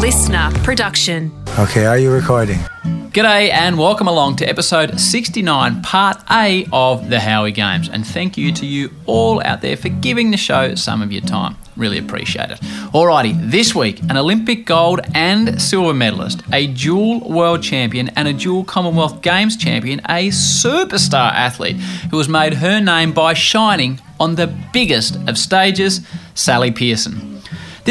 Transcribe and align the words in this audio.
listener 0.00 0.50
production. 0.64 1.30
Okay, 1.58 1.84
are 1.84 1.98
you 1.98 2.10
recording? 2.10 2.56
G'day 3.12 3.50
and 3.50 3.76
welcome 3.76 4.08
along 4.08 4.36
to 4.36 4.46
episode 4.46 4.98
69, 4.98 5.82
part 5.82 6.16
A 6.30 6.66
of 6.72 7.10
the 7.10 7.20
Howie 7.20 7.52
Games. 7.52 7.90
And 7.90 8.06
thank 8.06 8.38
you 8.38 8.50
to 8.52 8.64
you 8.64 8.90
all 9.04 9.44
out 9.44 9.60
there 9.60 9.76
for 9.76 9.90
giving 9.90 10.30
the 10.30 10.38
show 10.38 10.74
some 10.74 11.02
of 11.02 11.12
your 11.12 11.20
time. 11.20 11.54
Really 11.76 11.98
appreciate 11.98 12.50
it. 12.50 12.60
Alrighty, 12.94 13.50
this 13.50 13.74
week, 13.74 14.00
an 14.04 14.16
Olympic 14.16 14.64
gold 14.64 15.00
and 15.14 15.60
silver 15.60 15.92
medalist, 15.92 16.40
a 16.50 16.68
dual 16.68 17.20
world 17.28 17.62
champion, 17.62 18.08
and 18.16 18.26
a 18.26 18.32
dual 18.32 18.64
Commonwealth 18.64 19.20
Games 19.20 19.54
champion, 19.54 20.00
a 20.08 20.28
superstar 20.28 21.30
athlete 21.32 21.76
who 22.10 22.16
has 22.16 22.28
made 22.28 22.54
her 22.54 22.80
name 22.80 23.12
by 23.12 23.34
shining 23.34 24.00
on 24.18 24.36
the 24.36 24.46
biggest 24.72 25.16
of 25.28 25.36
stages, 25.36 26.00
Sally 26.34 26.70
Pearson. 26.70 27.39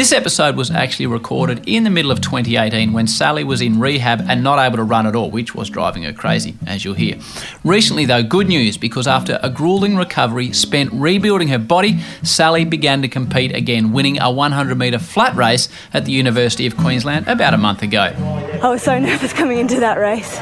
This 0.00 0.12
episode 0.12 0.56
was 0.56 0.70
actually 0.70 1.08
recorded 1.08 1.68
in 1.68 1.84
the 1.84 1.90
middle 1.90 2.10
of 2.10 2.22
2018 2.22 2.94
when 2.94 3.06
Sally 3.06 3.44
was 3.44 3.60
in 3.60 3.78
rehab 3.78 4.22
and 4.30 4.42
not 4.42 4.58
able 4.58 4.78
to 4.78 4.82
run 4.82 5.06
at 5.06 5.14
all, 5.14 5.30
which 5.30 5.54
was 5.54 5.68
driving 5.68 6.04
her 6.04 6.12
crazy, 6.14 6.54
as 6.66 6.86
you'll 6.86 6.94
hear. 6.94 7.18
Recently, 7.64 8.06
though, 8.06 8.22
good 8.22 8.48
news 8.48 8.78
because 8.78 9.06
after 9.06 9.38
a 9.42 9.50
grueling 9.50 9.98
recovery 9.98 10.54
spent 10.54 10.90
rebuilding 10.94 11.48
her 11.48 11.58
body, 11.58 12.00
Sally 12.22 12.64
began 12.64 13.02
to 13.02 13.08
compete 13.08 13.54
again, 13.54 13.92
winning 13.92 14.18
a 14.18 14.30
100 14.30 14.74
metre 14.78 14.98
flat 14.98 15.36
race 15.36 15.68
at 15.92 16.06
the 16.06 16.12
University 16.12 16.66
of 16.66 16.78
Queensland 16.78 17.28
about 17.28 17.52
a 17.52 17.58
month 17.58 17.82
ago. 17.82 18.14
I 18.62 18.70
was 18.70 18.80
so 18.80 18.98
nervous 18.98 19.34
coming 19.34 19.58
into 19.58 19.80
that 19.80 19.98
race 19.98 20.40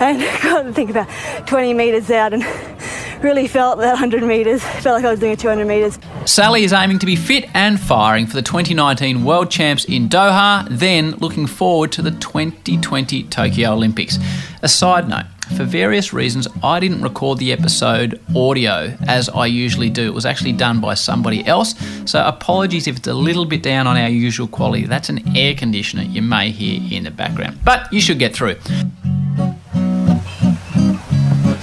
and 0.00 0.20
got 0.42 0.62
to 0.62 0.72
think 0.72 0.90
about 0.90 1.08
20 1.46 1.74
metres 1.74 2.10
out 2.10 2.32
and 2.32 2.42
really 3.22 3.48
felt 3.48 3.78
that 3.78 3.90
100 3.90 4.22
metres. 4.22 4.62
Felt 4.62 4.96
like 4.96 5.04
I 5.04 5.10
was 5.10 5.20
doing 5.20 5.32
a 5.32 5.36
200 5.36 5.64
metres. 5.66 5.98
Sally 6.26 6.64
is 6.64 6.72
aiming 6.72 6.98
to 7.00 7.06
be 7.06 7.16
fit 7.16 7.48
and 7.54 7.80
firing 7.80 8.26
for 8.26 8.34
the 8.34 8.42
2019 8.42 9.24
World 9.24 9.50
Champs 9.50 9.84
in 9.84 10.08
Doha, 10.08 10.66
then 10.70 11.12
looking 11.12 11.46
forward 11.46 11.90
to 11.92 12.02
the 12.02 12.10
2020 12.12 13.24
Tokyo 13.24 13.72
Olympics. 13.72 14.18
A 14.62 14.68
side 14.68 15.08
note, 15.08 15.24
for 15.56 15.64
various 15.64 16.12
reasons, 16.12 16.48
I 16.62 16.80
didn't 16.80 17.02
record 17.02 17.38
the 17.38 17.52
episode 17.52 18.20
audio 18.34 18.96
as 19.06 19.28
I 19.28 19.46
usually 19.46 19.90
do. 19.90 20.06
It 20.06 20.14
was 20.14 20.26
actually 20.26 20.52
done 20.52 20.80
by 20.80 20.94
somebody 20.94 21.44
else, 21.46 21.74
so 22.06 22.24
apologies 22.24 22.86
if 22.86 22.96
it's 22.96 23.08
a 23.08 23.14
little 23.14 23.44
bit 23.44 23.62
down 23.62 23.86
on 23.86 23.96
our 23.96 24.08
usual 24.08 24.48
quality. 24.48 24.86
That's 24.86 25.08
an 25.10 25.36
air 25.36 25.54
conditioner 25.54 26.02
you 26.02 26.22
may 26.22 26.50
hear 26.50 26.80
in 26.96 27.04
the 27.04 27.10
background, 27.10 27.58
but 27.64 27.92
you 27.92 28.00
should 28.00 28.18
get 28.18 28.34
through. 28.34 28.56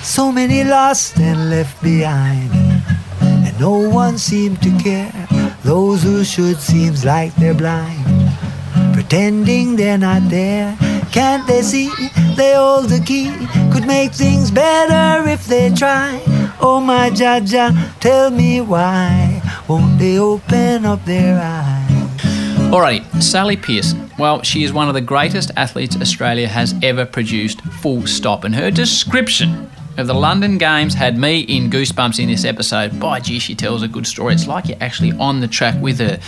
So 0.03 0.31
many 0.31 0.63
lost 0.63 1.19
and 1.19 1.49
left 1.49 1.81
behind, 1.81 2.51
and 3.21 3.59
no 3.59 3.87
one 3.89 4.17
seemed 4.17 4.61
to 4.63 4.71
care. 4.79 5.27
Those 5.63 6.01
who 6.03 6.23
should 6.23 6.57
seems 6.59 7.05
like 7.05 7.33
they're 7.35 7.53
blind, 7.53 8.03
pretending 8.93 9.75
they're 9.75 9.99
not 9.99 10.27
there. 10.29 10.75
Can't 11.11 11.45
they 11.47 11.61
see 11.61 11.89
they 12.35 12.55
hold 12.55 12.89
the 12.89 12.99
key? 13.05 13.31
Could 13.71 13.85
make 13.85 14.11
things 14.11 14.49
better 14.49 15.29
if 15.29 15.45
they 15.45 15.69
try. 15.69 16.19
Oh 16.59 16.81
my 16.83 17.09
Jah 17.11 17.39
Jah, 17.39 17.71
tell 17.99 18.31
me 18.31 18.59
why 18.59 19.41
won't 19.67 19.99
they 19.99 20.17
open 20.17 20.85
up 20.85 21.05
their 21.05 21.39
eyes? 21.39 21.91
Alrighty, 22.71 23.21
Sally 23.21 23.55
Pearson. 23.55 24.09
Well, 24.17 24.41
she 24.41 24.63
is 24.63 24.73
one 24.73 24.87
of 24.87 24.93
the 24.93 25.01
greatest 25.01 25.51
athletes 25.57 25.95
Australia 25.95 26.47
has 26.47 26.73
ever 26.81 27.05
produced, 27.05 27.61
full 27.61 28.07
stop. 28.07 28.43
And 28.43 28.55
her 28.55 28.71
description 28.71 29.69
of 29.97 30.07
the 30.07 30.13
London 30.13 30.57
Games 30.57 30.93
had 30.93 31.17
me 31.17 31.41
in 31.41 31.69
goosebumps 31.69 32.19
in 32.19 32.29
this 32.29 32.45
episode. 32.45 32.99
By 32.99 33.19
gee, 33.19 33.39
she 33.39 33.55
tells 33.55 33.83
a 33.83 33.87
good 33.87 34.07
story. 34.07 34.33
It's 34.33 34.47
like 34.47 34.67
you're 34.67 34.77
actually 34.81 35.11
on 35.13 35.39
the 35.39 35.47
track 35.47 35.79
with 35.81 35.99
her. 35.99 36.19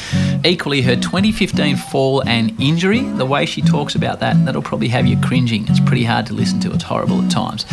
Equally, 0.44 0.81
her 0.81 0.95
2015 0.95 1.78
fall 1.78 2.22
and 2.28 2.59
injury, 2.61 3.02
the 3.02 3.25
way 3.25 3.45
she 3.45 3.61
talks 3.61 3.95
about 3.95 4.20
that, 4.20 4.44
that'll 4.45 4.61
probably 4.61 4.89
have 4.89 5.08
you 5.08 5.20
cringing. 5.22 5.67
It's 5.67 5.80
pretty 5.80 6.03
hard 6.03 6.25
to 6.28 6.33
listen 6.33 6.59
to, 6.61 6.73
it's 6.73 6.83
horrible 6.83 7.22
at 7.22 7.31
times. 7.31 7.66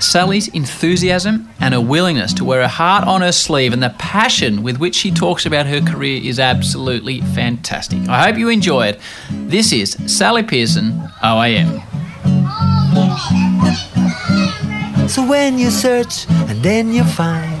Sally's 0.00 0.48
enthusiasm 0.48 1.48
and 1.60 1.74
her 1.74 1.80
willingness 1.80 2.32
to 2.34 2.44
wear 2.44 2.62
her 2.62 2.68
heart 2.68 3.06
on 3.06 3.20
her 3.20 3.32
sleeve 3.32 3.72
and 3.72 3.82
the 3.82 3.94
passion 3.98 4.62
with 4.62 4.78
which 4.78 4.94
she 4.94 5.10
talks 5.10 5.46
about 5.46 5.66
her 5.66 5.80
career 5.80 6.20
is 6.22 6.38
absolutely 6.38 7.20
fantastic. 7.20 8.08
I 8.08 8.26
hope 8.26 8.38
you 8.38 8.48
enjoy 8.48 8.88
it. 8.88 9.00
This 9.30 9.72
is 9.72 9.96
Sally 10.06 10.42
Pearson, 10.42 10.92
OAM. 11.22 11.82
Oh, 12.96 13.90
So 15.08 15.26
when 15.26 15.58
you 15.58 15.70
search 15.70 16.26
and 16.48 16.62
then 16.62 16.92
you 16.92 17.04
find 17.04 17.60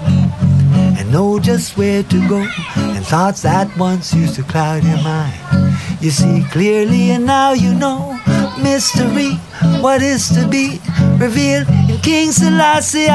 and 0.98 1.12
know 1.12 1.38
just 1.38 1.76
where 1.76 2.02
to 2.02 2.28
go 2.28 2.46
and 2.66 3.04
thoughts 3.04 3.42
that 3.42 3.76
once 3.78 4.14
used 4.14 4.36
to 4.36 4.42
cloud 4.42 4.82
your 4.82 5.02
mind, 5.02 5.76
you 6.00 6.10
see 6.10 6.44
clearly 6.50 7.10
and 7.10 7.26
now 7.26 7.52
you 7.52 7.74
know 7.74 8.18
mystery, 8.60 9.34
what 9.82 10.00
is 10.00 10.28
to 10.28 10.48
be 10.48 10.80
revealed 11.18 11.68
in 11.88 11.98
King 11.98 12.32
Selassie. 12.32 13.06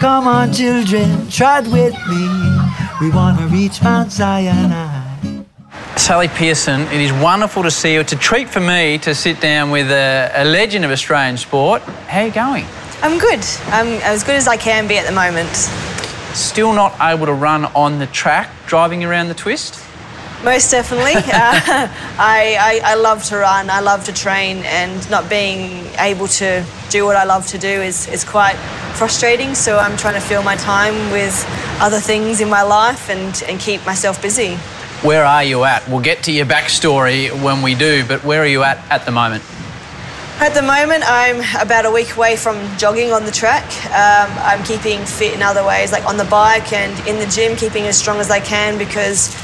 Come 0.00 0.26
on, 0.26 0.52
children, 0.52 1.28
trot 1.28 1.64
with 1.64 1.94
me. 2.08 2.22
We 3.00 3.10
want 3.10 3.38
to 3.38 3.46
reach 3.48 3.82
Mount 3.82 4.10
Zion. 4.10 5.46
Sally 5.96 6.28
Pearson, 6.28 6.82
it 6.82 7.00
is 7.00 7.12
wonderful 7.12 7.62
to 7.62 7.70
see 7.70 7.94
you. 7.94 8.00
It's 8.00 8.12
a 8.12 8.16
treat 8.16 8.48
for 8.48 8.60
me 8.60 8.98
to 8.98 9.14
sit 9.14 9.40
down 9.40 9.70
with 9.70 9.90
a, 9.90 10.30
a 10.34 10.44
legend 10.44 10.84
of 10.84 10.90
Australian 10.90 11.36
sport. 11.36 11.82
How 11.82 12.20
are 12.20 12.26
you 12.26 12.32
going? 12.32 12.66
I'm 13.02 13.18
good. 13.18 13.44
I'm 13.66 13.88
as 14.02 14.24
good 14.24 14.36
as 14.36 14.48
I 14.48 14.56
can 14.56 14.88
be 14.88 14.96
at 14.96 15.06
the 15.06 15.12
moment. 15.12 15.54
Still 16.34 16.72
not 16.72 16.94
able 17.00 17.26
to 17.26 17.32
run 17.32 17.66
on 17.66 17.98
the 17.98 18.06
track, 18.06 18.50
driving 18.66 19.04
around 19.04 19.28
the 19.28 19.34
twist? 19.34 19.82
Most 20.44 20.70
definitely. 20.70 21.14
uh, 21.16 21.22
I, 21.26 22.56
I, 22.58 22.92
I, 22.92 22.94
love 22.94 23.22
to 23.24 23.36
run, 23.36 23.70
I 23.70 23.80
love 23.80 24.04
to 24.04 24.12
train, 24.12 24.58
and 24.64 25.10
not 25.10 25.28
being 25.28 25.86
able 25.98 26.26
to 26.28 26.64
do 26.90 27.04
what 27.04 27.16
I 27.16 27.24
love 27.24 27.46
to 27.48 27.58
do 27.58 27.68
is, 27.68 28.08
is 28.08 28.24
quite 28.24 28.56
frustrating. 28.96 29.54
So 29.54 29.78
I'm 29.78 29.96
trying 29.96 30.14
to 30.14 30.20
fill 30.20 30.42
my 30.42 30.56
time 30.56 31.10
with 31.10 31.44
other 31.80 32.00
things 32.00 32.40
in 32.40 32.48
my 32.48 32.62
life 32.62 33.10
and, 33.10 33.42
and 33.48 33.60
keep 33.60 33.84
myself 33.86 34.20
busy. 34.20 34.56
Where 35.02 35.24
are 35.24 35.44
you 35.44 35.64
at? 35.64 35.86
We'll 35.88 36.00
get 36.00 36.22
to 36.24 36.32
your 36.32 36.46
backstory 36.46 37.30
when 37.42 37.62
we 37.62 37.74
do, 37.74 38.04
but 38.06 38.24
where 38.24 38.42
are 38.42 38.46
you 38.46 38.62
at 38.62 38.78
at 38.90 39.04
the 39.04 39.12
moment? 39.12 39.42
At 40.38 40.52
the 40.52 40.60
moment, 40.60 41.02
I'm 41.06 41.40
about 41.64 41.86
a 41.86 41.90
week 41.90 42.14
away 42.14 42.36
from 42.36 42.60
jogging 42.76 43.10
on 43.10 43.24
the 43.24 43.30
track. 43.30 43.64
Um, 43.86 44.28
I'm 44.44 44.62
keeping 44.64 45.02
fit 45.06 45.32
in 45.32 45.40
other 45.40 45.64
ways, 45.64 45.92
like 45.92 46.04
on 46.04 46.18
the 46.18 46.26
bike 46.26 46.74
and 46.74 46.92
in 47.08 47.18
the 47.18 47.24
gym, 47.24 47.56
keeping 47.56 47.84
as 47.84 47.96
strong 47.96 48.18
as 48.18 48.30
I 48.30 48.40
can 48.40 48.76
because 48.76 49.34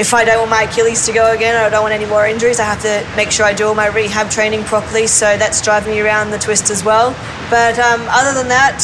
if 0.00 0.14
I 0.14 0.24
don't 0.24 0.38
want 0.38 0.50
my 0.50 0.62
Achilles 0.62 1.04
to 1.04 1.12
go 1.12 1.34
again 1.34 1.54
or 1.54 1.66
I 1.66 1.68
don't 1.68 1.82
want 1.82 1.92
any 1.92 2.06
more 2.06 2.26
injuries, 2.26 2.60
I 2.60 2.64
have 2.64 2.80
to 2.80 3.06
make 3.14 3.30
sure 3.30 3.44
I 3.44 3.52
do 3.52 3.66
all 3.66 3.74
my 3.74 3.88
rehab 3.88 4.30
training 4.30 4.64
properly. 4.64 5.06
So 5.06 5.36
that's 5.36 5.60
driving 5.60 5.92
me 5.92 6.00
around 6.00 6.30
the 6.30 6.38
twist 6.38 6.70
as 6.70 6.82
well. 6.82 7.10
But 7.50 7.78
um, 7.78 8.00
other 8.08 8.32
than 8.32 8.48
that, 8.48 8.80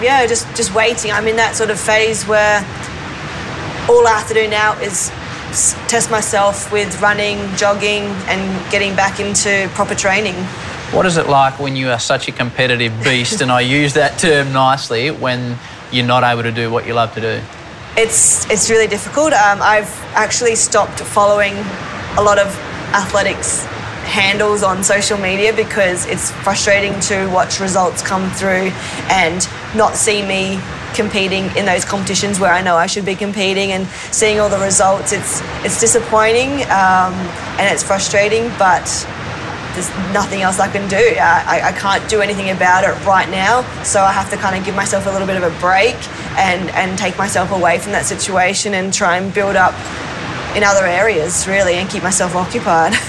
yeah, 0.00 0.24
just 0.26 0.46
just 0.54 0.72
waiting. 0.72 1.10
I'm 1.10 1.26
in 1.26 1.34
that 1.34 1.56
sort 1.56 1.70
of 1.70 1.80
phase 1.80 2.28
where 2.28 2.58
all 3.90 4.06
I 4.06 4.12
have 4.16 4.28
to 4.28 4.34
do 4.34 4.46
now 4.46 4.78
is 4.78 5.10
test 5.88 6.12
myself 6.12 6.70
with 6.70 7.02
running, 7.02 7.38
jogging, 7.56 8.04
and 8.30 8.70
getting 8.70 8.94
back 8.94 9.18
into 9.18 9.68
proper 9.74 9.96
training. 9.96 10.36
What 10.92 11.06
is 11.06 11.16
it 11.16 11.26
like 11.26 11.58
when 11.58 11.74
you 11.74 11.88
are 11.88 11.98
such 11.98 12.28
a 12.28 12.32
competitive 12.32 12.92
beast, 13.02 13.40
and 13.40 13.50
I 13.50 13.62
use 13.62 13.94
that 13.94 14.18
term 14.18 14.52
nicely, 14.52 15.10
when 15.10 15.58
you're 15.90 16.04
not 16.04 16.22
able 16.22 16.42
to 16.42 16.52
do 16.52 16.70
what 16.70 16.86
you 16.86 16.92
love 16.92 17.14
to 17.14 17.20
do? 17.22 17.40
It's, 17.96 18.48
it's 18.50 18.68
really 18.68 18.88
difficult. 18.88 19.32
Um, 19.32 19.60
I've 19.62 19.88
actually 20.12 20.54
stopped 20.54 21.00
following 21.00 21.54
a 22.18 22.22
lot 22.22 22.38
of 22.38 22.46
athletics 22.92 23.64
handles 24.04 24.62
on 24.62 24.84
social 24.84 25.16
media 25.16 25.54
because 25.56 26.04
it's 26.04 26.30
frustrating 26.42 27.00
to 27.00 27.26
watch 27.28 27.58
results 27.58 28.02
come 28.02 28.30
through 28.32 28.70
and 29.08 29.48
not 29.74 29.94
see 29.94 30.20
me 30.20 30.60
competing 30.92 31.44
in 31.56 31.64
those 31.64 31.86
competitions 31.86 32.38
where 32.38 32.52
I 32.52 32.60
know 32.60 32.76
I 32.76 32.86
should 32.86 33.06
be 33.06 33.14
competing 33.14 33.72
and 33.72 33.86
seeing 34.12 34.40
all 34.40 34.50
the 34.50 34.58
results. 34.58 35.12
It's 35.12 35.40
it's 35.64 35.80
disappointing 35.80 36.50
um, 36.64 37.14
and 37.56 37.72
it's 37.72 37.82
frustrating, 37.82 38.50
but 38.58 38.84
there's 39.74 39.90
nothing 40.12 40.42
else 40.42 40.58
I 40.58 40.70
can 40.70 40.88
do. 40.88 40.96
I, 40.96 41.60
I 41.64 41.72
can't 41.72 42.08
do 42.08 42.20
anything 42.20 42.50
about 42.50 42.84
it 42.84 42.92
right 43.06 43.28
now, 43.28 43.62
so 43.82 44.02
I 44.02 44.12
have 44.12 44.30
to 44.30 44.36
kind 44.36 44.56
of 44.56 44.64
give 44.64 44.74
myself 44.74 45.06
a 45.06 45.10
little 45.10 45.26
bit 45.26 45.36
of 45.36 45.42
a 45.42 45.60
break 45.60 45.96
and, 46.38 46.70
and 46.70 46.98
take 46.98 47.16
myself 47.18 47.50
away 47.50 47.78
from 47.78 47.92
that 47.92 48.04
situation 48.04 48.74
and 48.74 48.92
try 48.92 49.16
and 49.16 49.32
build 49.32 49.56
up 49.56 49.74
in 50.56 50.62
other 50.62 50.86
areas, 50.86 51.46
really, 51.46 51.74
and 51.74 51.88
keep 51.88 52.02
myself 52.02 52.34
occupied. 52.34 52.94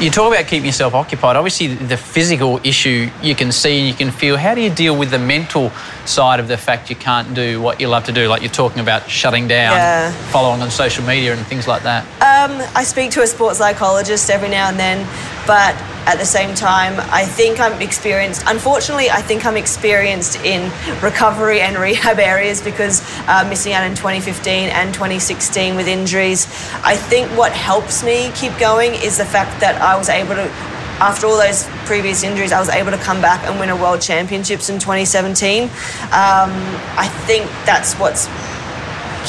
You 0.00 0.10
talk 0.10 0.32
about 0.32 0.46
keeping 0.46 0.66
yourself 0.66 0.94
occupied. 0.94 1.34
Obviously, 1.34 1.74
the 1.74 1.96
physical 1.96 2.60
issue 2.62 3.10
you 3.20 3.34
can 3.34 3.50
see 3.50 3.80
and 3.80 3.88
you 3.88 3.94
can 3.94 4.12
feel. 4.12 4.36
How 4.36 4.54
do 4.54 4.60
you 4.60 4.70
deal 4.70 4.96
with 4.96 5.10
the 5.10 5.18
mental 5.18 5.72
side 6.08 6.40
of 6.40 6.48
the 6.48 6.56
fact 6.56 6.90
you 6.90 6.96
can't 6.96 7.34
do 7.34 7.60
what 7.60 7.80
you 7.80 7.88
love 7.88 8.04
to 8.04 8.12
do? 8.12 8.28
Like 8.28 8.42
you're 8.42 8.50
talking 8.50 8.80
about 8.80 9.08
shutting 9.08 9.46
down, 9.46 9.76
yeah. 9.76 10.10
following 10.30 10.62
on 10.62 10.70
social 10.70 11.04
media 11.04 11.34
and 11.34 11.46
things 11.46 11.68
like 11.68 11.82
that. 11.82 12.04
Um, 12.20 12.60
I 12.74 12.84
speak 12.84 13.10
to 13.12 13.22
a 13.22 13.26
sports 13.26 13.58
psychologist 13.58 14.30
every 14.30 14.48
now 14.48 14.68
and 14.68 14.78
then, 14.78 15.06
but 15.46 15.74
at 16.08 16.16
the 16.18 16.24
same 16.24 16.54
time, 16.54 16.94
I 17.12 17.24
think 17.24 17.60
I'm 17.60 17.82
experienced. 17.82 18.42
Unfortunately, 18.46 19.10
I 19.10 19.20
think 19.20 19.44
I'm 19.44 19.58
experienced 19.58 20.36
in 20.42 20.72
recovery 21.02 21.60
and 21.60 21.76
rehab 21.76 22.18
areas 22.34 22.62
because 22.62 23.02
uh, 23.28 23.46
missing 23.48 23.74
out 23.74 23.84
in 23.84 23.94
2015 23.94 24.70
and 24.70 24.94
2016 24.94 25.76
with 25.76 25.86
injuries. 25.86 26.46
I 26.82 26.96
think 26.96 27.28
what 27.36 27.52
helps 27.52 28.02
me 28.02 28.32
keep 28.34 28.56
going 28.58 28.94
is 28.94 29.18
the 29.18 29.26
fact 29.26 29.60
that 29.60 29.82
I 29.82 29.98
was 29.98 30.08
able 30.08 30.34
to 30.36 30.77
after 31.00 31.26
all 31.26 31.36
those 31.36 31.64
previous 31.86 32.22
injuries, 32.22 32.52
I 32.52 32.60
was 32.60 32.68
able 32.68 32.90
to 32.90 32.98
come 32.98 33.20
back 33.20 33.44
and 33.46 33.58
win 33.60 33.68
a 33.68 33.76
world 33.76 34.00
championships 34.00 34.68
in 34.68 34.78
2017. 34.78 35.64
Um, 35.64 35.70
I 36.10 37.08
think 37.26 37.46
that's 37.64 37.94
what's 37.94 38.26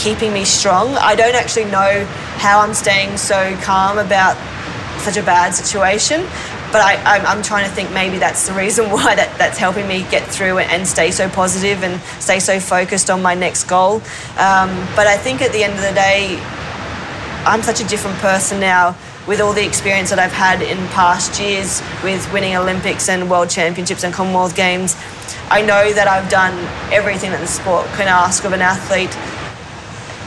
keeping 0.02 0.34
me 0.34 0.46
strong. 0.46 0.96
I 0.96 1.16
don't 1.16 1.36
actually 1.36 1.66
know 1.66 2.06
how 2.38 2.62
I'm 2.62 2.74
staying 2.74 3.18
so 3.18 3.56
calm 3.62 3.98
about 3.98 4.36
such 5.02 5.18
a 5.18 5.24
bad 5.24 5.54
situation. 5.54 6.26
But 6.72 6.82
I, 6.82 7.34
am 7.34 7.42
trying 7.42 7.68
to 7.68 7.72
think 7.74 7.92
maybe 7.92 8.20
that's 8.20 8.48
the 8.48 8.54
reason 8.54 8.86
why 8.92 9.16
that, 9.16 9.36
that's 9.38 9.58
helping 9.58 9.88
me 9.88 10.06
get 10.12 10.28
through 10.28 10.60
and, 10.60 10.72
and 10.72 10.88
stay 10.88 11.12
so 11.12 11.28
positive 11.30 11.84
and 11.84 12.00
stay 12.22 12.40
so 12.40 12.60
focused 12.60 13.10
on 13.10 13.22
my 13.22 13.34
next 13.34 13.64
goal. 13.66 13.96
Um, 14.38 14.70
but 14.96 15.08
I 15.08 15.18
think 15.18 15.42
at 15.42 15.52
the 15.52 15.64
end 15.64 15.74
of 15.74 15.82
the 15.82 15.94
day, 15.94 16.38
I'm 17.46 17.64
such 17.64 17.82
a 17.82 17.88
different 17.88 18.18
person 18.18 18.60
now 18.60 18.96
with 19.30 19.40
all 19.40 19.54
the 19.54 19.64
experience 19.64 20.10
that 20.10 20.18
I've 20.18 20.34
had 20.34 20.64
in 20.64 20.76
past 20.88 21.40
years 21.40 21.84
with 22.04 22.26
winning 22.34 22.56
Olympics 22.56 23.08
and 23.10 23.30
World 23.30 23.48
Championships 23.48 24.04
and 24.04 24.12
Commonwealth 24.12 24.56
Games. 24.56 24.98
I 25.52 25.62
know 25.62 25.94
that 25.94 26.08
I've 26.08 26.28
done 26.32 26.58
everything 26.92 27.30
that 27.30 27.40
the 27.40 27.48
sport 27.48 27.86
can 27.94 28.08
ask 28.08 28.44
of 28.44 28.54
an 28.54 28.62
athlete. 28.62 29.14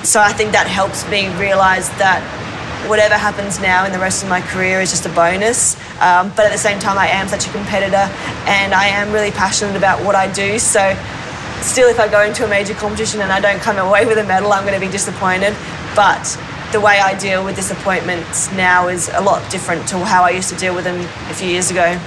So 0.06 0.20
I 0.20 0.32
think 0.32 0.52
that 0.52 0.68
helps 0.68 1.02
me 1.10 1.26
realise 1.34 1.88
that 1.98 2.22
whatever 2.86 3.14
happens 3.14 3.58
now 3.58 3.84
in 3.84 3.90
the 3.90 3.98
rest 3.98 4.22
of 4.22 4.28
my 4.28 4.40
career 4.40 4.80
is 4.80 4.90
just 4.90 5.04
a 5.04 5.10
bonus. 5.10 5.74
Um, 5.98 6.30
but 6.36 6.46
at 6.46 6.52
the 6.52 6.62
same 6.62 6.78
time, 6.78 6.96
I 6.96 7.08
am 7.08 7.26
such 7.26 7.48
a 7.48 7.50
competitor 7.50 8.06
and 8.46 8.72
I 8.72 8.86
am 8.86 9.10
really 9.10 9.32
passionate 9.32 9.74
about 9.74 9.98
what 10.06 10.14
I 10.14 10.32
do. 10.32 10.60
So, 10.60 10.94
still, 11.58 11.88
if 11.88 11.98
I 11.98 12.06
go 12.06 12.22
into 12.22 12.44
a 12.44 12.48
major 12.48 12.74
competition 12.74 13.20
and 13.20 13.32
I 13.32 13.40
don't 13.40 13.60
come 13.60 13.78
away 13.78 14.06
with 14.10 14.18
a 14.18 14.24
medal, 14.24 14.52
I'm 14.52 14.62
going 14.62 14.78
to 14.78 14.84
be 14.84 14.92
disappointed. 14.92 15.56
But 15.98 16.22
the 16.72 16.80
way 16.80 16.98
I 16.98 17.16
deal 17.18 17.44
with 17.44 17.54
disappointments 17.54 18.50
now 18.52 18.88
is 18.88 19.10
a 19.12 19.20
lot 19.20 19.48
different 19.50 19.86
to 19.88 19.98
how 19.98 20.24
I 20.24 20.30
used 20.30 20.48
to 20.48 20.56
deal 20.56 20.74
with 20.74 20.84
them 20.84 21.00
a 21.30 21.34
few 21.34 21.48
years 21.48 21.70
ago. 21.70 22.00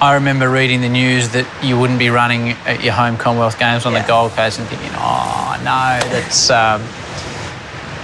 I 0.00 0.14
remember 0.14 0.48
reading 0.48 0.80
the 0.80 0.88
news 0.88 1.28
that 1.30 1.46
you 1.62 1.78
wouldn't 1.78 1.98
be 1.98 2.08
running 2.08 2.52
at 2.64 2.82
your 2.82 2.94
home 2.94 3.18
Commonwealth 3.18 3.58
Games 3.58 3.84
on 3.84 3.92
yeah. 3.92 4.00
the 4.00 4.08
Gold 4.08 4.32
Coast 4.32 4.58
and 4.58 4.66
thinking, 4.68 4.90
oh 4.94 5.56
no, 5.58 6.08
that's 6.10 6.48
um, 6.48 6.82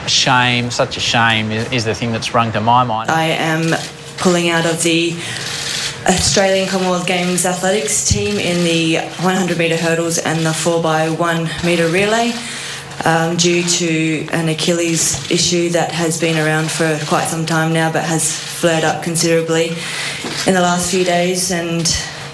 a 0.04 0.08
shame, 0.08 0.70
such 0.70 0.98
a 0.98 1.00
shame 1.00 1.50
is, 1.50 1.72
is 1.72 1.84
the 1.86 1.94
thing 1.94 2.12
that 2.12 2.22
sprung 2.22 2.52
to 2.52 2.60
my 2.60 2.84
mind. 2.84 3.10
I 3.10 3.24
am 3.24 3.74
pulling 4.18 4.50
out 4.50 4.66
of 4.66 4.82
the 4.82 5.12
Australian 6.06 6.68
Commonwealth 6.68 7.06
Games 7.06 7.46
athletics 7.46 8.06
team 8.06 8.36
in 8.36 8.62
the 8.62 8.98
100 9.24 9.56
metre 9.56 9.78
hurdles 9.78 10.18
and 10.18 10.44
the 10.44 10.50
4x1 10.50 11.64
metre 11.64 11.88
relay 11.88 12.32
um, 13.04 13.36
due 13.36 13.62
to 13.62 14.26
an 14.32 14.48
Achilles 14.48 15.30
issue 15.30 15.68
that 15.70 15.92
has 15.92 16.20
been 16.20 16.38
around 16.38 16.70
for 16.70 16.98
quite 17.06 17.26
some 17.26 17.44
time 17.44 17.72
now 17.72 17.92
but 17.92 18.04
has 18.04 18.32
flared 18.60 18.84
up 18.84 19.02
considerably 19.02 19.68
in 20.46 20.54
the 20.54 20.60
last 20.60 20.90
few 20.90 21.04
days. 21.04 21.50
And 21.50 21.86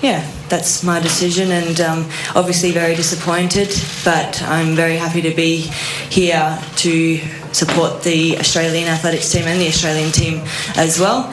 yeah, 0.02 0.28
that's 0.48 0.82
my 0.82 1.00
decision, 1.00 1.50
and 1.52 1.80
um, 1.80 2.10
obviously 2.34 2.72
very 2.72 2.94
disappointed, 2.94 3.68
but 4.04 4.42
I'm 4.42 4.74
very 4.74 4.96
happy 4.96 5.22
to 5.22 5.34
be 5.34 5.70
here 6.10 6.58
to 6.76 7.18
support 7.52 8.02
the 8.02 8.36
Australian 8.38 8.88
athletics 8.88 9.30
team 9.30 9.44
and 9.46 9.60
the 9.60 9.68
Australian 9.68 10.10
team 10.10 10.42
as 10.76 10.98
well. 10.98 11.32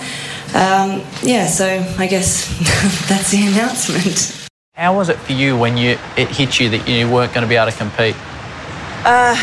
Um, 0.56 1.04
yeah, 1.22 1.48
so 1.48 1.66
I 1.98 2.08
guess 2.08 2.48
that's 3.10 3.32
the 3.32 3.48
announcement. 3.48 4.48
How 4.74 4.96
was 4.96 5.10
it 5.10 5.18
for 5.18 5.34
you 5.34 5.58
when 5.58 5.76
you 5.76 5.98
it 6.16 6.30
hit 6.30 6.60
you 6.60 6.70
that 6.70 6.88
you 6.88 7.10
weren't 7.10 7.34
going 7.34 7.44
to 7.44 7.50
be 7.50 7.56
able 7.56 7.72
to 7.72 7.78
compete? 7.78 8.16
Uh, 9.06 9.36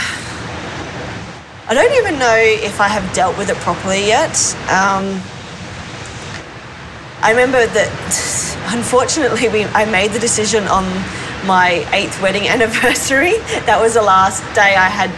I 1.69 1.75
don't 1.75 1.93
even 1.95 2.19
know 2.19 2.37
if 2.37 2.81
I 2.81 2.89
have 2.89 3.03
dealt 3.15 3.39
with 3.39 3.49
it 3.49 3.57
properly 3.57 4.07
yet. 4.07 4.37
Um, 4.69 5.19
I 7.23 7.31
remember 7.31 7.67
that, 7.67 7.91
unfortunately, 8.77 9.49
we, 9.49 9.65
I 9.65 9.85
made 9.87 10.13
the 10.13 10.19
decision 10.19 10.65
on 10.69 10.85
my 11.47 11.89
eighth 11.93 12.21
wedding 12.21 12.49
anniversary. 12.55 13.39
That 13.65 13.81
was 13.81 13.95
the 13.95 14.03
last 14.03 14.43
day 14.55 14.77
I 14.77 14.89
had 14.89 15.11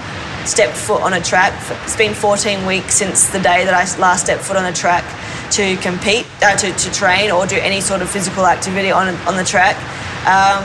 stepped 0.47 0.77
foot 0.77 1.03
on 1.03 1.15
a 1.15 1.21
track. 1.21 1.53
It's 1.83 1.97
been 1.97 2.15
14 2.15 2.65
weeks 2.65 2.95
since 2.95 3.29
the 3.31 3.41
day 3.41 3.65
that 3.65 3.75
I 3.75 3.85
last 3.99 4.25
stepped 4.25 4.43
foot 4.43 4.57
on 4.57 4.65
a 4.65 4.73
track 4.73 5.05
to 5.53 5.77
compete, 5.79 6.27
uh, 6.43 6.57
to, 6.57 6.73
to 6.73 6.93
train 6.93 7.31
or 7.31 7.47
do 7.47 7.57
any 7.57 7.81
sort 7.81 8.03
of 8.03 8.09
physical 8.09 8.47
activity 8.47 8.93
on, 8.93 9.15
on 9.27 9.37
the 9.37 9.45
track. 9.45 9.77
Um, 10.25 10.63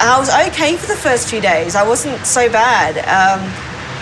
I 0.00 0.18
was 0.18 0.30
okay 0.48 0.76
for 0.76 0.86
the 0.86 0.96
first 0.96 1.28
few 1.28 1.40
days. 1.40 1.74
I 1.74 1.86
wasn't 1.86 2.24
so 2.24 2.50
bad. 2.50 2.98
Um, 2.98 3.40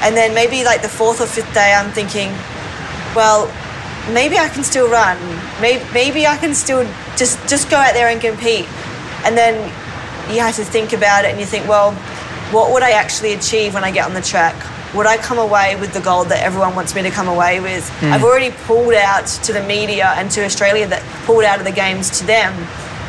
and 0.03 0.17
then 0.17 0.35
maybe 0.35 0.63
like 0.65 0.83
the 0.83 0.89
fourth 0.89 1.21
or 1.21 1.27
fifth 1.27 1.53
day, 1.55 1.73
I'm 1.73 1.91
thinking, 1.91 2.29
well, 3.15 3.47
maybe 4.13 4.37
I 4.39 4.49
can 4.49 4.63
still 4.63 4.91
run. 4.91 5.17
Maybe, 5.61 5.83
maybe 5.95 6.27
I 6.27 6.37
can 6.37 6.55
still 6.55 6.85
just, 7.17 7.41
just 7.49 7.71
go 7.71 7.77
out 7.77 7.95
there 7.95 8.09
and 8.09 8.21
compete. 8.21 8.67
And 9.25 9.37
then 9.37 9.55
you 10.33 10.41
have 10.41 10.57
to 10.57 10.65
think 10.65 10.93
about 10.93 11.25
it 11.25 11.31
and 11.31 11.41
you 11.41 11.47
think, 11.47 11.67
well, 11.67 11.93
what 12.53 12.73
would 12.73 12.83
I 12.83 12.93
actually 12.93 13.33
achieve 13.33 13.75
when 13.75 13.85
I 13.85 13.91
get 13.91 14.07
on 14.07 14.13
the 14.13 14.21
track? 14.21 14.55
Would 14.95 15.07
I 15.07 15.17
come 15.17 15.39
away 15.39 15.77
with 15.77 15.95
the 15.95 16.01
gold 16.01 16.29
that 16.29 16.43
everyone 16.43 16.75
wants 16.75 16.95
me 16.95 17.03
to 17.03 17.11
come 17.11 17.27
away 17.27 17.61
with? 17.61 17.89
Mm. 18.01 18.13
I've 18.13 18.23
already 18.23 18.51
pulled 18.51 18.95
out 18.95 19.27
to 19.27 19.53
the 19.53 19.63
media 19.63 20.13
and 20.17 20.31
to 20.33 20.45
Australia 20.45 20.87
that 20.89 21.03
pulled 21.25 21.45
out 21.45 21.59
of 21.59 21.65
the 21.65 21.73
games 21.73 22.19
to 22.19 22.27
them. 22.27 22.55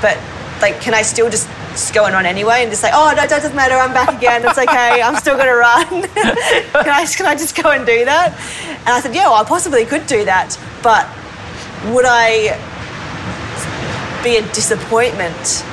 But 0.01 0.18
like, 0.62 0.81
can 0.81 0.94
I 0.94 1.01
still 1.01 1.30
just 1.30 1.48
just 1.77 1.94
go 1.94 2.06
and 2.06 2.13
run 2.13 2.25
anyway 2.25 2.62
and 2.62 2.69
just 2.69 2.81
say, 2.81 2.89
oh, 2.94 3.13
no, 3.15 3.24
it 3.24 3.29
doesn't 3.29 3.56
matter, 3.56 3.75
I'm 3.75 3.94
back 3.94 4.18
again, 4.18 4.44
it's 4.44 4.57
okay, 4.57 5.01
I'm 5.01 5.15
still 5.15 5.35
going 5.35 5.47
to 5.47 5.56
run. 5.56 5.88
can, 6.83 6.89
I, 6.89 7.06
can 7.06 7.25
I 7.25 7.35
just 7.35 7.56
go 7.62 7.71
and 7.71 7.85
do 7.85 8.03
that? 8.06 8.35
And 8.79 8.89
I 8.89 9.00
said, 9.00 9.13
yeah, 9.13 9.27
well, 9.29 9.35
I 9.35 9.44
possibly 9.44 9.85
could 9.85 10.07
do 10.07 10.25
that, 10.25 10.57
but 10.81 11.06
would 11.94 12.06
I 12.06 12.57
be 14.24 14.38
a 14.38 14.53
disappointment 14.53 15.63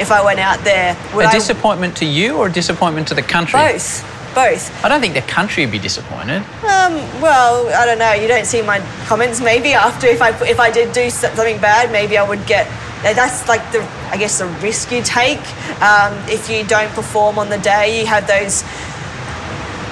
if 0.00 0.10
I 0.10 0.24
went 0.24 0.40
out 0.40 0.62
there? 0.64 0.96
Would 1.14 1.26
a 1.26 1.28
I... 1.28 1.32
disappointment 1.32 1.96
to 1.98 2.04
you 2.04 2.36
or 2.36 2.48
a 2.48 2.52
disappointment 2.52 3.08
to 3.08 3.14
the 3.14 3.22
country? 3.22 3.58
Both. 3.58 4.08
Both. 4.34 4.82
I 4.82 4.88
don't 4.88 5.02
think 5.02 5.12
the 5.12 5.20
country 5.20 5.64
would 5.64 5.72
be 5.72 5.78
disappointed. 5.78 6.38
Um, 6.64 6.94
well, 7.20 7.68
I 7.68 7.84
don't 7.84 7.98
know. 7.98 8.12
You 8.12 8.28
don't 8.28 8.46
see 8.46 8.62
my 8.62 8.80
comments. 9.04 9.42
Maybe 9.42 9.74
after 9.74 10.06
if 10.06 10.22
I 10.22 10.30
if 10.48 10.58
I 10.58 10.70
did 10.70 10.94
do 10.94 11.10
something 11.10 11.60
bad, 11.60 11.92
maybe 11.92 12.16
I 12.16 12.26
would 12.26 12.46
get 12.46 12.66
that's 13.02 13.48
like 13.48 13.62
the 13.72 13.82
I 14.10 14.16
guess 14.16 14.38
the 14.38 14.46
risk 14.62 14.92
you 14.92 15.02
take. 15.02 15.40
Um, 15.82 16.14
if 16.28 16.48
you 16.48 16.64
don't 16.64 16.90
perform 16.92 17.38
on 17.38 17.48
the 17.48 17.58
day, 17.58 18.00
you 18.00 18.06
have 18.06 18.26
those 18.26 18.62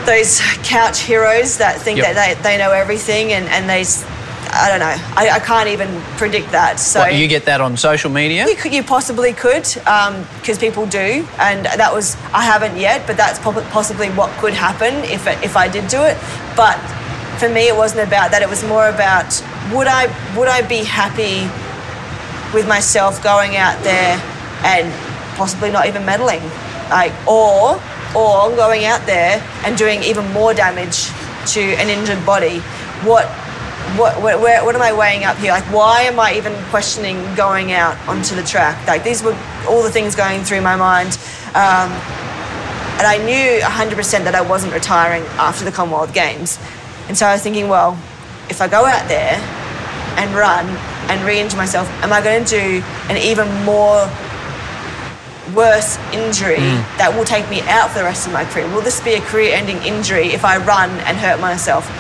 those 0.07 0.41
couch 0.65 1.01
heroes 1.01 1.59
that 1.59 1.81
think 1.81 1.99
yep. 1.99 2.15
that 2.15 2.43
they, 2.43 2.43
they 2.43 2.59
know 2.59 2.73
everything 2.73 3.33
and, 3.33 3.47
and 3.49 3.69
they 3.69 3.85
I 4.53 4.69
don't 4.69 4.81
know. 4.81 4.97
I, 5.17 5.31
I 5.31 5.39
can't 5.39 5.69
even 5.69 6.01
predict 6.17 6.51
that. 6.51 6.81
So 6.81 7.01
what, 7.01 7.15
you 7.15 7.29
get 7.29 7.45
that 7.45 7.61
on 7.61 7.77
social 7.77 8.11
media? 8.11 8.49
You, 8.49 8.57
could, 8.57 8.75
you 8.75 8.83
possibly 8.83 9.33
could, 9.33 9.63
because 9.63 10.57
um, 10.57 10.61
people 10.61 10.87
do, 10.87 11.25
and 11.39 11.67
that 11.67 11.93
was 11.93 12.17
I 12.35 12.43
haven't 12.43 12.77
yet, 12.77 13.07
but 13.07 13.17
that's 13.17 13.39
possibly 13.39 14.09
what 14.11 14.31
could 14.41 14.55
happen 14.55 14.95
if 15.05 15.29
it, 15.29 15.43
if 15.45 15.57
I 15.57 15.69
did 15.69 15.87
do 15.89 16.03
it. 16.03 16.19
But 16.57 16.79
for 17.39 17.49
me, 17.49 17.69
it 17.69 17.77
wasn't 17.77 18.07
about 18.07 18.33
that. 18.33 18.43
It 18.43 18.49
was 18.49 18.65
more 18.65 18.89
about 18.89 19.31
would 19.73 19.87
I 19.87 20.07
would 20.37 20.49
I 20.49 20.67
be 20.67 20.83
happy 20.83 21.47
with 22.53 22.67
myself 22.69 23.23
going 23.23 23.57
out 23.57 23.83
there 23.83 24.21
and 24.65 24.93
possibly 25.37 25.71
not 25.71 25.87
even 25.87 26.03
medaling, 26.03 26.43
like 26.91 27.13
or 27.27 27.81
or 28.15 28.51
going 28.57 28.85
out 28.85 29.07
there 29.07 29.43
and 29.65 29.77
doing 29.77 30.03
even 30.03 30.31
more 30.33 30.53
damage 30.53 31.07
to 31.47 31.61
an 31.61 31.89
injured 31.89 32.25
body. 32.27 32.59
What 33.07 33.27
what, 33.97 34.23
what, 34.23 34.41
where, 34.41 34.65
what 34.65 34.75
am 34.77 34.83
I 34.83 34.93
weighing 34.93 35.25
up 35.25 35.37
here? 35.39 35.51
Like, 35.51 35.65
why 35.73 36.03
am 36.03 36.21
I 36.21 36.35
even 36.35 36.55
questioning 36.71 37.17
going 37.35 37.73
out 37.73 37.97
onto 38.07 38.37
the 38.37 38.43
track? 38.43 38.87
Like, 38.87 39.03
these 39.03 39.23
were 39.23 39.37
all 39.69 39.83
the 39.83 39.91
things 39.91 40.15
going 40.15 40.43
through 40.43 40.61
my 40.61 40.77
mind. 40.77 41.19
Um, 41.55 41.91
and 43.01 43.07
I 43.09 43.17
knew 43.25 43.61
100% 43.61 44.25
that 44.25 44.35
I 44.35 44.43
wasn't 44.43 44.75
retiring 44.75 45.23
after 45.41 45.65
the 45.65 45.73
Commonwealth 45.73 46.15
Games. 46.15 46.59
And 47.09 47.17
so 47.17 47.27
I 47.27 47.33
was 47.33 47.43
thinking, 47.43 47.69
well, 47.69 47.99
if 48.49 48.61
I 48.61 48.69
go 48.69 48.85
out 48.85 49.09
there 49.09 49.35
and 50.21 50.35
run 50.35 50.67
and 51.11 51.27
re-injure 51.27 51.57
myself, 51.57 51.89
am 52.03 52.13
I 52.13 52.23
going 52.23 52.45
to 52.45 52.51
do 52.51 52.83
an 53.11 53.17
even 53.19 53.49
more 53.65 54.07
worse 55.55 55.99
injury 56.15 56.63
mm. 56.63 56.79
that 57.03 57.13
will 57.13 57.25
take 57.25 57.51
me 57.51 57.61
out 57.63 57.91
for 57.91 57.99
the 57.99 58.05
rest 58.05 58.27
of 58.27 58.33
my 58.33 58.45
career? 58.45 58.71
Will 58.73 58.83
this 58.83 59.03
be 59.03 59.15
a 59.15 59.21
career-ending 59.21 59.83
injury 59.83 60.29
if 60.29 60.45
I 60.45 60.59
run 60.59 60.91
and 61.11 61.17
hurt 61.19 61.41
myself? 61.41 61.91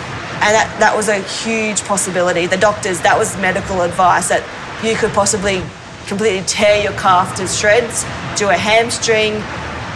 And 0.40 0.54
that, 0.54 0.70
that 0.78 0.96
was 0.96 1.08
a 1.08 1.18
huge 1.42 1.82
possibility. 1.84 2.46
The 2.46 2.56
doctors, 2.56 3.00
that 3.00 3.18
was 3.18 3.36
medical 3.38 3.82
advice 3.82 4.28
that 4.28 4.46
you 4.82 4.94
could 4.94 5.10
possibly 5.10 5.60
completely 6.06 6.46
tear 6.46 6.82
your 6.82 6.92
calf 6.92 7.36
to 7.36 7.46
shreds, 7.46 8.04
do 8.38 8.48
a 8.48 8.56
hamstring, 8.56 9.42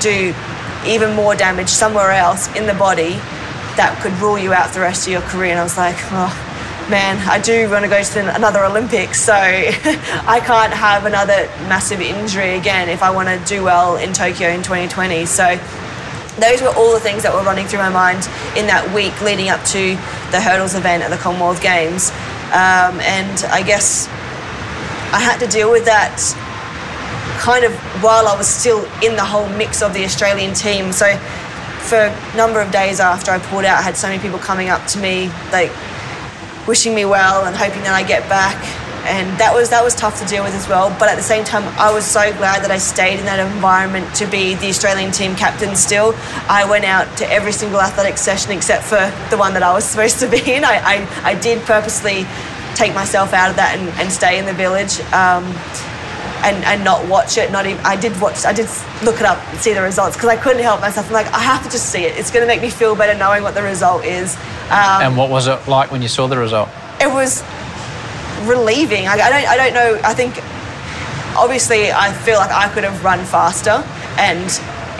do 0.02 0.34
even 0.84 1.14
more 1.14 1.34
damage 1.34 1.70
somewhere 1.70 2.10
else 2.10 2.54
in 2.56 2.66
the 2.66 2.74
body 2.74 3.16
that 3.78 3.98
could 4.02 4.12
rule 4.20 4.38
you 4.38 4.52
out 4.52 4.74
the 4.74 4.80
rest 4.80 5.06
of 5.06 5.12
your 5.12 5.22
career. 5.22 5.52
And 5.52 5.60
I 5.60 5.62
was 5.62 5.78
like, 5.78 5.96
oh, 6.12 6.30
man, 6.90 7.16
I 7.28 7.40
do 7.40 7.70
want 7.70 7.84
to 7.84 7.88
go 7.88 8.02
to 8.02 8.34
another 8.34 8.64
Olympics, 8.64 9.20
so 9.20 9.32
I 9.36 10.40
can't 10.44 10.72
have 10.72 11.06
another 11.06 11.48
massive 11.68 12.00
injury 12.00 12.56
again 12.56 12.88
if 12.88 13.02
I 13.02 13.10
want 13.10 13.28
to 13.28 13.42
do 13.46 13.64
well 13.64 13.96
in 13.96 14.12
Tokyo 14.12 14.48
in 14.48 14.62
2020. 14.62 15.24
So 15.26 15.58
those 16.38 16.60
were 16.60 16.74
all 16.76 16.92
the 16.92 17.00
things 17.00 17.22
that 17.22 17.32
were 17.32 17.42
running 17.42 17.66
through 17.66 17.78
my 17.78 17.88
mind 17.88 18.28
in 18.56 18.66
that 18.66 18.84
week 18.94 19.14
leading 19.22 19.48
up 19.48 19.64
to 19.66 19.94
the 20.30 20.40
hurdles 20.40 20.74
event 20.74 21.02
at 21.02 21.10
the 21.10 21.16
Commonwealth 21.16 21.62
Games. 21.62 22.10
Um, 22.52 23.00
and 23.00 23.44
I 23.50 23.62
guess 23.62 24.08
I 25.14 25.20
had 25.20 25.38
to 25.40 25.46
deal 25.46 25.70
with 25.70 25.84
that 25.86 26.18
kind 27.38 27.64
of 27.64 27.72
while 28.02 28.26
I 28.26 28.36
was 28.36 28.46
still 28.46 28.84
in 29.02 29.16
the 29.16 29.24
whole 29.24 29.48
mix 29.56 29.82
of 29.82 29.94
the 29.94 30.04
Australian 30.04 30.54
team. 30.54 30.92
So 30.92 31.16
for 31.88 32.08
a 32.08 32.36
number 32.36 32.60
of 32.60 32.70
days 32.72 33.00
after 33.00 33.30
I 33.30 33.38
pulled 33.38 33.64
out, 33.64 33.78
I 33.78 33.82
had 33.82 33.96
so 33.96 34.08
many 34.08 34.20
people 34.20 34.38
coming 34.38 34.68
up 34.68 34.86
to 34.88 34.98
me, 34.98 35.28
like 35.52 35.70
wishing 36.66 36.94
me 36.94 37.04
well 37.04 37.44
and 37.44 37.54
hoping 37.56 37.82
that 37.82 37.94
I 37.94 38.02
get 38.02 38.28
back. 38.28 38.56
And 39.04 39.38
that 39.38 39.52
was 39.52 39.68
that 39.68 39.84
was 39.84 39.94
tough 39.94 40.18
to 40.22 40.26
deal 40.26 40.42
with 40.42 40.54
as 40.54 40.66
well. 40.66 40.88
But 40.98 41.10
at 41.10 41.16
the 41.16 41.22
same 41.22 41.44
time, 41.44 41.62
I 41.78 41.92
was 41.92 42.06
so 42.06 42.32
glad 42.38 42.64
that 42.64 42.70
I 42.70 42.78
stayed 42.78 43.18
in 43.18 43.26
that 43.26 43.38
environment 43.38 44.14
to 44.16 44.26
be 44.26 44.54
the 44.54 44.68
Australian 44.68 45.12
team 45.12 45.36
captain. 45.36 45.76
Still, 45.76 46.14
I 46.48 46.64
went 46.68 46.86
out 46.86 47.14
to 47.18 47.30
every 47.30 47.52
single 47.52 47.82
athletic 47.82 48.16
session 48.16 48.52
except 48.52 48.84
for 48.84 49.12
the 49.28 49.36
one 49.36 49.52
that 49.54 49.62
I 49.62 49.74
was 49.74 49.84
supposed 49.90 50.20
to 50.20 50.28
be 50.28 50.40
in. 50.54 50.64
I 50.64 50.80
I, 50.80 51.32
I 51.32 51.34
did 51.34 51.62
purposely 51.66 52.24
take 52.74 52.94
myself 52.94 53.32
out 53.34 53.50
of 53.50 53.56
that 53.56 53.76
and, 53.78 53.88
and 54.00 54.10
stay 54.10 54.38
in 54.38 54.46
the 54.46 54.52
village. 54.52 55.00
Um, 55.12 55.44
and, 56.44 56.62
and 56.64 56.84
not 56.84 57.08
watch 57.08 57.38
it. 57.38 57.50
Not 57.50 57.66
even 57.66 57.84
I 57.84 57.96
did 57.96 58.18
watch. 58.20 58.44
I 58.44 58.52
did 58.52 58.68
look 59.02 59.16
it 59.16 59.26
up 59.26 59.38
and 59.48 59.58
see 59.58 59.72
the 59.72 59.82
results 59.82 60.16
because 60.16 60.28
I 60.28 60.36
couldn't 60.36 60.62
help 60.62 60.80
myself. 60.80 61.06
I'm 61.06 61.12
like, 61.12 61.26
I 61.32 61.40
have 61.40 61.62
to 61.64 61.70
just 61.70 61.90
see 61.90 62.04
it. 62.04 62.16
It's 62.18 62.30
going 62.30 62.42
to 62.42 62.46
make 62.46 62.60
me 62.60 62.70
feel 62.70 62.94
better 62.94 63.18
knowing 63.18 63.42
what 63.42 63.54
the 63.54 63.62
result 63.62 64.04
is. 64.04 64.36
Um, 64.66 65.02
and 65.02 65.16
what 65.16 65.30
was 65.30 65.46
it 65.46 65.66
like 65.66 65.90
when 65.90 66.02
you 66.02 66.08
saw 66.08 66.26
the 66.26 66.38
result? 66.38 66.68
It 67.00 67.08
was 67.08 67.42
relieving. 68.44 69.08
I, 69.08 69.14
I 69.14 69.30
don't. 69.30 69.48
I 69.48 69.56
don't 69.56 69.74
know. 69.74 70.00
I 70.04 70.14
think 70.14 70.36
obviously 71.36 71.90
I 71.90 72.12
feel 72.12 72.36
like 72.36 72.50
I 72.50 72.72
could 72.72 72.84
have 72.84 73.02
run 73.02 73.24
faster, 73.24 73.82
and 74.18 74.44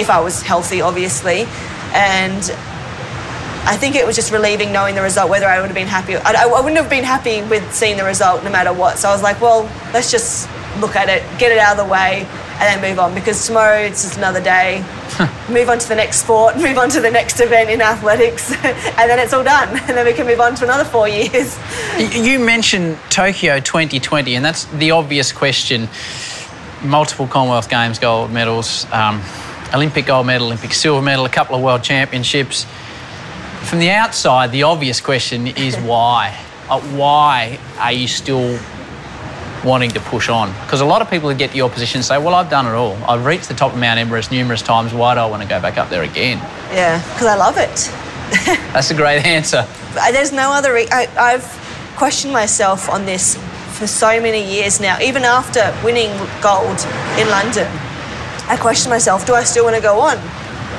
if 0.01 0.09
I 0.11 0.21
was 0.21 0.43
healthy, 0.43 0.81
obviously, 0.81 1.47
and 1.93 2.43
I 3.67 3.77
think 3.77 3.97
it 3.97 4.07
was 4.07 4.17
just 4.17 4.33
relieving 4.33 4.73
knowing 4.73 4.95
the 4.95 5.03
result, 5.03 5.31
whether 5.31 5.47
I 5.47 5.61
would 5.61 5.69
have 5.69 5.75
been 5.75 5.87
happy. 5.87 6.17
I, 6.17 6.45
I, 6.45 6.47
wouldn't 6.47 6.77
have 6.77 6.91
been 6.91 7.05
happy 7.05 7.43
with 7.43 7.73
seeing 7.73 7.97
the 7.97 8.05
result 8.05 8.45
no 8.45 8.51
matter 8.51 8.75
what. 8.75 8.99
So 8.99 9.09
I 9.09 9.13
was 9.13 9.23
like, 9.23 9.41
well, 9.41 9.63
let's 9.95 10.11
just 10.11 10.49
look 10.81 10.97
at 10.97 11.09
it, 11.09 11.23
get 11.39 11.53
it 11.53 11.59
out 11.59 11.79
of 11.79 11.87
the 11.87 11.91
way, 11.91 12.27
and 12.59 12.83
then 12.83 12.91
move 12.91 12.99
on 12.99 13.15
because 13.15 13.47
tomorrow 13.47 13.79
it's 13.79 14.03
just 14.03 14.17
another 14.17 14.43
day. 14.43 14.85
move 15.49 15.69
on 15.69 15.79
to 15.79 15.89
the 15.89 15.95
next 15.95 16.19
sport, 16.19 16.57
move 16.59 16.79
on 16.79 16.91
to 16.91 17.01
the 17.01 17.11
next 17.11 17.41
event 17.41 17.71
in 17.71 17.81
athletics, 17.81 18.53
and 18.65 19.11
then 19.11 19.19
it's 19.19 19.33
all 19.33 19.45
done. 19.45 19.69
And 19.89 19.97
then 19.97 20.07
we 20.07 20.13
can 20.13 20.27
move 20.27 20.41
on 20.41 20.55
to 20.57 20.65
another 20.65 20.85
four 20.85 21.09
years. 21.09 21.59
You 21.99 22.39
mentioned 22.39 22.99
Tokyo 23.11 23.61
2020, 23.61 24.35
and 24.35 24.45
that's 24.45 24.65
the 24.67 24.91
obvious 24.93 25.33
question. 25.33 25.89
Multiple 26.83 27.27
Commonwealth 27.27 27.71
Games 27.71 27.99
gold 27.99 28.31
medals, 28.31 28.87
um, 28.93 29.23
Olympic 29.73 30.07
gold 30.07 30.27
medal, 30.27 30.49
Olympic 30.49 30.75
silver 30.75 31.03
medal, 31.03 31.25
a 31.25 31.31
couple 31.31 31.57
of 31.57 31.63
world 31.63 31.83
championships. 31.83 32.67
From 33.63 33.79
the 33.79 33.91
outside, 33.91 34.53
the 34.53 34.65
obvious 34.65 35.01
question 35.01 35.47
is 35.47 35.77
why? 35.79 36.39
Uh, 36.69 36.81
why 36.81 37.59
are 37.79 37.93
you 37.93 38.07
still 38.07 38.59
wanting 39.65 39.91
to 39.91 40.01
push 40.01 40.29
on. 40.29 40.53
Because 40.65 40.81
a 40.81 40.85
lot 40.85 41.03
of 41.03 41.11
people 41.11 41.31
who 41.31 41.37
get 41.37 41.51
to 41.51 41.57
your 41.57 41.71
position 41.71 42.03
say, 42.03 42.19
well, 42.19 42.35
I've 42.35 42.51
done 42.51 42.67
it 42.67 42.73
all. 42.75 42.95
I've 43.05 43.25
reached 43.25 43.49
the 43.49 43.55
top 43.55 43.73
of 43.73 43.79
Mount 43.79 43.99
Everest 43.99 44.31
numerous 44.31 44.63
times. 44.63 44.93
Why 44.93 45.15
do 45.15 45.21
I 45.21 45.27
want 45.27 45.43
to 45.43 45.49
go 45.49 45.61
back 45.61 45.79
up 45.79 45.89
there 45.89 46.03
again? 46.03 46.39
Yeah, 46.73 47.03
because 47.13 47.27
I 47.27 47.37
love 47.37 47.57
it. 47.57 47.91
That's 48.73 48.91
a 48.91 48.95
great 48.95 49.25
answer. 49.25 49.67
There's 50.13 50.33
no 50.33 50.51
other. 50.53 50.73
Re- 50.73 50.89
I, 50.91 51.09
I've 51.19 51.45
questioned 51.97 52.33
myself 52.33 52.89
on 52.89 53.07
this 53.07 53.37
for 53.79 53.87
so 53.87 54.21
many 54.21 54.45
years 54.45 54.81
now. 54.81 54.99
Even 55.01 55.25
after 55.25 55.77
winning 55.85 56.11
gold 56.43 56.79
in 57.19 57.29
London, 57.29 57.69
I 58.49 58.57
question 58.61 58.91
myself: 58.91 59.27
Do 59.27 59.35
I 59.35 59.45
still 59.45 59.65
want 59.65 59.77
to 59.77 59.83
go 59.83 60.01
on? 60.01 60.19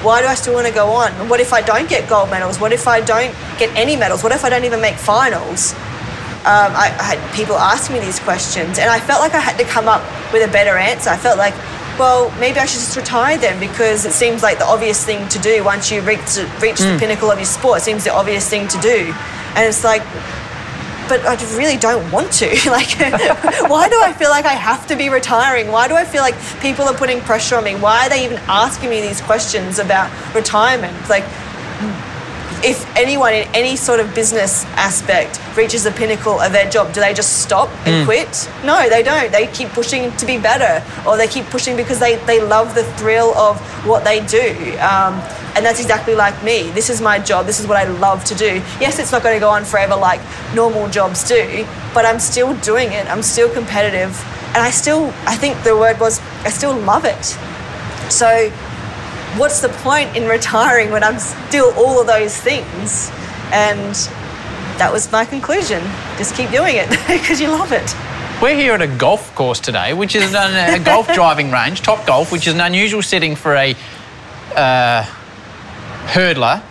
Why 0.04 0.22
do 0.22 0.28
I 0.28 0.36
still 0.36 0.54
want 0.54 0.68
to 0.68 0.74
go 0.74 0.90
on? 0.90 1.12
What 1.30 1.40
if 1.40 1.54
I 1.54 1.62
don't 1.62 1.90
get 1.90 2.08
gold 2.10 2.30
medals? 2.30 2.60
What 2.60 2.72
if 2.72 2.88
I 2.88 3.02
don't 3.02 3.34
get 3.58 3.76
any 3.76 3.96
medals? 3.96 4.22
What 4.24 4.34
if 4.34 4.44
I 4.44 4.50
don't 4.50 4.66
even 4.66 4.82
make 4.82 4.96
finals? 4.96 5.74
Um, 6.46 6.74
I, 6.78 6.96
I, 7.00 7.04
had 7.16 7.34
people 7.34 7.56
ask 7.56 7.92
me 7.92 8.00
these 8.00 8.20
questions, 8.20 8.78
and 8.78 8.88
I 8.88 9.00
felt 9.00 9.20
like 9.20 9.34
I 9.34 9.40
had 9.40 9.58
to 9.58 9.66
come 9.66 9.88
up 9.88 10.04
with 10.32 10.48
a 10.48 10.52
better 10.52 10.78
answer. 10.78 11.10
I 11.10 11.18
felt 11.18 11.40
like, 11.40 11.56
well, 11.98 12.30
maybe 12.40 12.60
I 12.60 12.66
should 12.66 12.82
just 12.82 12.96
retire 12.96 13.36
then 13.40 13.60
because 13.60 14.06
it 14.06 14.12
seems 14.12 14.44
like 14.44 14.60
the 14.60 14.66
obvious 14.66 15.04
thing 15.04 15.28
to 15.30 15.40
do 15.40 15.64
once 15.64 15.90
you 15.90 16.02
reach, 16.02 16.38
reach 16.62 16.78
mm. 16.78 16.94
the 16.94 16.98
pinnacle 17.00 17.32
of 17.32 17.40
your 17.40 17.48
sport. 17.48 17.80
It 17.80 17.82
seems 17.82 18.04
the 18.04 18.14
obvious 18.14 18.48
thing 18.48 18.68
to 18.68 18.78
do, 18.80 19.12
and 19.56 19.66
it's 19.66 19.84
like, 19.84 20.04
but 21.10 21.26
I 21.26 21.34
really 21.58 21.78
don't 21.78 22.12
want 22.12 22.32
to. 22.34 22.46
like, 22.70 22.94
why 23.70 23.90
do 23.90 24.00
I 24.02 24.14
feel 24.14 24.30
like 24.30 24.46
I 24.46 24.54
have 24.54 24.86
to 24.88 24.96
be 24.96 25.10
retiring? 25.10 25.72
Why 25.72 25.88
do 25.88 25.96
I 25.96 26.06
feel 26.06 26.22
like 26.22 26.36
people 26.62 26.86
are 26.86 26.94
putting 26.94 27.22
pressure 27.22 27.56
on 27.56 27.64
me? 27.64 27.74
Why 27.74 28.06
are 28.06 28.10
they 28.10 28.24
even 28.24 28.38
asking 28.48 28.92
me 28.92 29.02
these 29.02 29.20
questions 29.22 29.80
about 29.80 30.12
retirement? 30.36 31.10
Like 31.10 31.26
if 32.64 32.86
anyone 32.96 33.34
in 33.34 33.48
any 33.54 33.76
sort 33.76 34.00
of 34.00 34.14
business 34.14 34.66
aspect 34.76 35.40
reaches 35.58 35.84
the 35.84 35.92
pinnacle 35.92 36.40
of 36.40 36.52
their 36.52 36.70
job, 36.70 36.94
do 36.94 37.00
they 37.00 37.14
just 37.14 37.42
stop 37.42 37.70
and 37.86 38.04
mm. 38.04 38.06
quit? 38.06 38.50
No, 38.64 38.90
they 38.90 39.04
don't. 39.04 39.32
They 39.32 39.48
keep 39.48 39.70
pushing 39.70 40.16
to 40.18 40.26
be 40.26 40.38
better, 40.38 40.84
or 41.08 41.18
they 41.18 41.28
keep 41.28 41.46
pushing 41.46 41.76
because 41.76 42.00
they, 42.00 42.16
they 42.26 42.42
love 42.42 42.76
the 42.76 42.84
thrill 42.98 43.36
of 43.36 43.60
what 43.86 44.04
they 44.04 44.26
do. 44.26 44.78
Um, 44.80 45.22
and 45.56 45.66
that's 45.66 45.80
exactly 45.80 46.16
like 46.16 46.42
me. 46.44 46.70
This 46.72 46.90
is 46.90 47.02
my 47.02 47.18
job. 47.18 47.46
This 47.46 47.60
is 47.60 47.68
what 47.68 47.78
I 47.78 47.86
love 47.86 48.26
to 48.26 48.36
do. 48.36 48.62
Yes, 48.80 49.00
it's 49.00 49.12
not 49.12 49.24
going 49.24 49.36
to 49.36 49.40
go 49.40 49.50
on 49.50 49.64
forever 49.64 49.96
like 49.96 50.20
normal 50.54 50.90
jobs 50.90 51.28
do, 51.28 51.66
but 51.94 52.06
I'm 52.06 52.20
still 52.20 52.54
doing 52.56 52.92
it. 52.92 53.08
I'm 53.08 53.24
still 53.24 53.50
competitive. 53.50 54.22
And 54.50 54.58
I 54.58 54.70
still, 54.70 55.14
I 55.26 55.36
think 55.36 55.64
the 55.64 55.76
word 55.76 56.00
was, 56.00 56.20
I 56.44 56.50
still 56.50 56.76
love 56.76 57.06
it. 57.06 57.26
So 58.12 58.52
what's 59.38 59.60
the 59.62 59.70
point 59.70 60.16
in 60.16 60.28
retiring 60.28 60.92
when 60.92 61.04
I'm 61.04 61.20
still 61.20 61.74
all 61.76 62.00
of 62.00 62.08
those 62.08 62.38
things? 62.38 63.10
And 63.52 63.96
that 64.80 64.90
was 64.92 65.12
my 65.12 65.26
conclusion. 65.26 65.82
Just 66.18 66.36
keep 66.36 66.52
doing 66.52 66.76
it 66.76 66.90
because 67.08 67.40
you 67.42 67.50
love 67.50 67.72
it. 67.72 67.96
We're 68.42 68.56
here 68.56 68.74
at 68.74 68.82
a 68.82 68.88
golf 68.88 69.34
course 69.34 69.60
today, 69.60 69.94
which 69.94 70.16
is 70.16 70.34
a 70.34 70.80
golf 70.84 71.12
driving 71.14 71.52
range, 71.52 71.82
Top 71.82 72.06
Golf, 72.06 72.32
which 72.32 72.48
is 72.48 72.54
an 72.54 72.62
unusual 72.62 73.02
setting 73.02 73.36
for 73.36 73.56
a 73.56 73.76
uh, 74.56 75.04
hurdler. 76.08 76.62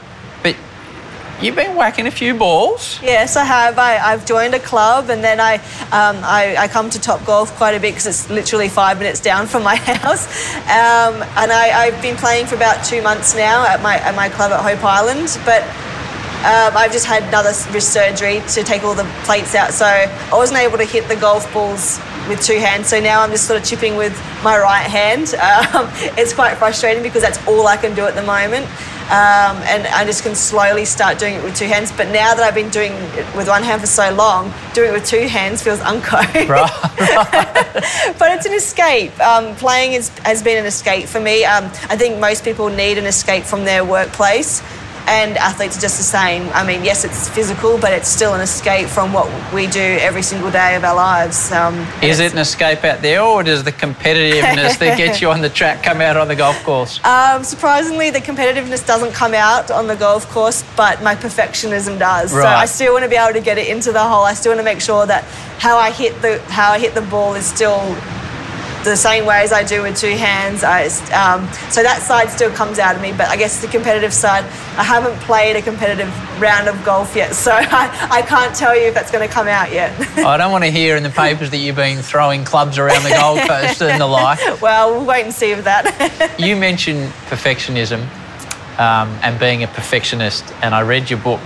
You've 1.42 1.56
been 1.56 1.76
whacking 1.76 2.06
a 2.06 2.10
few 2.10 2.32
balls. 2.32 3.00
Yes, 3.02 3.36
I 3.36 3.44
have. 3.44 3.78
I, 3.78 3.92
have 3.92 4.24
joined 4.24 4.54
a 4.54 4.60
club 4.60 5.10
and 5.10 5.22
then 5.22 5.40
I, 5.40 5.56
um, 5.90 6.16
I, 6.22 6.56
I, 6.58 6.68
come 6.68 6.88
to 6.90 7.00
Top 7.00 7.24
Golf 7.26 7.54
quite 7.56 7.74
a 7.74 7.80
bit 7.80 7.90
because 7.90 8.06
it's 8.06 8.30
literally 8.30 8.68
five 8.68 8.98
minutes 8.98 9.20
down 9.20 9.46
from 9.46 9.62
my 9.62 9.74
house. 9.76 10.26
Um, 10.54 11.22
and 11.36 11.52
I, 11.52 11.90
have 11.90 12.00
been 12.00 12.16
playing 12.16 12.46
for 12.46 12.54
about 12.54 12.84
two 12.84 13.02
months 13.02 13.34
now 13.34 13.66
at 13.66 13.82
my, 13.82 13.96
at 13.96 14.14
my 14.14 14.28
club 14.28 14.52
at 14.52 14.60
Hope 14.60 14.84
Island. 14.84 15.38
But 15.44 15.62
um, 16.44 16.76
I've 16.76 16.92
just 16.92 17.06
had 17.06 17.24
another 17.24 17.52
wrist 17.72 17.92
surgery 17.92 18.40
to 18.48 18.62
take 18.62 18.84
all 18.84 18.94
the 18.94 19.10
plates 19.24 19.54
out. 19.54 19.72
So 19.72 19.86
I 19.86 20.32
wasn't 20.32 20.60
able 20.60 20.78
to 20.78 20.84
hit 20.84 21.08
the 21.08 21.16
golf 21.16 21.52
balls 21.52 21.98
with 22.28 22.40
two 22.42 22.58
hands. 22.58 22.88
So 22.88 23.00
now 23.00 23.22
I'm 23.22 23.30
just 23.30 23.46
sort 23.46 23.60
of 23.60 23.66
chipping 23.66 23.96
with 23.96 24.16
my 24.42 24.58
right 24.58 24.86
hand. 24.86 25.34
Um, 25.74 25.88
it's 26.16 26.32
quite 26.32 26.56
frustrating 26.56 27.02
because 27.02 27.22
that's 27.22 27.44
all 27.46 27.66
I 27.66 27.76
can 27.76 27.94
do 27.94 28.04
at 28.04 28.14
the 28.14 28.22
moment 28.22 28.66
um, 29.04 29.56
and 29.68 29.86
I 29.88 30.04
just 30.04 30.22
can 30.22 30.34
slowly 30.34 30.84
start 30.84 31.18
doing 31.18 31.34
it 31.34 31.44
with 31.44 31.56
two 31.56 31.66
hands. 31.66 31.92
But 31.92 32.06
now 32.08 32.34
that 32.34 32.40
I've 32.40 32.54
been 32.54 32.70
doing 32.70 32.92
it 32.92 33.36
with 33.36 33.48
one 33.48 33.62
hand 33.62 33.80
for 33.80 33.86
so 33.86 34.14
long, 34.14 34.52
doing 34.72 34.90
it 34.90 34.92
with 34.92 35.06
two 35.06 35.28
hands 35.28 35.62
feels 35.62 35.80
unco. 35.80 36.16
Right. 36.16 36.70
but 38.18 38.32
it's 38.32 38.46
an 38.46 38.54
escape. 38.54 39.18
Um, 39.20 39.54
playing 39.56 39.92
is, 39.92 40.08
has 40.20 40.42
been 40.42 40.58
an 40.58 40.66
escape 40.66 41.06
for 41.06 41.20
me. 41.20 41.44
Um, 41.44 41.64
I 41.64 41.96
think 41.96 42.18
most 42.18 42.44
people 42.44 42.68
need 42.68 42.96
an 42.96 43.04
escape 43.04 43.44
from 43.44 43.64
their 43.64 43.84
workplace 43.84 44.62
and 45.06 45.36
athletes 45.36 45.76
are 45.76 45.80
just 45.80 45.98
the 45.98 46.02
same. 46.02 46.48
I 46.54 46.66
mean, 46.66 46.84
yes, 46.84 47.04
it's 47.04 47.28
physical, 47.28 47.78
but 47.78 47.92
it's 47.92 48.08
still 48.08 48.34
an 48.34 48.40
escape 48.40 48.88
from 48.88 49.12
what 49.12 49.28
we 49.52 49.66
do 49.66 49.80
every 50.00 50.22
single 50.22 50.50
day 50.50 50.76
of 50.76 50.84
our 50.84 50.94
lives. 50.94 51.52
Um, 51.52 51.86
Is 52.02 52.20
it 52.20 52.32
an 52.32 52.38
escape 52.38 52.84
out 52.84 53.02
there, 53.02 53.22
or 53.22 53.42
does 53.42 53.64
the 53.64 53.72
competitiveness 53.72 54.78
that 54.78 54.96
gets 54.96 55.20
you 55.20 55.30
on 55.30 55.40
the 55.40 55.50
track 55.50 55.82
come 55.82 56.00
out 56.00 56.16
on 56.16 56.28
the 56.28 56.36
golf 56.36 56.62
course? 56.64 57.00
Um, 57.14 57.44
surprisingly, 57.44 58.10
the 58.10 58.18
competitiveness 58.18 58.84
doesn't 58.86 59.12
come 59.12 59.34
out 59.34 59.70
on 59.70 59.86
the 59.86 59.94
golf 59.96 60.28
course, 60.30 60.64
but 60.76 61.02
my 61.02 61.14
perfectionism 61.14 61.98
does. 61.98 62.32
Right. 62.34 62.42
So 62.42 62.48
I 62.48 62.66
still 62.66 62.92
want 62.92 63.04
to 63.04 63.08
be 63.08 63.16
able 63.16 63.32
to 63.34 63.40
get 63.40 63.56
it 63.56 63.68
into 63.68 63.92
the 63.92 64.02
hole. 64.02 64.24
I 64.24 64.34
still 64.34 64.50
want 64.50 64.60
to 64.60 64.64
make 64.64 64.80
sure 64.80 65.06
that 65.06 65.24
how 65.58 65.76
I 65.78 65.90
hit 65.90 66.20
the 66.22 66.40
how 66.50 66.72
I 66.72 66.78
hit 66.78 66.94
the 66.94 67.02
ball 67.02 67.34
is 67.34 67.46
still 67.46 67.78
the 68.84 68.96
same 68.96 69.26
way 69.26 69.42
as 69.42 69.52
I 69.52 69.64
do 69.64 69.82
with 69.82 69.96
two 69.96 70.10
hands. 70.10 70.62
I, 70.62 70.84
um, 71.12 71.50
so 71.70 71.82
that 71.82 72.02
side 72.02 72.30
still 72.30 72.50
comes 72.50 72.78
out 72.78 72.96
of 72.96 73.02
me, 73.02 73.12
but 73.12 73.28
I 73.28 73.36
guess 73.36 73.60
the 73.60 73.68
competitive 73.68 74.12
side, 74.12 74.44
I 74.76 74.84
haven't 74.84 75.18
played 75.20 75.56
a 75.56 75.62
competitive 75.62 76.08
round 76.40 76.68
of 76.68 76.84
golf 76.84 77.16
yet, 77.16 77.34
so 77.34 77.52
I, 77.54 78.08
I 78.10 78.22
can't 78.22 78.54
tell 78.54 78.76
you 78.76 78.88
if 78.88 78.94
that's 78.94 79.10
going 79.10 79.26
to 79.26 79.32
come 79.32 79.48
out 79.48 79.72
yet. 79.72 79.98
I 80.18 80.36
don't 80.36 80.52
want 80.52 80.64
to 80.64 80.70
hear 80.70 80.96
in 80.96 81.02
the 81.02 81.10
papers 81.10 81.50
that 81.50 81.58
you've 81.58 81.76
been 81.76 82.02
throwing 82.02 82.44
clubs 82.44 82.78
around 82.78 83.02
the 83.02 83.16
Gold 83.18 83.40
Coast 83.48 83.82
and 83.82 84.00
the 84.00 84.06
like. 84.06 84.60
Well, 84.60 84.96
we'll 84.96 85.06
wait 85.06 85.24
and 85.24 85.32
see 85.32 85.54
with 85.54 85.64
that. 85.64 86.34
you 86.38 86.56
mentioned 86.56 87.08
perfectionism 87.26 88.02
um, 88.78 89.08
and 89.22 89.38
being 89.38 89.62
a 89.62 89.68
perfectionist, 89.68 90.44
and 90.62 90.74
I 90.74 90.82
read 90.82 91.10
your 91.10 91.20
book, 91.20 91.40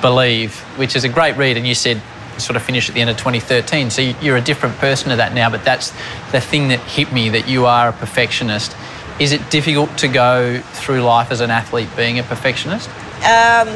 Believe, 0.00 0.58
which 0.78 0.96
is 0.96 1.04
a 1.04 1.08
great 1.08 1.36
read, 1.36 1.56
and 1.56 1.66
you 1.66 1.74
said 1.74 2.00
sort 2.40 2.56
of 2.56 2.62
finished 2.62 2.88
at 2.88 2.94
the 2.94 3.00
end 3.00 3.10
of 3.10 3.16
2013. 3.16 3.90
So 3.90 4.02
you're 4.02 4.36
a 4.36 4.40
different 4.40 4.76
person 4.76 5.10
to 5.10 5.16
that 5.16 5.34
now. 5.34 5.50
But 5.50 5.64
that's 5.64 5.90
the 6.32 6.40
thing 6.40 6.68
that 6.68 6.80
hit 6.80 7.12
me 7.12 7.28
that 7.30 7.48
you 7.48 7.66
are 7.66 7.88
a 7.88 7.92
perfectionist. 7.92 8.76
Is 9.18 9.32
it 9.32 9.50
difficult 9.50 9.96
to 9.98 10.08
go 10.08 10.60
through 10.72 11.02
life 11.02 11.30
as 11.30 11.40
an 11.40 11.50
athlete 11.50 11.88
being 11.96 12.18
a 12.18 12.22
perfectionist? 12.22 12.88
Um, 13.20 13.68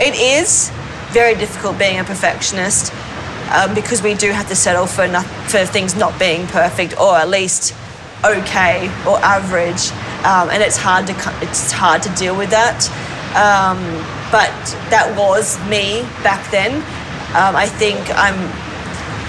it 0.00 0.14
is 0.16 0.70
very 1.10 1.34
difficult 1.34 1.78
being 1.78 2.00
a 2.00 2.04
perfectionist 2.04 2.92
um, 3.52 3.74
because 3.74 4.02
we 4.02 4.14
do 4.14 4.30
have 4.32 4.48
to 4.48 4.56
settle 4.56 4.86
for 4.86 5.06
not, 5.06 5.24
for 5.48 5.64
things 5.64 5.94
not 5.94 6.18
being 6.18 6.46
perfect 6.48 6.98
or 6.98 7.16
at 7.16 7.28
least 7.28 7.74
okay 8.24 8.88
or 9.06 9.18
average, 9.20 9.92
um, 10.24 10.48
and 10.50 10.62
it's 10.62 10.76
hard 10.76 11.06
to 11.06 11.14
it's 11.42 11.70
hard 11.70 12.02
to 12.02 12.08
deal 12.16 12.36
with 12.36 12.50
that. 12.50 12.88
Um, 13.36 13.78
but 14.32 14.50
that 14.90 15.14
was 15.16 15.58
me 15.68 16.02
back 16.22 16.50
then. 16.50 16.82
Um, 17.34 17.56
I 17.56 17.66
think 17.66 17.98
I'm 18.14 18.38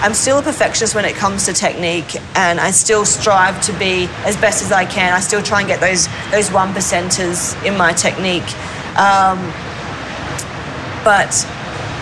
I'm 0.04 0.14
still 0.14 0.38
a 0.38 0.44
perfectionist 0.44 0.94
when 0.94 1.06
it 1.06 1.16
comes 1.16 1.46
to 1.46 1.54
technique, 1.54 2.16
and 2.36 2.60
I 2.60 2.70
still 2.72 3.06
strive 3.06 3.60
to 3.64 3.74
be 3.80 4.08
as 4.26 4.38
best 4.38 4.62
as 4.62 4.72
I 4.72 4.86
can. 4.86 5.14
I 5.14 5.20
still 5.20 5.42
try 5.42 5.62
and 5.62 5.68
get 5.68 5.80
those 5.80 6.08
those 6.30 6.52
one 6.52 6.74
percenters 6.74 7.56
in 7.66 7.76
my 7.78 7.94
technique, 7.94 8.48
um, 8.98 9.40
but 11.04 11.34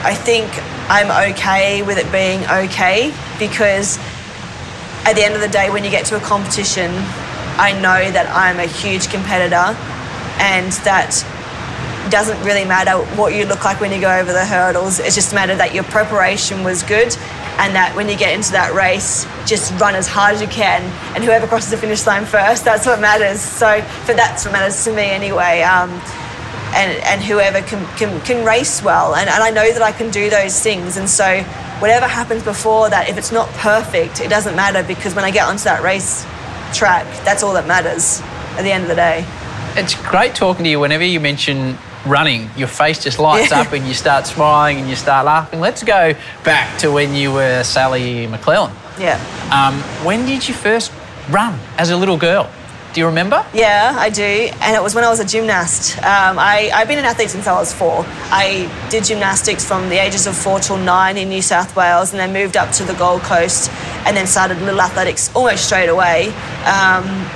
I 0.04 0.14
think 0.14 0.50
I'm 0.90 1.32
okay 1.32 1.82
with 1.84 1.98
it 1.98 2.12
being 2.12 2.44
okay 2.44 3.14
because 3.40 3.98
at 5.06 5.14
the 5.14 5.24
end 5.24 5.36
of 5.36 5.42
the 5.42 5.48
day, 5.48 5.70
when 5.70 5.86
you 5.86 5.90
get 5.90 6.06
to 6.08 6.18
a 6.18 6.20
competition, 6.20 6.92
I 7.56 7.72
know 7.80 8.12
that 8.12 8.28
I'm 8.30 8.60
a 8.60 8.68
huge 8.68 9.10
competitor 9.10 9.78
and 10.40 10.72
that 10.84 11.24
doesn't 12.14 12.40
really 12.46 12.64
matter 12.64 13.04
what 13.18 13.34
you 13.34 13.44
look 13.44 13.66
like 13.66 13.82
when 13.82 13.92
you 13.92 14.00
go 14.00 14.20
over 14.20 14.32
the 14.32 14.46
hurdles. 14.46 15.00
It's 15.00 15.16
just 15.16 15.32
a 15.32 15.36
matter 15.36 15.56
that 15.56 15.74
your 15.74 15.84
preparation 15.86 16.64
was 16.64 16.84
good 16.84 17.10
and 17.58 17.74
that 17.74 17.94
when 17.96 18.08
you 18.08 18.16
get 18.16 18.36
into 18.36 18.52
that 18.52 18.76
race, 18.76 19.26
just 19.48 19.74
run 19.82 19.96
as 19.96 20.08
hard 20.08 20.36
as 20.36 20.40
you 20.40 20.48
can. 20.48 20.84
And 21.16 21.24
whoever 21.24 21.48
crosses 21.48 21.72
the 21.72 21.78
finish 21.78 22.06
line 22.06 22.26
first, 22.26 22.66
that's 22.66 22.86
what 22.86 23.02
matters. 23.02 23.42
So 23.42 23.82
for 24.06 24.14
that's 24.14 24.46
what 24.46 24.52
matters 24.52 24.84
to 24.84 24.94
me 24.94 25.10
anyway. 25.10 25.64
Um, 25.64 25.90
and, 26.78 27.02
and 27.02 27.20
whoever 27.20 27.64
can, 27.64 27.84
can, 27.98 28.22
can 28.22 28.46
race 28.46 28.84
well. 28.84 29.16
And, 29.16 29.28
and 29.28 29.42
I 29.42 29.50
know 29.50 29.74
that 29.74 29.82
I 29.82 29.92
can 29.92 30.12
do 30.12 30.30
those 30.30 30.62
things. 30.62 30.98
And 30.98 31.10
so 31.10 31.42
whatever 31.80 32.06
happens 32.06 32.44
before 32.44 32.92
that, 32.92 33.10
if 33.10 33.18
it's 33.18 33.32
not 33.32 33.50
perfect, 33.54 34.22
it 34.22 34.30
doesn't 34.30 34.56
matter 34.56 34.84
because 34.84 35.16
when 35.16 35.26
I 35.26 35.32
get 35.32 35.48
onto 35.48 35.64
that 35.64 35.82
race 35.82 36.28
track, 36.78 37.08
that's 37.26 37.42
all 37.42 37.54
that 37.54 37.66
matters 37.66 38.22
at 38.56 38.62
the 38.62 38.72
end 38.72 38.84
of 38.84 38.90
the 38.90 38.96
day. 38.96 39.26
It's 39.76 39.96
great 39.96 40.36
talking 40.36 40.64
to 40.66 40.70
you 40.70 40.80
whenever 40.80 41.04
you 41.04 41.20
mention 41.20 41.76
running, 42.06 42.50
your 42.58 42.68
face 42.68 43.04
just 43.04 43.20
lights 43.20 43.52
yeah. 43.52 43.62
up 43.62 43.74
and 43.74 43.88
you 43.88 43.94
start 43.94 44.28
smiling 44.28 44.80
and 44.80 44.90
you 44.90 44.96
start 44.96 45.26
laughing. 45.26 45.60
Let's 45.60 45.84
go 45.84 46.14
back 46.44 46.78
to 46.80 46.92
when 46.92 47.14
you 47.14 47.32
were 47.32 47.64
Sally 47.64 48.28
McLellan. 48.28 48.74
Yeah. 49.00 49.20
Um, 49.52 49.82
when 50.06 50.26
did 50.26 50.48
you 50.48 50.54
first 50.54 50.92
run 51.30 51.60
as 51.78 51.90
a 51.90 51.98
little 51.98 52.18
girl? 52.18 52.50
Do 52.94 53.00
you 53.00 53.08
remember? 53.08 53.44
Yeah, 53.56 53.96
I 53.98 54.12
do. 54.12 54.22
And 54.62 54.76
it 54.76 54.84
was 54.84 54.94
when 54.94 55.04
I 55.04 55.10
was 55.10 55.20
a 55.20 55.26
gymnast. 55.26 55.98
Um, 55.98 56.38
I, 56.38 56.70
I've 56.72 56.88
been 56.88 57.00
an 57.00 57.06
athlete 57.06 57.32
since 57.32 57.48
I 57.48 57.54
was 57.54 57.74
four. 57.74 58.06
I 58.30 58.70
did 58.92 59.06
gymnastics 59.06 59.66
from 59.66 59.90
the 59.90 59.98
ages 59.98 60.28
of 60.28 60.38
four 60.38 60.60
till 60.60 60.78
nine 60.78 61.18
in 61.18 61.28
New 61.28 61.42
South 61.42 61.76
Wales 61.76 62.12
and 62.12 62.20
then 62.20 62.32
moved 62.32 62.56
up 62.56 62.72
to 62.74 62.84
the 62.84 62.94
Gold 62.94 63.22
Coast 63.24 63.72
and 64.06 64.16
then 64.16 64.28
started 64.28 64.62
little 64.62 64.80
athletics 64.80 65.36
almost 65.36 65.66
straight 65.66 65.90
away. 65.90 66.28
Um, 66.66 67.28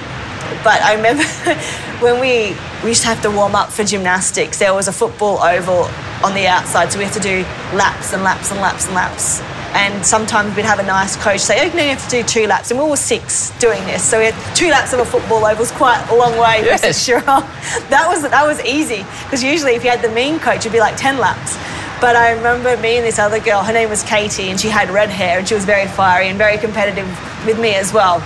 but 0.67 0.81
I 0.81 0.95
remember 0.95 1.23
when 2.03 2.19
we, 2.19 2.53
we 2.83 2.89
used 2.89 3.03
to 3.03 3.07
have 3.07 3.21
to 3.21 3.31
warm 3.31 3.55
up 3.55 3.71
for 3.71 3.85
gymnastics, 3.85 4.59
there 4.59 4.73
was 4.73 4.89
a 4.89 4.91
football 4.91 5.39
oval 5.41 5.87
on 6.25 6.33
the 6.33 6.45
outside, 6.45 6.91
so 6.91 6.99
we 6.99 7.05
had 7.05 7.13
to 7.13 7.21
do 7.21 7.43
laps 7.73 8.11
and 8.11 8.21
laps 8.21 8.51
and 8.51 8.59
laps 8.59 8.85
and 8.85 8.93
laps. 8.93 9.39
And 9.71 10.05
sometimes 10.05 10.57
we'd 10.57 10.65
have 10.65 10.79
a 10.79 10.83
nice 10.83 11.15
coach 11.15 11.39
say, 11.39 11.55
oh, 11.61 11.73
no, 11.73 11.83
you 11.83 11.91
have 11.91 12.03
to 12.03 12.09
do 12.09 12.21
two 12.21 12.47
laps. 12.47 12.69
And 12.69 12.77
we 12.81 12.85
were 12.85 12.97
six 12.97 13.57
doing 13.59 13.81
this. 13.85 14.03
So 14.03 14.19
we 14.19 14.25
had 14.25 14.55
two 14.57 14.69
laps 14.69 14.91
of 14.91 14.99
a 14.99 15.05
football 15.05 15.45
oval 15.45 15.57
was 15.57 15.71
quite 15.71 16.05
a 16.09 16.15
long 16.15 16.33
way 16.33 16.65
yes. 16.65 16.81
for 16.81 16.87
six 16.91 17.07
year 17.07 17.19
old. 17.19 17.45
That 17.87 18.03
was, 18.09 18.23
that 18.23 18.45
was 18.45 18.59
easy. 18.65 19.05
Because 19.23 19.41
usually 19.41 19.75
if 19.75 19.85
you 19.85 19.89
had 19.89 20.01
the 20.01 20.11
mean 20.11 20.37
coach, 20.37 20.65
it'd 20.65 20.73
be 20.73 20.81
like 20.81 20.97
10 20.97 21.17
laps. 21.17 21.55
But 22.01 22.17
I 22.17 22.31
remember 22.31 22.75
me 22.75 22.97
and 22.97 23.05
this 23.05 23.19
other 23.19 23.39
girl, 23.39 23.63
her 23.63 23.71
name 23.71 23.89
was 23.89 24.03
Katie, 24.03 24.49
and 24.49 24.59
she 24.59 24.67
had 24.67 24.89
red 24.89 25.09
hair, 25.09 25.39
and 25.39 25.47
she 25.47 25.55
was 25.55 25.63
very 25.63 25.87
fiery 25.87 26.27
and 26.27 26.37
very 26.37 26.57
competitive 26.57 27.07
with 27.45 27.57
me 27.57 27.75
as 27.75 27.93
well. 27.93 28.19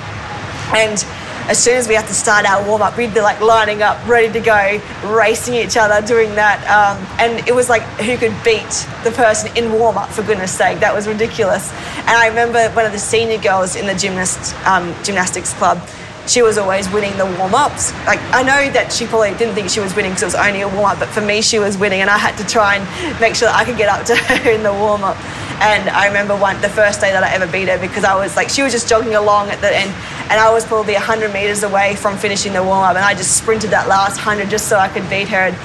And 0.73 1.05
as 1.51 1.61
soon 1.61 1.75
as 1.75 1.85
we 1.85 1.93
had 1.93 2.07
to 2.07 2.13
start 2.13 2.45
our 2.45 2.65
warm 2.65 2.81
up, 2.81 2.97
we'd 2.97 3.13
be 3.13 3.19
like 3.19 3.41
lining 3.41 3.83
up, 3.83 3.97
ready 4.07 4.31
to 4.31 4.39
go, 4.39 4.81
racing 5.03 5.53
each 5.53 5.75
other, 5.75 6.05
doing 6.07 6.33
that. 6.35 6.63
Um, 6.63 6.95
and 7.19 7.45
it 7.45 7.53
was 7.53 7.67
like 7.67 7.81
who 7.99 8.15
could 8.15 8.33
beat 8.41 8.71
the 9.03 9.11
person 9.11 9.55
in 9.57 9.73
warm 9.73 9.97
up, 9.97 10.09
for 10.09 10.23
goodness 10.23 10.57
sake. 10.57 10.79
That 10.79 10.95
was 10.95 11.09
ridiculous. 11.09 11.69
And 11.97 12.11
I 12.11 12.29
remember 12.29 12.69
one 12.69 12.85
of 12.85 12.93
the 12.93 12.99
senior 12.99 13.37
girls 13.37 13.75
in 13.75 13.85
the 13.85 13.93
gymnast, 13.95 14.55
um, 14.65 14.95
gymnastics 15.03 15.53
club. 15.55 15.85
She 16.27 16.41
was 16.41 16.57
always 16.57 16.89
winning 16.89 17.15
the 17.17 17.25
warm 17.25 17.55
ups. 17.55 17.93
Like 18.05 18.19
I 18.31 18.43
know 18.43 18.69
that 18.71 18.91
she 18.93 19.05
probably 19.05 19.31
didn't 19.35 19.55
think 19.55 19.69
she 19.69 19.79
was 19.79 19.95
winning 19.95 20.11
because 20.11 20.23
it 20.23 20.37
was 20.37 20.47
only 20.47 20.61
a 20.61 20.67
warm 20.67 20.85
up, 20.85 20.99
but 20.99 21.09
for 21.09 21.21
me, 21.21 21.41
she 21.41 21.59
was 21.59 21.77
winning, 21.77 22.01
and 22.01 22.09
I 22.09 22.17
had 22.17 22.37
to 22.37 22.45
try 22.45 22.75
and 22.75 23.19
make 23.19 23.35
sure 23.35 23.47
that 23.47 23.55
I 23.55 23.65
could 23.65 23.77
get 23.77 23.89
up 23.89 24.05
to 24.05 24.15
her 24.43 24.51
in 24.51 24.63
the 24.63 24.73
warm 24.73 25.03
up. 25.03 25.17
And 25.61 25.89
I 25.89 26.07
remember 26.07 26.35
one 26.35 26.59
the 26.61 26.69
first 26.69 27.01
day 27.01 27.11
that 27.11 27.23
I 27.23 27.33
ever 27.35 27.45
beat 27.45 27.67
her 27.69 27.77
because 27.77 28.03
I 28.03 28.15
was 28.15 28.35
like 28.35 28.49
she 28.49 28.63
was 28.63 28.73
just 28.73 28.89
jogging 28.89 29.13
along 29.13 29.49
at 29.49 29.61
the 29.61 29.69
end 29.69 29.91
and 30.31 30.39
I 30.41 30.51
was 30.51 30.65
probably 30.65 30.93
100 30.93 31.31
metres 31.31 31.61
away 31.61 31.95
from 31.95 32.17
finishing 32.17 32.53
the 32.53 32.63
warm 32.63 32.81
up 32.81 32.95
and 32.95 33.05
I 33.05 33.13
just 33.13 33.37
sprinted 33.37 33.69
that 33.69 33.87
last 33.87 34.17
100 34.17 34.49
just 34.49 34.67
so 34.67 34.77
I 34.77 34.87
could 34.87 35.07
beat 35.07 35.27
her. 35.27 35.53
And 35.53 35.55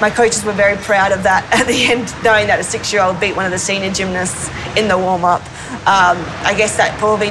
my 0.00 0.08
coaches 0.08 0.44
were 0.44 0.52
very 0.52 0.76
proud 0.76 1.10
of 1.10 1.24
that 1.24 1.42
at 1.52 1.66
the 1.66 1.90
end, 1.90 2.14
knowing 2.22 2.46
that 2.46 2.60
a 2.60 2.64
six 2.64 2.92
year 2.92 3.02
old 3.02 3.18
beat 3.18 3.34
one 3.34 3.44
of 3.44 3.50
the 3.50 3.58
senior 3.58 3.90
gymnasts 3.90 4.48
in 4.76 4.86
the 4.86 4.96
warm 4.96 5.24
up. 5.24 5.42
Um, 5.82 6.22
I 6.46 6.54
guess 6.56 6.76
that 6.76 6.96
probably 6.98 7.30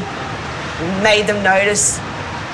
made 1.01 1.23
them 1.27 1.41
notice 1.41 1.99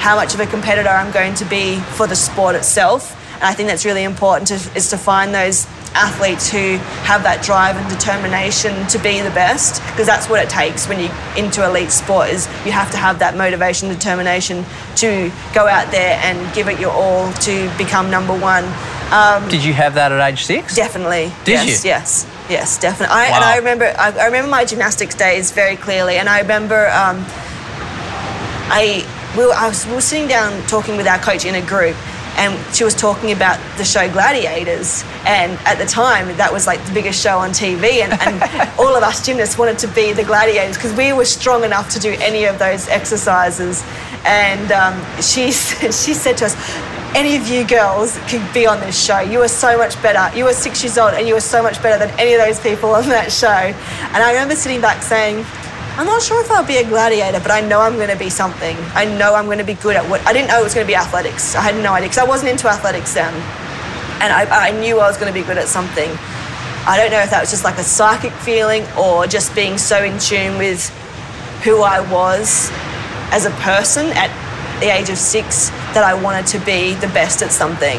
how 0.05 0.15
much 0.15 0.35
of 0.35 0.39
a 0.39 0.45
competitor 0.45 0.87
I'm 0.87 1.11
going 1.11 1.33
to 1.33 1.45
be 1.45 1.79
for 1.97 2.05
the 2.05 2.15
sport 2.15 2.53
itself. 2.53 3.19
And 3.33 3.45
I 3.45 3.53
think 3.55 3.69
that's 3.69 3.85
really 3.85 4.03
important 4.03 4.47
to, 4.49 4.77
is 4.77 4.91
to 4.91 4.99
find 4.99 5.33
those 5.33 5.65
athletes 5.95 6.47
who 6.47 6.77
have 7.09 7.23
that 7.23 7.43
drive 7.43 7.75
and 7.75 7.89
determination 7.89 8.85
to 8.89 8.99
be 8.99 9.19
the 9.21 9.31
best 9.31 9.81
because 9.89 10.05
that's 10.05 10.29
what 10.29 10.43
it 10.43 10.47
takes 10.47 10.87
when 10.87 10.99
you 10.99 11.09
into 11.35 11.65
elite 11.65 11.89
sport 11.89 12.29
is 12.29 12.45
you 12.67 12.71
have 12.71 12.91
to 12.91 12.97
have 12.97 13.17
that 13.17 13.35
motivation 13.35 13.89
determination 13.89 14.63
to 14.95 15.31
go 15.55 15.65
out 15.65 15.89
there 15.89 16.21
and 16.23 16.37
give 16.53 16.67
it 16.67 16.79
your 16.79 16.91
all 16.91 17.33
to 17.41 17.75
become 17.75 18.11
number 18.11 18.37
one. 18.37 18.63
Um, 19.11 19.49
did 19.49 19.63
you 19.63 19.73
have 19.73 19.95
that 19.95 20.11
at 20.11 20.21
age 20.21 20.43
six? 20.43 20.75
Definitely. 20.75 21.33
Did 21.45 21.65
yes, 21.65 21.83
you? 21.83 21.89
yes. 21.89 22.27
Yes 22.47 22.77
definitely. 22.77 23.15
I, 23.15 23.29
wow. 23.31 23.35
and 23.37 23.43
I 23.43 23.57
remember 23.57 23.85
I, 23.97 24.11
I, 24.11 24.25
remember 24.27 24.51
my 24.51 24.65
gymnastics 24.65 25.15
days 25.15 25.51
very 25.51 25.77
clearly. 25.77 26.17
And 26.17 26.29
I 26.29 26.41
remember 26.41 26.89
um, 26.89 27.25
I 28.69 29.03
we 29.37 29.45
were, 29.45 29.53
I 29.53 29.67
was, 29.67 29.85
we 29.85 29.93
were 29.93 30.01
sitting 30.01 30.27
down 30.27 30.61
talking 30.67 30.97
with 30.97 31.07
our 31.07 31.19
coach 31.19 31.45
in 31.45 31.55
a 31.55 31.65
group 31.65 31.95
and 32.37 32.75
she 32.75 32.83
was 32.83 32.93
talking 32.93 33.31
about 33.31 33.59
the 33.77 33.85
show 33.85 34.11
Gladiators. 34.11 35.03
And 35.25 35.53
at 35.65 35.77
the 35.77 35.85
time, 35.85 36.27
that 36.37 36.51
was 36.51 36.67
like 36.67 36.83
the 36.85 36.93
biggest 36.93 37.21
show 37.21 37.39
on 37.39 37.51
TV, 37.51 38.03
and, 38.03 38.13
and 38.21 38.69
all 38.79 38.95
of 38.95 39.03
us 39.03 39.25
gymnasts 39.25 39.57
wanted 39.57 39.79
to 39.79 39.87
be 39.87 40.13
the 40.13 40.23
gladiators 40.23 40.75
because 40.75 40.93
we 40.93 41.13
were 41.13 41.25
strong 41.25 41.63
enough 41.63 41.89
to 41.91 41.99
do 41.99 42.15
any 42.19 42.45
of 42.45 42.59
those 42.59 42.87
exercises. 42.89 43.83
And 44.25 44.71
um, 44.71 45.21
she 45.21 45.51
she 45.51 46.13
said 46.13 46.37
to 46.37 46.45
us, 46.45 46.55
any 47.15 47.37
of 47.37 47.47
you 47.47 47.65
girls 47.65 48.19
could 48.27 48.43
be 48.53 48.67
on 48.67 48.79
this 48.81 49.01
show. 49.01 49.19
You 49.19 49.41
are 49.41 49.47
so 49.47 49.77
much 49.77 50.01
better. 50.03 50.35
You 50.37 50.45
are 50.47 50.53
six 50.53 50.83
years 50.83 50.97
old 50.97 51.13
and 51.13 51.25
you 51.25 51.35
are 51.35 51.41
so 51.41 51.63
much 51.63 51.81
better 51.81 52.05
than 52.05 52.13
any 52.19 52.33
of 52.33 52.41
those 52.41 52.59
people 52.59 52.89
on 52.93 53.07
that 53.07 53.31
show. 53.31 53.47
And 53.47 54.17
I 54.17 54.33
remember 54.33 54.55
sitting 54.55 54.81
back 54.81 55.01
saying, 55.01 55.45
I'm 55.97 56.07
not 56.07 56.21
sure 56.21 56.43
if 56.43 56.51
I'll 56.51 56.67
be 56.67 56.75
a 56.75 56.83
gladiator, 56.83 57.39
but 57.39 57.51
I 57.51 57.61
know 57.61 57.79
I'm 57.79 57.95
going 57.95 58.09
to 58.09 58.17
be 58.17 58.29
something. 58.29 58.75
I 58.93 59.05
know 59.05 59.33
I'm 59.33 59.45
going 59.45 59.59
to 59.59 59.63
be 59.63 59.75
good 59.75 59.95
at 59.95 60.03
what 60.09 60.19
I 60.27 60.33
didn't 60.33 60.49
know 60.49 60.59
it 60.59 60.63
was 60.63 60.73
going 60.73 60.85
to 60.85 60.91
be 60.91 60.95
athletics. 60.95 61.55
I 61.55 61.61
had 61.61 61.81
no 61.81 61.93
idea 61.93 62.09
because 62.09 62.17
I 62.17 62.27
wasn't 62.27 62.51
into 62.51 62.67
athletics 62.67 63.13
then, 63.13 63.33
and 64.19 64.33
I, 64.33 64.67
I 64.67 64.71
knew 64.71 64.99
I 64.99 65.07
was 65.07 65.17
going 65.17 65.33
to 65.33 65.39
be 65.39 65.45
good 65.45 65.57
at 65.57 65.69
something. 65.69 66.11
I 66.85 66.97
don't 66.99 67.11
know 67.11 67.21
if 67.21 67.29
that 67.29 67.39
was 67.39 67.49
just 67.49 67.63
like 67.63 67.77
a 67.77 67.83
psychic 67.83 68.33
feeling 68.33 68.83
or 68.99 69.25
just 69.25 69.55
being 69.55 69.77
so 69.77 70.03
in 70.03 70.19
tune 70.19 70.57
with 70.57 70.89
who 71.63 71.81
I 71.81 72.01
was 72.11 72.69
as 73.31 73.45
a 73.45 73.51
person 73.63 74.07
at 74.19 74.29
the 74.81 74.91
age 74.93 75.09
of 75.09 75.17
six 75.17 75.69
that 75.95 76.03
I 76.03 76.13
wanted 76.13 76.45
to 76.47 76.59
be 76.65 76.93
the 76.95 77.07
best 77.07 77.41
at 77.41 77.53
something. 77.53 77.97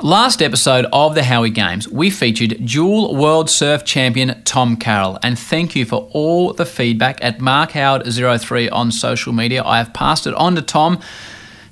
Last 0.00 0.42
episode 0.42 0.86
of 0.92 1.16
the 1.16 1.24
Howie 1.24 1.50
Games, 1.50 1.88
we 1.88 2.08
featured 2.08 2.64
dual 2.64 3.16
world 3.16 3.50
surf 3.50 3.84
champion 3.84 4.40
Tom 4.44 4.76
Carroll. 4.76 5.18
And 5.24 5.36
thank 5.36 5.74
you 5.74 5.84
for 5.84 6.08
all 6.12 6.52
the 6.52 6.64
feedback 6.64 7.18
at 7.20 7.40
MarkHoward03 7.40 8.70
on 8.70 8.92
social 8.92 9.32
media. 9.32 9.64
I 9.64 9.78
have 9.78 9.92
passed 9.92 10.28
it 10.28 10.34
on 10.34 10.54
to 10.54 10.62
Tom, 10.62 11.00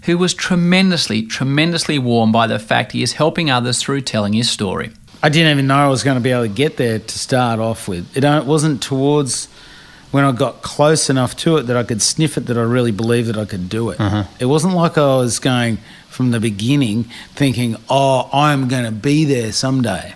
who 0.03 0.19
was 0.19 0.35
tremendously, 0.35 1.23
tremendously 1.23 2.01
warmed 2.01 2.33
by 2.33 2.49
the 2.49 2.59
fact 2.59 2.91
he 2.91 3.03
is 3.05 3.13
helping 3.13 3.49
others 3.49 3.81
through 3.81 4.01
telling 4.01 4.33
his 4.33 4.51
story. 4.51 4.91
I 5.23 5.29
didn't 5.29 5.53
even 5.53 5.69
know 5.69 5.77
I 5.77 5.89
was 5.89 6.03
going 6.03 6.17
to 6.17 6.21
be 6.21 6.33
able 6.33 6.43
to 6.43 6.49
get 6.49 6.79
there 6.79 6.99
to 6.99 7.19
start 7.19 7.61
off 7.61 7.87
with. 7.87 8.17
It 8.17 8.45
wasn't 8.45 8.83
towards 8.83 9.47
when 10.11 10.25
I 10.25 10.33
got 10.33 10.63
close 10.63 11.09
enough 11.09 11.37
to 11.37 11.59
it 11.59 11.65
that 11.65 11.77
I 11.77 11.85
could 11.85 12.03
sniff 12.03 12.37
it 12.37 12.47
that 12.47 12.59
I 12.59 12.63
really 12.63 12.91
believed 12.91 13.29
that 13.29 13.37
I 13.37 13.45
could 13.45 13.69
do 13.69 13.91
it. 13.91 14.01
Uh-huh. 14.01 14.25
It 14.41 14.47
wasn't 14.47 14.75
like 14.75 14.99
I 14.99 15.17
was 15.17 15.39
going 15.39 15.79
from 16.17 16.31
the 16.31 16.41
beginning 16.41 17.05
thinking, 17.35 17.77
oh, 17.91 18.31
I'm 18.33 18.69
going 18.69 18.85
to 18.85 18.91
be 18.91 19.27
there 19.27 19.53
someday. 19.53 20.15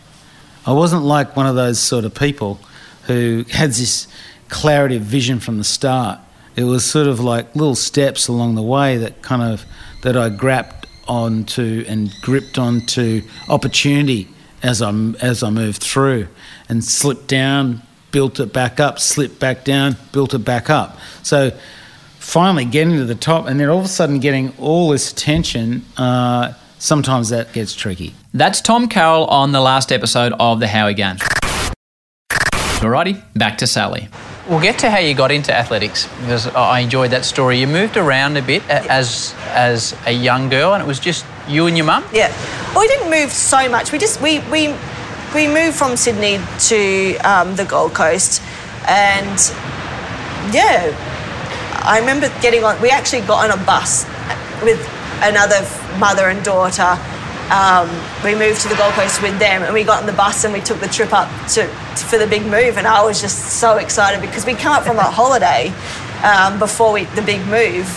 I 0.65 0.73
wasn't 0.73 1.03
like 1.03 1.37
one 1.37 1.47
of 1.47 1.57
those 1.57 1.79
sort 1.79 2.07
of 2.07 2.15
people 2.15 2.59
who 3.05 3.45
had 3.51 3.71
this 3.71 4.09
clarity 4.49 4.97
of 4.97 5.03
vision 5.03 5.41
from 5.41 5.59
the 5.59 5.65
start. 5.65 6.19
It 6.57 6.65
was 6.65 6.87
sort 6.87 7.07
of 7.07 7.21
like 7.21 7.55
little 7.55 7.75
steps 7.75 8.29
along 8.29 8.55
the 8.55 8.63
way 8.63 8.97
that 8.97 9.21
kind 9.21 9.43
of 9.43 9.67
that 10.03 10.17
I 10.17 10.31
grabbed 10.31 10.87
onto 11.07 11.85
and 11.87 12.11
gripped 12.23 12.59
onto 12.59 13.23
opportunity 13.51 14.29
as 14.63 14.81
I 14.81 14.91
as 15.21 15.43
I 15.43 15.51
moved 15.51 15.83
through 15.83 16.29
and 16.71 16.83
slipped 16.83 17.27
down, 17.27 17.83
built 18.11 18.41
it 18.41 18.55
back 18.55 18.81
up, 18.81 18.99
slipped 18.99 19.39
back 19.39 19.65
down, 19.65 19.97
built 20.13 20.33
it 20.33 20.45
back 20.47 20.71
up. 20.71 20.99
So 21.23 21.53
finally 22.21 22.65
getting 22.65 22.97
to 22.97 23.05
the 23.05 23.15
top 23.15 23.47
and 23.47 23.59
then 23.59 23.69
all 23.69 23.79
of 23.79 23.85
a 23.85 23.89
sudden 23.89 24.21
getting 24.21 24.53
all 24.59 24.91
this 24.91 25.11
attention. 25.11 25.85
Uh, 25.97 26.53
sometimes 26.79 27.31
that 27.31 27.53
gets 27.53 27.75
tricky. 27.75 28.15
That's 28.33 28.61
Tom 28.61 28.89
Carroll 28.89 29.25
on 29.27 29.53
the 29.53 29.61
last 29.61 29.91
episode 29.91 30.33
of 30.39 30.61
the 30.61 30.69
Howie 30.69 30.95
Games. 30.95 31.21
Alrighty, 32.81 33.23
back 33.35 33.59
to 33.59 33.67
Sally. 33.67 34.09
We'll 34.49 34.61
get 34.61 34.79
to 34.81 34.91
how 34.91 34.99
you 34.99 35.15
got 35.15 35.31
into 35.31 35.55
athletics 35.55 36.07
because 36.21 36.47
I 36.49 36.81
enjoyed 36.81 37.11
that 37.11 37.25
story. 37.25 37.59
You 37.59 37.67
moved 37.67 37.97
around 37.97 38.37
a 38.37 38.43
bit 38.43 38.69
as 38.69 39.35
as 39.49 39.95
a 40.07 40.13
young 40.13 40.49
girl, 40.49 40.75
and 40.75 40.83
it 40.83 40.87
was 40.87 40.99
just 40.99 41.25
you 41.47 41.67
and 41.67 41.77
your 41.77 41.87
mum. 41.87 42.05
Yeah. 42.13 42.33
Well, 42.75 42.81
we 42.81 42.89
didn't 42.89 43.11
move 43.11 43.31
so 43.31 43.69
much. 43.69 43.93
We 43.93 43.99
just 43.99 44.21
we 44.21 44.41
we 44.51 44.75
we 45.35 45.47
moved 45.47 45.77
from 45.77 45.97
Sydney 45.97 46.41
to 46.69 47.17
um, 47.19 47.55
the 47.55 47.65
Gold 47.65 47.95
Coast, 47.95 48.43
and 48.89 49.39
yeah, 50.53 50.97
I 51.83 51.99
remember 51.99 52.29
getting 52.41 52.63
on. 52.65 52.81
We 52.81 52.91
actually 52.91 53.23
got 53.23 53.51
on 53.51 53.59
a 53.59 53.65
bus 53.65 54.05
with 54.63 54.81
another 55.23 55.65
mother 55.99 56.29
and 56.29 56.45
daughter. 56.45 56.99
Um, 57.51 57.89
we 58.23 58.35
moved 58.35 58.61
to 58.63 58.69
the 58.69 58.77
Gold 58.77 58.95
Coast 58.95 59.23
with 59.23 59.39
them, 59.39 59.63
and 59.63 59.75
we 59.75 59.83
got 59.83 60.01
on 60.01 60.07
the 60.07 60.13
bus 60.13 60.45
and 60.45 60.53
we 60.53 60.61
took 60.61 60.79
the 60.79 60.89
trip 60.89 61.13
up 61.13 61.29
to, 61.49 61.67
to 61.67 62.05
for 62.07 62.19
the 62.19 62.27
big 62.27 62.43
move. 62.43 62.77
And 62.77 62.87
I 62.87 63.03
was 63.05 63.21
just 63.21 63.59
so 63.61 63.79
excited 63.79 64.21
because 64.21 64.47
we 64.47 64.55
come 64.55 64.73
up 64.73 64.85
from 64.85 64.99
a 64.99 65.03
holiday 65.03 65.73
um, 66.23 66.59
before 66.59 66.93
we, 66.93 67.05
the 67.17 67.23
big 67.23 67.41
move, 67.47 67.89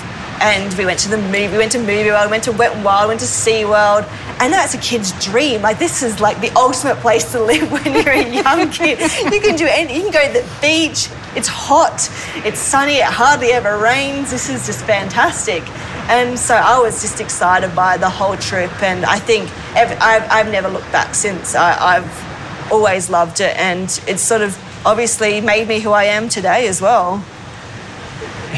and 0.42 0.74
we 0.78 0.86
went 0.86 1.00
to 1.00 1.10
the 1.10 1.18
movie. 1.18 1.48
We 1.48 1.58
went 1.58 1.72
to 1.74 1.80
Movie 1.80 2.10
World, 2.10 2.30
went 2.30 2.44
to 2.46 2.52
Wet 2.52 2.76
n 2.76 2.84
Wild, 2.84 3.08
went 3.08 3.20
to 3.22 3.28
Sea 3.28 3.66
World. 3.66 4.06
And 4.40 4.52
that's 4.52 4.74
a 4.74 4.78
kid's 4.78 5.12
dream. 5.24 5.62
Like 5.62 5.80
this 5.80 6.04
is 6.04 6.20
like 6.20 6.40
the 6.42 6.50
ultimate 6.58 6.98
place 6.98 7.32
to 7.32 7.42
live 7.42 7.72
when 7.72 7.94
you're 7.94 8.10
a 8.10 8.30
young 8.30 8.70
kid. 8.70 9.00
You 9.32 9.40
can 9.40 9.56
do 9.56 9.68
anything. 9.68 9.96
You 9.96 10.04
can 10.04 10.12
go 10.12 10.28
to 10.28 10.34
the 10.34 10.62
beach. 10.62 11.10
It's 11.36 11.48
hot. 11.48 12.10
It's 12.46 12.60
sunny. 12.60 12.96
It 12.96 13.06
hardly 13.06 13.52
ever 13.52 13.78
rains. 13.78 14.32
This 14.32 14.50
is 14.50 14.66
just 14.66 14.84
fantastic. 14.86 15.64
And 16.10 16.38
so 16.38 16.56
I 16.56 16.80
was 16.80 17.02
just 17.02 17.22
excited 17.22 17.76
by 17.76 17.98
the 17.98 18.10
whole 18.10 18.38
trip. 18.38 18.72
And 18.84 19.06
I 19.06 19.20
think 19.20 19.50
I've, 19.76 20.30
I've 20.30 20.52
never 20.52 20.70
looked 20.70 20.92
back 20.92 21.16
since. 21.16 21.56
I, 21.56 21.98
I've 21.98 22.72
always 22.72 23.10
loved 23.10 23.40
it. 23.40 23.56
And 23.58 23.86
it's 24.08 24.22
sort 24.22 24.42
of 24.42 24.58
obviously 24.86 25.42
made 25.42 25.68
me 25.68 25.80
who 25.80 25.92
I 25.92 26.06
am 26.06 26.28
today 26.28 26.68
as 26.68 26.82
well. 26.82 27.24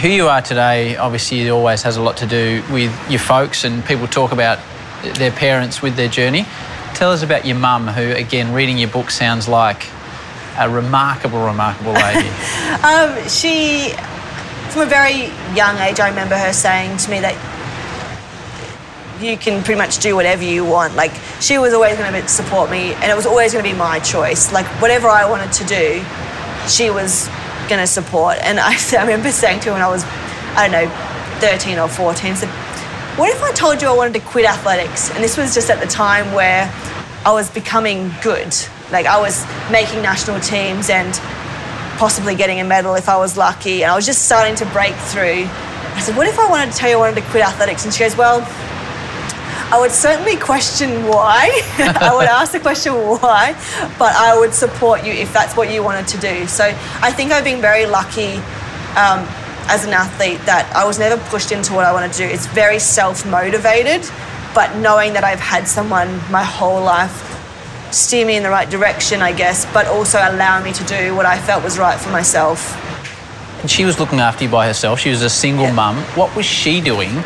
Who 0.02 0.10
you 0.10 0.28
are 0.28 0.42
today, 0.42 0.98
obviously, 0.98 1.50
always 1.50 1.82
has 1.84 1.98
a 1.98 2.02
lot 2.02 2.18
to 2.18 2.28
do 2.28 2.64
with 2.72 2.94
your 3.10 3.20
folks, 3.20 3.64
and 3.64 3.84
people 3.86 4.08
talk 4.08 4.32
about 4.32 4.60
their 5.16 5.32
parents 5.32 5.82
with 5.82 5.96
their 5.96 6.10
journey. 6.10 6.46
Tell 6.94 7.12
us 7.12 7.24
about 7.24 7.46
your 7.46 7.58
mum, 7.58 7.88
who, 7.88 8.12
again, 8.12 8.54
reading 8.54 8.78
your 8.78 8.90
book 8.90 9.10
sounds 9.10 9.48
like 9.48 9.88
a 10.58 10.70
remarkable, 10.70 11.46
remarkable 11.46 11.94
lady. 11.94 12.28
um, 12.84 13.28
she, 13.28 13.94
from 14.70 14.84
a 14.84 14.86
very 14.86 15.32
young 15.56 15.78
age, 15.78 16.00
I 16.00 16.10
remember 16.10 16.36
her 16.36 16.54
saying 16.54 16.98
to 16.98 17.12
me 17.12 17.20
that 17.22 17.36
you 19.22 19.38
can 19.38 19.64
pretty 19.64 19.78
much 19.78 20.00
do 20.00 20.16
whatever 20.16 20.44
you 20.44 20.66
want. 20.66 20.96
Like, 20.96 21.12
she 21.40 21.58
was 21.58 21.74
always 21.74 21.98
going 21.98 22.14
to 22.14 22.28
support 22.28 22.70
me, 22.70 22.94
and 22.96 23.12
it 23.12 23.16
was 23.16 23.26
always 23.26 23.54
going 23.54 23.64
to 23.64 23.72
be 23.72 23.78
my 23.78 24.00
choice. 24.00 24.52
Like, 24.52 24.66
whatever 24.82 25.08
I 25.08 25.30
wanted 25.30 25.52
to 25.54 25.66
do, 25.66 26.04
she 26.68 26.90
was 26.90 27.30
going 27.68 27.82
to 27.82 27.88
support. 27.88 28.38
And 28.42 28.60
I, 28.60 28.76
I 28.98 29.02
remember 29.02 29.32
saying 29.32 29.62
to 29.62 29.68
her 29.68 29.74
when 29.74 29.82
I 29.82 29.90
was, 29.90 30.04
I 30.56 30.68
don't 30.68 30.72
know, 30.72 30.96
13 31.40 31.80
or 31.80 31.88
14, 31.88 32.36
said, 32.36 32.50
what 33.18 33.30
if 33.34 33.42
I 33.42 33.54
told 33.54 33.82
you 33.82 33.88
I 33.88 33.96
wanted 33.96 34.14
to 34.16 34.20
quit 34.20 34.44
athletics? 34.44 35.10
And 35.10 35.24
this 35.24 35.38
was 35.38 35.54
just 35.54 35.70
at 35.70 35.80
the 35.80 35.88
time 35.88 36.34
where 36.34 36.70
I 37.26 37.32
was 37.32 37.50
becoming 37.50 38.12
good. 38.22 38.54
Like 38.92 39.06
I 39.06 39.20
was 39.20 39.46
making 39.72 40.02
national 40.02 40.42
teams 40.42 40.90
and 40.90 41.14
possibly 41.98 42.36
getting 42.36 42.60
a 42.60 42.66
medal 42.66 42.94
if 42.96 43.08
I 43.08 43.18
was 43.18 43.38
lucky. 43.38 43.84
And 43.84 43.92
I 43.92 43.96
was 43.96 44.06
just 44.06 44.26
starting 44.26 44.56
to 44.58 44.66
break 44.66 44.94
through. 44.96 45.48
I 45.48 46.02
said, 46.02 46.18
What 46.18 46.28
if 46.28 46.38
I 46.38 46.50
wanted 46.50 46.74
to 46.74 46.78
tell 46.78 46.90
you 46.90 46.98
I 46.98 47.00
wanted 47.00 47.22
to 47.22 47.28
quit 47.30 47.42
athletics? 47.44 47.86
And 47.86 47.94
she 47.94 48.04
goes, 48.04 48.18
Well, 48.18 48.42
I 49.72 49.80
would 49.80 49.92
certainly 49.92 50.38
question 50.38 51.08
why. 51.08 51.50
I 51.80 52.14
would 52.16 52.28
ask 52.28 52.52
the 52.52 52.60
question 52.60 52.94
why, 52.94 53.54
but 53.98 54.14
I 54.16 54.38
would 54.38 54.54
support 54.54 55.04
you 55.04 55.12
if 55.12 55.34
that's 55.34 55.58
what 55.58 55.72
you 55.74 55.84
wanted 55.84 56.08
to 56.10 56.18
do. 56.20 56.46
So 56.48 56.66
I 57.02 57.12
think 57.12 57.32
I've 57.32 57.44
been 57.44 57.62
very 57.62 57.86
lucky 57.88 58.36
um, 58.96 59.26
as 59.68 59.84
an 59.84 59.92
athlete 59.92 60.40
that 60.46 60.72
I 60.76 60.86
was 60.86 61.00
never 61.00 61.18
pushed 61.30 61.52
into 61.52 61.74
what 61.74 61.84
I 61.84 61.92
want 61.92 62.12
to 62.12 62.18
do. 62.18 62.26
It's 62.26 62.46
very 62.46 62.78
self 62.78 63.26
motivated, 63.26 64.08
but 64.54 64.76
knowing 64.78 65.14
that 65.14 65.24
I've 65.24 65.40
had 65.40 65.68
someone 65.68 66.10
my 66.32 66.44
whole 66.44 66.82
life 66.84 67.32
steer 67.92 68.26
me 68.26 68.36
in 68.38 68.44
the 68.44 68.50
right 68.50 68.70
direction, 68.70 69.22
I 69.22 69.32
guess, 69.32 69.66
but 69.74 69.88
also 69.88 70.20
allow 70.20 70.64
me 70.64 70.74
to 70.74 70.84
do 70.84 71.16
what 71.16 71.26
I 71.26 71.40
felt 71.40 71.64
was 71.64 71.80
right 71.80 72.00
for 72.00 72.12
myself. 72.12 72.82
And 73.62 73.72
she 73.72 73.84
was 73.84 74.00
looking 74.00 74.20
after 74.20 74.44
you 74.44 74.50
by 74.50 74.68
herself. 74.68 75.00
She 75.00 75.10
was 75.10 75.24
a 75.24 75.30
single 75.30 75.66
Yeah. 75.66 75.74
mum. 75.74 75.98
What 76.14 76.36
was 76.36 76.46
she 76.46 76.82
doing 76.82 77.24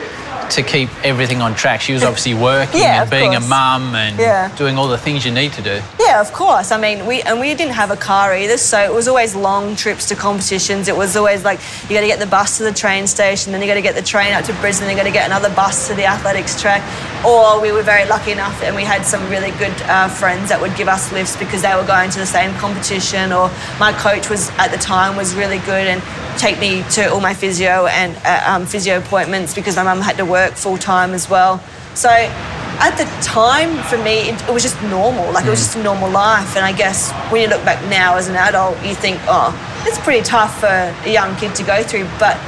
to 0.52 0.64
keep 0.64 0.90
everything 1.04 1.42
on 1.42 1.56
track? 1.56 1.82
She 1.82 1.94
was 1.94 2.04
obviously 2.04 2.34
working 2.34 2.82
Yeah, 2.82 3.02
and 3.02 3.10
being 3.12 3.36
a 3.36 3.40
mum 3.40 3.96
and 3.96 4.18
Yeah. 4.18 4.50
doing 4.58 4.78
all 4.78 4.88
the 4.88 4.98
things 4.98 5.26
you 5.26 5.32
need 5.32 5.54
to 5.54 5.62
do. 5.62 5.82
Yeah, 6.00 6.22
of 6.22 6.32
course. 6.34 6.72
I 6.72 6.78
mean, 6.78 7.06
we 7.06 7.22
and 7.22 7.40
we 7.40 7.54
didn't 7.56 7.74
have 7.76 7.92
a 7.92 7.96
car 7.98 8.36
either, 8.36 8.58
so 8.58 8.80
it 8.80 8.94
was 8.94 9.08
always 9.08 9.36
long 9.36 9.76
trips 9.76 10.06
to 10.08 10.16
competitions. 10.16 10.88
It 10.88 10.96
was 10.98 11.16
always 11.16 11.44
like 11.44 11.60
you 11.88 11.96
got 11.96 12.02
to 12.02 12.08
get 12.08 12.20
the 12.20 12.26
bus 12.28 12.58
to 12.58 12.64
the 12.64 12.72
train 12.74 13.08
station, 13.08 13.52
then 13.52 13.62
you 13.62 13.68
got 13.68 13.76
to 13.76 13.82
get 13.82 13.96
the 13.96 14.02
train 14.02 14.34
out 14.34 14.46
to 14.46 14.54
Brisbane, 14.54 14.88
then 14.88 14.98
you 14.98 15.04
got 15.04 15.08
to 15.08 15.14
get 15.14 15.26
another 15.28 15.50
bus 15.50 15.88
to 15.88 15.94
the 15.94 16.06
athletics 16.06 16.60
track. 16.62 16.82
Or 17.26 17.62
we 17.62 17.72
were 17.72 17.84
very 17.84 18.08
lucky 18.08 18.32
enough, 18.32 18.64
and 18.64 18.76
we 18.76 18.84
had 18.84 19.06
some 19.06 19.28
really 19.30 19.52
good 19.52 19.74
uh, 19.84 20.08
friends 20.08 20.50
that 20.50 20.62
would 20.62 20.76
give 20.76 20.88
us 20.88 21.12
lifts 21.12 21.36
because 21.36 21.62
they 21.62 21.76
were 21.76 21.86
going 21.86 22.10
to 22.12 22.20
the 22.20 22.26
same 22.26 22.54
competition. 22.56 23.34
Or 23.34 23.52
my 23.80 23.92
coach 23.94 24.30
was 24.30 24.50
at 24.52 24.70
the 24.70 24.78
time 24.78 25.18
was 25.18 25.36
really 25.36 25.60
good 25.60 25.88
and 25.88 26.02
take 26.40 26.60
me 26.60 26.84
to 26.92 27.12
all 27.12 27.20
my 27.20 27.34
physio 27.34 27.88
and 27.88 28.16
uh, 28.24 28.44
um, 28.48 28.66
physio 28.66 28.98
appointments 28.98 29.54
because 29.54 29.76
my 29.76 29.84
mum 29.84 30.00
had 30.00 30.16
to 30.18 30.26
work 30.26 30.54
full 30.54 30.78
time 30.78 31.12
as 31.12 31.30
well. 31.30 31.62
So 31.94 32.10
at 32.10 32.96
the 32.96 33.04
time, 33.22 33.76
for 33.84 33.98
me, 33.98 34.30
it, 34.30 34.42
it 34.48 34.54
was 34.54 34.64
just 34.64 34.82
normal. 34.84 35.34
Like 35.34 35.46
it 35.46 35.50
was 35.50 35.60
just 35.60 35.76
a 35.76 35.84
normal 35.84 36.10
life. 36.10 36.56
And 36.56 36.64
I 36.64 36.72
guess 36.72 37.12
when 37.30 37.42
you 37.42 37.50
look 37.50 37.64
back 37.66 37.84
now 37.90 38.16
as 38.16 38.30
an 38.30 38.36
adult, 38.36 38.82
you 38.86 38.96
think, 38.96 39.20
oh, 39.28 39.52
it's 39.86 40.00
pretty 40.00 40.24
tough 40.24 40.62
for 40.62 40.68
a 40.68 41.12
young 41.12 41.36
kid 41.36 41.54
to 41.56 41.64
go 41.64 41.84
through. 41.84 42.08
But 42.18 42.40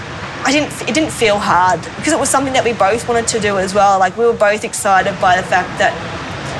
I 0.43 0.51
didn't. 0.51 0.71
It 0.89 0.95
didn't 0.95 1.11
feel 1.11 1.37
hard 1.39 1.81
because 1.97 2.13
it 2.13 2.19
was 2.19 2.29
something 2.29 2.53
that 2.53 2.63
we 2.63 2.73
both 2.73 3.07
wanted 3.07 3.27
to 3.29 3.39
do 3.39 3.57
as 3.57 3.73
well. 3.73 3.99
Like 3.99 4.17
we 4.17 4.25
were 4.25 4.33
both 4.33 4.63
excited 4.63 5.19
by 5.21 5.37
the 5.37 5.43
fact 5.43 5.69
that. 5.79 5.93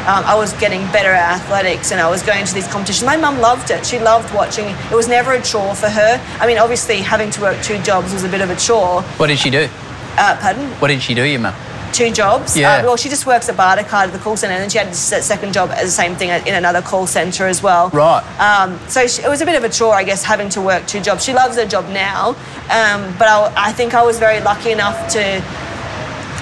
Um, 0.01 0.25
I 0.25 0.33
was 0.33 0.51
getting 0.53 0.81
better 0.91 1.11
at 1.11 1.39
athletics 1.39 1.91
and 1.91 2.01
I 2.01 2.09
was 2.09 2.23
going 2.23 2.43
to 2.43 2.53
these 2.55 2.67
competitions. 2.67 3.05
My 3.05 3.17
mum 3.17 3.37
loved 3.39 3.69
it. 3.69 3.85
She 3.85 3.99
loved 3.99 4.33
watching. 4.33 4.65
It 4.65 4.95
was 4.95 5.07
never 5.07 5.33
a 5.33 5.41
chore 5.43 5.75
for 5.75 5.89
her. 5.89 6.19
I 6.39 6.47
mean, 6.47 6.57
obviously, 6.57 7.01
having 7.01 7.29
to 7.29 7.39
work 7.39 7.61
two 7.61 7.77
jobs 7.83 8.11
was 8.11 8.23
a 8.23 8.27
bit 8.27 8.41
of 8.41 8.49
a 8.49 8.55
chore. 8.55 9.03
What 9.21 9.27
did 9.27 9.37
she 9.37 9.51
do? 9.51 9.69
Uh, 10.17 10.35
pardon? 10.41 10.71
What 10.81 10.87
did 10.87 11.03
she 11.03 11.13
do, 11.13 11.23
your 11.23 11.39
mum? 11.39 11.53
Two 11.93 12.11
jobs. 12.11 12.57
Yeah. 12.57 12.77
Uh, 12.77 12.83
well, 12.83 12.97
she 12.97 13.09
just 13.09 13.25
works 13.25 13.49
at 13.49 13.55
Bartercard 13.55 14.07
at 14.07 14.13
the 14.13 14.19
call 14.19 14.37
centre, 14.37 14.53
and 14.53 14.61
then 14.61 14.69
she 14.69 14.77
had 14.77 14.87
a 14.87 14.93
second 14.93 15.53
job 15.53 15.69
as 15.71 15.85
the 15.85 15.91
same 15.91 16.15
thing 16.15 16.29
in 16.29 16.55
another 16.55 16.81
call 16.81 17.07
centre 17.07 17.47
as 17.47 17.61
well. 17.61 17.89
Right. 17.89 18.23
Um, 18.39 18.79
so 18.87 19.07
she, 19.07 19.23
it 19.23 19.29
was 19.29 19.41
a 19.41 19.45
bit 19.45 19.55
of 19.55 19.63
a 19.63 19.69
chore, 19.69 19.93
I 19.93 20.03
guess, 20.03 20.23
having 20.23 20.49
to 20.49 20.61
work 20.61 20.85
two 20.87 21.01
jobs. 21.01 21.23
She 21.23 21.33
loves 21.33 21.55
her 21.57 21.65
job 21.65 21.87
now, 21.89 22.29
um, 22.69 23.15
but 23.17 23.27
I, 23.27 23.53
I 23.55 23.71
think 23.71 23.93
I 23.93 24.03
was 24.03 24.19
very 24.19 24.39
lucky 24.41 24.71
enough 24.71 25.09
to 25.13 25.43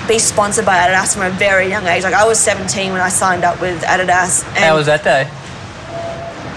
be 0.07 0.17
sponsored 0.17 0.65
by 0.65 0.75
Adidas 0.77 1.13
from 1.13 1.23
a 1.23 1.29
very 1.37 1.69
young 1.69 1.85
age. 1.85 2.03
Like 2.03 2.15
I 2.15 2.25
was 2.25 2.39
17 2.39 2.91
when 2.91 3.01
I 3.01 3.09
signed 3.09 3.43
up 3.43 3.61
with 3.61 3.81
Adidas. 3.83 4.43
And 4.49 4.57
How 4.57 4.75
was 4.75 4.87
that 4.87 5.03
day? 5.03 5.29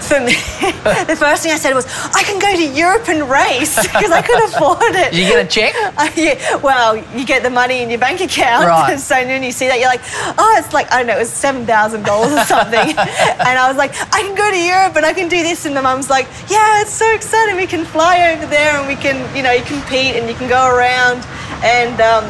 For 0.03 0.19
me, 0.19 0.33
the 1.07 1.15
first 1.17 1.43
thing 1.43 1.51
I 1.53 1.57
said 1.57 1.73
was, 1.73 1.85
I 2.13 2.23
can 2.23 2.37
go 2.37 2.51
to 2.51 2.67
Europe 2.75 3.07
and 3.07 3.29
race 3.29 3.81
because 3.81 4.11
I 4.11 4.21
could 4.21 4.43
afford 4.49 4.95
it. 4.95 5.11
Did 5.11 5.19
you 5.19 5.27
get 5.27 5.45
a 5.45 5.47
check? 5.47 5.73
Uh, 5.97 6.09
yeah, 6.15 6.57
well, 6.57 6.97
you 7.15 7.25
get 7.25 7.41
the 7.41 7.49
money 7.49 7.81
in 7.81 7.89
your 7.89 7.99
bank 7.99 8.19
account. 8.19 8.67
Right. 8.67 8.99
So 8.99 9.15
then 9.15 9.43
you 9.43 9.51
see 9.51 9.67
that, 9.67 9.79
you're 9.79 9.87
like, 9.87 10.01
oh, 10.37 10.55
it's 10.59 10.73
like, 10.73 10.91
I 10.91 10.97
don't 10.97 11.07
know, 11.07 11.15
it 11.15 11.19
was 11.19 11.31
$7,000 11.31 12.03
or 12.03 12.45
something. 12.45 12.97
and 12.99 13.55
I 13.57 13.67
was 13.67 13.77
like, 13.77 13.91
I 14.13 14.21
can 14.21 14.35
go 14.35 14.49
to 14.51 14.59
Europe 14.59 14.95
and 14.97 15.05
I 15.05 15.13
can 15.13 15.29
do 15.29 15.41
this. 15.41 15.65
And 15.65 15.75
the 15.75 15.81
mum's 15.81 16.09
like, 16.09 16.27
yeah, 16.49 16.81
it's 16.81 16.93
so 16.93 17.09
exciting. 17.13 17.55
We 17.55 17.67
can 17.67 17.85
fly 17.85 18.33
over 18.33 18.45
there 18.45 18.77
and 18.77 18.87
we 18.87 18.95
can, 18.95 19.23
you 19.35 19.41
know, 19.41 19.51
you 19.51 19.63
compete 19.63 20.15
and 20.15 20.27
you 20.27 20.35
can 20.35 20.49
go 20.49 20.67
around. 20.67 21.23
And, 21.63 21.95
um, 22.01 22.25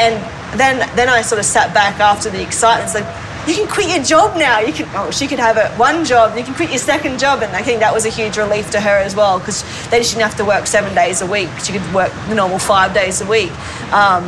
and 0.00 0.16
then, 0.58 0.88
then 0.96 1.08
I 1.08 1.20
sort 1.22 1.38
of 1.38 1.44
sat 1.44 1.74
back 1.74 2.00
after 2.00 2.30
the 2.30 2.40
excitement. 2.42 2.86
It's 2.86 2.94
like, 2.94 3.29
you 3.46 3.54
can 3.54 3.68
quit 3.68 3.88
your 3.88 4.02
job 4.04 4.36
now. 4.36 4.60
You 4.60 4.72
can. 4.72 4.88
Oh, 4.94 5.10
she 5.10 5.26
could 5.26 5.38
have 5.38 5.56
a 5.56 5.68
one 5.76 6.04
job. 6.04 6.36
You 6.36 6.44
can 6.44 6.54
quit 6.54 6.70
your 6.70 6.78
second 6.78 7.18
job, 7.18 7.42
and 7.42 7.54
I 7.56 7.62
think 7.62 7.80
that 7.80 7.92
was 7.92 8.04
a 8.06 8.10
huge 8.10 8.36
relief 8.36 8.70
to 8.70 8.80
her 8.80 8.98
as 8.98 9.16
well 9.16 9.38
because 9.38 9.62
then 9.90 10.02
she 10.02 10.14
didn't 10.14 10.28
have 10.28 10.36
to 10.36 10.44
work 10.44 10.66
seven 10.66 10.94
days 10.94 11.22
a 11.22 11.26
week. 11.26 11.48
She 11.64 11.72
could 11.72 11.94
work 11.94 12.12
the 12.28 12.34
normal 12.34 12.58
five 12.58 12.92
days 12.94 13.20
a 13.20 13.26
week. 13.26 13.50
Um, 13.92 14.24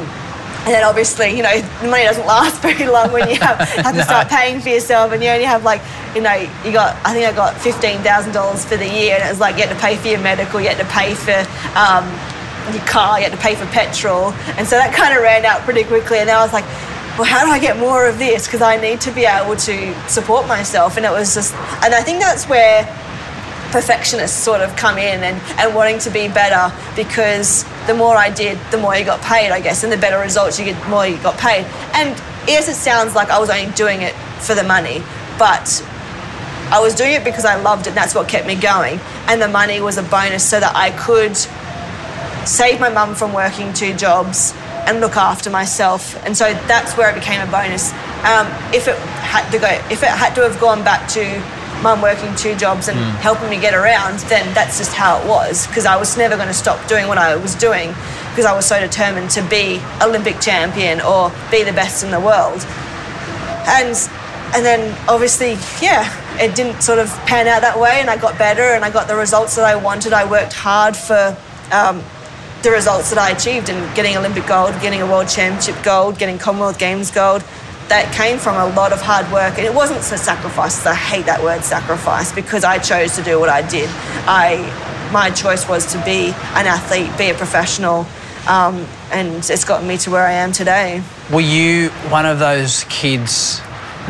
And 0.64 0.70
then 0.72 0.84
obviously, 0.84 1.36
you 1.36 1.42
know, 1.42 1.60
the 1.82 1.88
money 1.88 2.04
doesn't 2.04 2.24
last 2.24 2.62
very 2.68 2.86
long 2.86 3.10
when 3.10 3.28
you 3.28 3.34
have, 3.40 3.58
have 3.82 3.96
to 3.96 4.04
start 4.04 4.28
paying 4.28 4.60
for 4.60 4.68
yourself 4.68 5.10
and 5.12 5.20
you 5.20 5.28
only 5.28 5.44
have 5.44 5.64
like, 5.64 5.82
you 6.14 6.20
know, 6.22 6.34
you 6.64 6.70
got, 6.70 6.94
I 7.04 7.12
think 7.12 7.26
I 7.26 7.32
got 7.34 7.56
$15,000 7.56 7.98
for 8.64 8.76
the 8.76 8.86
year 8.86 9.16
and 9.18 9.24
it 9.24 9.28
was 9.28 9.40
like 9.40 9.56
you 9.56 9.66
had 9.66 9.74
to 9.74 9.82
pay 9.82 9.96
for 9.96 10.06
your 10.06 10.20
medical, 10.20 10.60
you 10.60 10.68
had 10.68 10.78
to 10.78 10.86
pay 10.86 11.14
for 11.18 11.34
um, 11.74 12.06
your 12.70 12.84
car, 12.86 13.18
you 13.18 13.24
had 13.26 13.34
to 13.34 13.42
pay 13.42 13.56
for 13.56 13.66
petrol. 13.74 14.30
And 14.54 14.62
so 14.62 14.78
that 14.78 14.94
kind 14.94 15.10
of 15.16 15.20
ran 15.20 15.44
out 15.44 15.62
pretty 15.66 15.82
quickly. 15.82 16.18
And 16.22 16.28
then 16.28 16.38
I 16.38 16.44
was 16.46 16.52
like, 16.52 16.68
well, 17.18 17.24
how 17.24 17.44
do 17.44 17.50
I 17.50 17.58
get 17.58 17.78
more 17.78 18.06
of 18.06 18.18
this? 18.18 18.46
Because 18.46 18.62
I 18.62 18.76
need 18.76 19.00
to 19.02 19.12
be 19.12 19.26
able 19.26 19.56
to 19.56 20.08
support 20.08 20.48
myself. 20.48 20.96
And 20.96 21.04
it 21.04 21.10
was 21.10 21.34
just, 21.34 21.52
and 21.54 21.94
I 21.94 22.00
think 22.00 22.20
that's 22.20 22.48
where 22.48 22.84
perfectionists 23.70 24.36
sort 24.36 24.62
of 24.62 24.74
come 24.76 24.96
in 24.96 25.22
and, 25.22 25.40
and 25.58 25.74
wanting 25.74 25.98
to 25.98 26.10
be 26.10 26.28
better 26.28 26.74
because 26.96 27.64
the 27.86 27.94
more 27.94 28.16
I 28.16 28.30
did, 28.30 28.58
the 28.70 28.78
more 28.78 28.96
you 28.96 29.04
got 29.04 29.20
paid, 29.20 29.50
I 29.50 29.60
guess, 29.60 29.84
and 29.84 29.92
the 29.92 29.98
better 29.98 30.18
results 30.18 30.58
you 30.58 30.64
get, 30.64 30.80
the 30.82 30.88
more 30.88 31.06
you 31.06 31.18
got 31.18 31.38
paid. 31.38 31.66
And 31.94 32.16
yes, 32.48 32.68
it 32.68 32.76
sounds 32.76 33.14
like 33.14 33.28
I 33.28 33.38
was 33.38 33.50
only 33.50 33.72
doing 33.72 34.02
it 34.02 34.14
for 34.40 34.54
the 34.54 34.64
money, 34.64 35.02
but 35.38 35.84
I 36.70 36.80
was 36.80 36.94
doing 36.94 37.12
it 37.12 37.24
because 37.24 37.44
I 37.44 37.56
loved 37.60 37.86
it, 37.86 37.90
and 37.90 37.96
that's 37.96 38.14
what 38.14 38.28
kept 38.28 38.46
me 38.46 38.54
going. 38.54 39.00
And 39.26 39.40
the 39.40 39.48
money 39.48 39.80
was 39.82 39.98
a 39.98 40.02
bonus 40.02 40.48
so 40.48 40.60
that 40.60 40.74
I 40.74 40.90
could 40.90 41.36
save 42.46 42.80
my 42.80 42.88
mum 42.88 43.14
from 43.14 43.32
working 43.32 43.72
two 43.72 43.94
jobs 43.94 44.54
and 44.86 45.00
look 45.00 45.16
after 45.16 45.50
myself. 45.50 46.16
And 46.24 46.36
so 46.36 46.52
that's 46.66 46.96
where 46.96 47.10
it 47.10 47.14
became 47.14 47.40
a 47.40 47.50
bonus. 47.50 47.92
Um, 48.24 48.46
if 48.74 48.88
it 48.88 48.96
had 49.20 49.50
to 49.50 49.58
go, 49.58 49.68
if 49.90 50.02
it 50.02 50.08
had 50.08 50.34
to 50.34 50.42
have 50.42 50.60
gone 50.60 50.84
back 50.84 51.08
to 51.10 51.22
mum 51.82 52.00
working 52.00 52.34
two 52.36 52.54
jobs 52.56 52.88
and 52.88 52.96
helping 53.18 53.50
me 53.50 53.60
get 53.60 53.74
around, 53.74 54.20
then 54.30 54.54
that's 54.54 54.78
just 54.78 54.94
how 54.94 55.20
it 55.20 55.26
was. 55.26 55.66
Because 55.66 55.86
I 55.86 55.96
was 55.96 56.16
never 56.16 56.36
going 56.36 56.48
to 56.48 56.54
stop 56.54 56.86
doing 56.88 57.08
what 57.08 57.18
I 57.18 57.36
was 57.36 57.54
doing 57.54 57.88
because 58.30 58.44
I 58.44 58.54
was 58.54 58.66
so 58.66 58.80
determined 58.80 59.30
to 59.30 59.42
be 59.48 59.80
Olympic 60.00 60.40
champion 60.40 61.00
or 61.00 61.30
be 61.50 61.64
the 61.64 61.72
best 61.72 62.02
in 62.04 62.10
the 62.10 62.20
world. 62.20 62.64
And 63.66 63.96
and 64.54 64.66
then 64.66 64.96
obviously, 65.08 65.52
yeah, 65.80 66.04
it 66.38 66.54
didn't 66.54 66.82
sort 66.82 66.98
of 66.98 67.08
pan 67.26 67.46
out 67.46 67.62
that 67.62 67.78
way, 67.78 68.00
and 68.00 68.10
I 68.10 68.16
got 68.16 68.38
better 68.38 68.62
and 68.62 68.84
I 68.84 68.90
got 68.90 69.08
the 69.08 69.16
results 69.16 69.56
that 69.56 69.64
I 69.64 69.76
wanted. 69.76 70.12
I 70.12 70.30
worked 70.30 70.52
hard 70.52 70.96
for. 70.96 71.36
Um, 71.72 72.02
the 72.62 72.70
results 72.70 73.10
that 73.10 73.18
I 73.18 73.30
achieved 73.30 73.68
and 73.68 73.96
getting 73.96 74.16
Olympic 74.16 74.46
gold, 74.46 74.72
getting 74.80 75.02
a 75.02 75.06
World 75.06 75.28
Championship 75.28 75.82
gold, 75.82 76.18
getting 76.18 76.38
Commonwealth 76.38 76.78
Games 76.78 77.10
gold, 77.10 77.42
that 77.88 78.12
came 78.14 78.38
from 78.38 78.56
a 78.56 78.74
lot 78.74 78.92
of 78.92 79.02
hard 79.02 79.30
work. 79.32 79.58
And 79.58 79.66
it 79.66 79.74
wasn't 79.74 80.02
so 80.02 80.16
sacrifice. 80.16 80.86
I 80.86 80.94
hate 80.94 81.26
that 81.26 81.42
word 81.42 81.64
sacrifice 81.64 82.32
because 82.32 82.64
I 82.64 82.78
chose 82.78 83.16
to 83.16 83.22
do 83.22 83.38
what 83.40 83.48
I 83.48 83.66
did. 83.68 83.90
I, 84.26 85.10
my 85.12 85.30
choice 85.30 85.68
was 85.68 85.90
to 85.92 85.98
be 86.04 86.28
an 86.54 86.66
athlete, 86.66 87.16
be 87.18 87.30
a 87.30 87.34
professional, 87.34 88.06
um, 88.48 88.86
and 89.10 89.36
it's 89.36 89.64
gotten 89.64 89.86
me 89.86 89.98
to 89.98 90.10
where 90.10 90.26
I 90.26 90.32
am 90.32 90.52
today. 90.52 91.02
Were 91.32 91.40
you 91.40 91.90
one 92.10 92.26
of 92.26 92.38
those 92.38 92.84
kids 92.84 93.60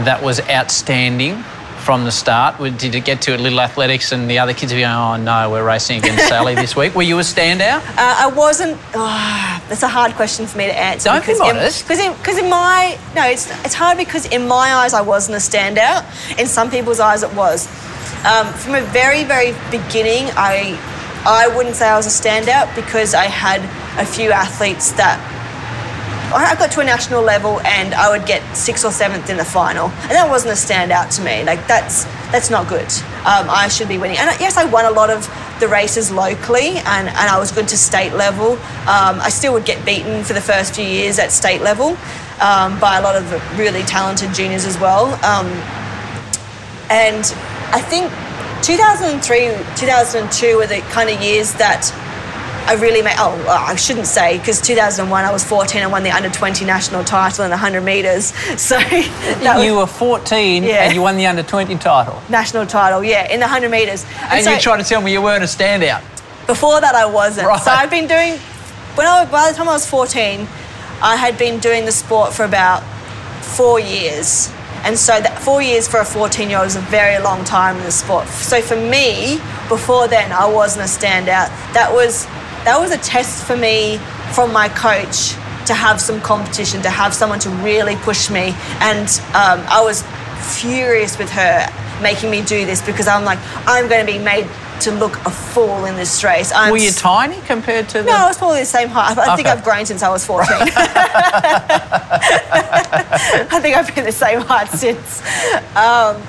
that 0.04 0.22
was 0.22 0.40
outstanding 0.48 1.42
from 1.82 2.04
the 2.04 2.12
start? 2.12 2.58
Did 2.78 2.94
it 2.94 3.04
get 3.04 3.20
to 3.22 3.36
Little 3.36 3.60
Athletics 3.60 4.12
and 4.12 4.30
the 4.30 4.38
other 4.38 4.54
kids 4.54 4.72
were 4.72 4.78
going, 4.78 4.92
oh 4.92 5.16
no, 5.16 5.50
we're 5.50 5.66
racing 5.66 5.98
against 5.98 6.28
Sally 6.28 6.54
this 6.54 6.76
week? 6.76 6.94
Were 6.94 7.02
you 7.02 7.18
a 7.18 7.22
standout? 7.22 7.80
Uh, 7.80 8.24
I 8.24 8.32
wasn't. 8.34 8.78
Oh, 8.94 9.62
that's 9.68 9.82
a 9.82 9.88
hard 9.88 10.12
question 10.12 10.46
for 10.46 10.58
me 10.58 10.66
to 10.66 10.78
answer. 10.78 11.08
Don't 11.08 11.26
be 11.26 11.36
modest. 11.38 11.82
Because 11.82 12.00
in, 12.00 12.12
because 12.12 12.38
in 12.38 12.48
my 12.48 12.98
no, 13.14 13.26
it's 13.26 13.50
it's 13.64 13.74
hard 13.74 13.98
because 13.98 14.26
in 14.26 14.46
my 14.46 14.72
eyes 14.74 14.94
I 14.94 15.02
wasn't 15.02 15.36
a 15.36 15.40
standout. 15.40 16.04
In 16.38 16.46
some 16.46 16.70
people's 16.70 17.00
eyes 17.00 17.22
it 17.22 17.34
was. 17.34 17.66
Um, 18.24 18.46
from 18.54 18.74
a 18.76 18.82
very 18.92 19.24
very 19.24 19.52
beginning, 19.70 20.30
I 20.36 20.78
I 21.26 21.48
wouldn't 21.54 21.76
say 21.76 21.88
I 21.88 21.96
was 21.96 22.06
a 22.06 22.22
standout 22.22 22.74
because 22.74 23.14
I 23.14 23.26
had 23.26 23.60
a 24.00 24.06
few 24.06 24.30
athletes 24.30 24.92
that 24.92 25.18
I 26.34 26.54
got 26.56 26.70
to 26.72 26.80
a 26.80 26.84
national 26.84 27.22
level 27.22 27.60
and 27.60 27.94
I 27.94 28.10
would 28.10 28.26
get 28.26 28.42
sixth 28.56 28.84
or 28.84 28.90
seventh 28.90 29.30
in 29.30 29.36
the 29.36 29.44
final, 29.44 29.88
and 29.88 30.12
that 30.12 30.28
wasn't 30.28 30.52
a 30.52 30.56
standout 30.56 31.14
to 31.16 31.22
me. 31.22 31.44
Like 31.44 31.66
that's 31.66 32.04
that's 32.32 32.50
not 32.50 32.68
good. 32.68 32.90
Um, 33.24 33.48
I 33.50 33.68
should 33.68 33.88
be 33.88 33.98
winning. 33.98 34.18
And 34.18 34.28
yes, 34.40 34.56
I 34.56 34.64
won 34.64 34.84
a 34.84 34.90
lot 34.90 35.10
of 35.10 35.28
the 35.60 35.68
races 35.68 36.10
locally, 36.10 36.78
and, 36.78 37.08
and 37.08 37.28
I 37.30 37.38
was 37.38 37.52
good 37.52 37.68
to 37.68 37.76
state 37.76 38.14
level. 38.14 38.52
Um, 38.52 39.20
I 39.20 39.28
still 39.28 39.52
would 39.52 39.64
get 39.64 39.84
beaten 39.86 40.24
for 40.24 40.32
the 40.32 40.40
first 40.40 40.74
few 40.74 40.84
years 40.84 41.18
at 41.18 41.30
state 41.30 41.60
level 41.60 41.96
um, 42.40 42.80
by 42.80 42.98
a 42.98 43.02
lot 43.02 43.14
of 43.14 43.58
really 43.58 43.82
talented 43.82 44.34
juniors 44.34 44.64
as 44.64 44.78
well. 44.80 45.06
Um, 45.24 45.46
and 46.90 47.24
I 47.70 47.80
think 47.80 48.10
2003, 48.64 49.54
2002 49.76 50.56
were 50.56 50.66
the 50.66 50.80
kind 50.90 51.10
of 51.10 51.22
years 51.22 51.52
that 51.54 51.86
I 52.66 52.74
really 52.74 53.02
made. 53.02 53.16
Oh, 53.18 53.34
I 53.48 53.74
shouldn't 53.76 54.06
say 54.06 54.38
because 54.38 54.60
2001 54.60 55.24
I 55.24 55.32
was 55.32 55.44
14. 55.44 55.82
I 55.82 55.86
won 55.86 56.02
the 56.02 56.10
under 56.10 56.30
20 56.30 56.64
national 56.64 57.04
title 57.04 57.44
in 57.44 57.50
the 57.50 57.56
100 57.56 57.80
meters. 57.82 58.32
So 58.58 58.76
that 58.78 59.64
you 59.64 59.74
was 59.74 59.88
were 59.90 59.98
14 59.98 60.62
Yeah. 60.62 60.84
and 60.84 60.94
you 60.94 61.02
won 61.02 61.16
the 61.16 61.26
under 61.26 61.42
20 61.42 61.76
title. 61.78 62.20
national 62.28 62.66
title. 62.66 63.02
Yeah, 63.02 63.24
in 63.32 63.40
the 63.40 63.46
100 63.46 63.70
meters. 63.70 64.04
And 64.30 64.44
so 64.44 64.52
you 64.52 64.60
tried 64.60 64.78
to 64.78 64.84
tell 64.84 65.00
me 65.02 65.12
you 65.12 65.20
weren't 65.22 65.42
a 65.42 65.46
standout. 65.46 66.02
before 66.46 66.80
that 66.80 66.94
I 66.94 67.06
wasn't. 67.06 67.46
Right. 67.48 67.60
So 67.60 67.70
I've 67.70 67.90
been 67.90 68.06
doing. 68.06 68.38
When 68.94 69.06
I 69.06 69.24
by 69.24 69.50
the 69.50 69.56
time 69.56 69.68
I 69.68 69.72
was 69.72 69.88
14, 69.88 70.46
I 71.02 71.16
had 71.16 71.36
been 71.38 71.58
doing 71.60 71.84
the 71.84 71.92
sport 71.92 72.32
for 72.32 72.44
about 72.44 72.82
four 73.42 73.80
years. 73.80 74.50
And 74.84 74.98
so 74.98 75.20
that 75.20 75.38
four 75.40 75.62
years 75.62 75.86
for 75.88 76.00
a 76.00 76.04
14 76.04 76.48
year 76.50 76.58
old 76.58 76.66
is 76.66 76.76
a 76.76 76.80
very 76.80 77.22
long 77.22 77.44
time 77.44 77.76
in 77.76 77.84
the 77.84 77.92
sport. 77.92 78.26
So 78.28 78.60
for 78.60 78.76
me, 78.76 79.36
before 79.68 80.08
then, 80.08 80.32
I 80.32 80.46
wasn't 80.46 80.84
a 80.84 80.88
standout. 80.88 81.48
That 81.72 81.90
was 81.92 82.26
that 82.64 82.78
was 82.78 82.90
a 82.92 82.98
test 82.98 83.44
for 83.46 83.56
me 83.56 83.98
from 84.34 84.52
my 84.52 84.68
coach 84.68 85.34
to 85.66 85.74
have 85.74 86.00
some 86.00 86.20
competition, 86.20 86.82
to 86.82 86.90
have 86.90 87.14
someone 87.14 87.38
to 87.40 87.50
really 87.50 87.96
push 87.96 88.30
me. 88.30 88.54
And 88.80 89.08
um, 89.34 89.60
I 89.68 89.80
was 89.82 90.02
furious 90.60 91.18
with 91.18 91.30
her 91.30 91.68
making 92.02 92.30
me 92.30 92.42
do 92.42 92.66
this 92.66 92.80
because 92.84 93.06
I'm 93.06 93.24
like, 93.24 93.38
I'm 93.66 93.88
going 93.88 94.04
to 94.04 94.12
be 94.12 94.18
made 94.18 94.48
to 94.80 94.90
look 94.90 95.14
a 95.24 95.30
fool 95.30 95.84
in 95.84 95.94
this 95.94 96.24
race. 96.24 96.50
I'm 96.52 96.72
Were 96.72 96.78
you 96.78 96.90
tiny 96.90 97.40
compared 97.42 97.88
to 97.90 97.98
the. 97.98 98.04
no, 98.04 98.16
I 98.16 98.26
was 98.26 98.36
probably 98.38 98.58
the 98.60 98.66
same 98.66 98.88
height. 98.88 99.16
I 99.16 99.36
think 99.36 99.46
Okay. 99.46 99.56
I've 99.56 99.62
grown 99.62 99.86
since 99.86 100.02
I 100.02 100.08
was 100.08 100.26
14. 100.26 100.48
I 102.52 103.58
think 103.62 103.76
I've 103.76 103.94
been 103.94 104.04
the 104.04 104.10
same 104.12 104.40
height 104.40 104.68
since. 104.70 105.20
Um, 105.76 106.20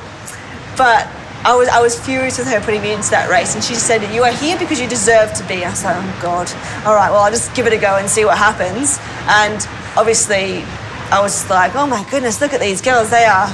but 0.78 1.08
I 1.46 1.56
was, 1.56 1.68
I 1.68 1.82
was 1.82 2.00
furious 2.00 2.38
with 2.38 2.48
her 2.48 2.62
putting 2.62 2.82
me 2.82 2.94
into 2.94 3.10
that 3.12 3.30
race. 3.30 3.54
And 3.54 3.64
she 3.64 3.76
said, 3.76 4.02
You 4.14 4.24
are 4.24 4.32
here 4.32 4.58
because 4.58 4.80
you 4.80 4.88
deserve 4.88 5.34
to 5.34 5.44
be. 5.48 5.66
I 5.66 5.70
like, 5.70 6.00
Oh, 6.00 6.20
God. 6.22 6.48
All 6.88 6.96
right, 6.96 7.12
well, 7.12 7.20
I'll 7.20 7.32
just 7.32 7.54
give 7.54 7.68
it 7.68 7.74
a 7.74 7.78
go 7.78 7.98
and 7.98 8.10
see 8.10 8.24
what 8.24 8.38
happens. 8.38 8.98
And 9.28 9.60
obviously, 9.98 10.64
I 11.12 11.20
was 11.22 11.50
like, 11.50 11.76
Oh, 11.76 11.86
my 11.86 12.08
goodness, 12.10 12.40
look 12.40 12.54
at 12.54 12.62
these 12.62 12.82
girls. 12.82 13.10
They 13.10 13.26
are 13.26 13.52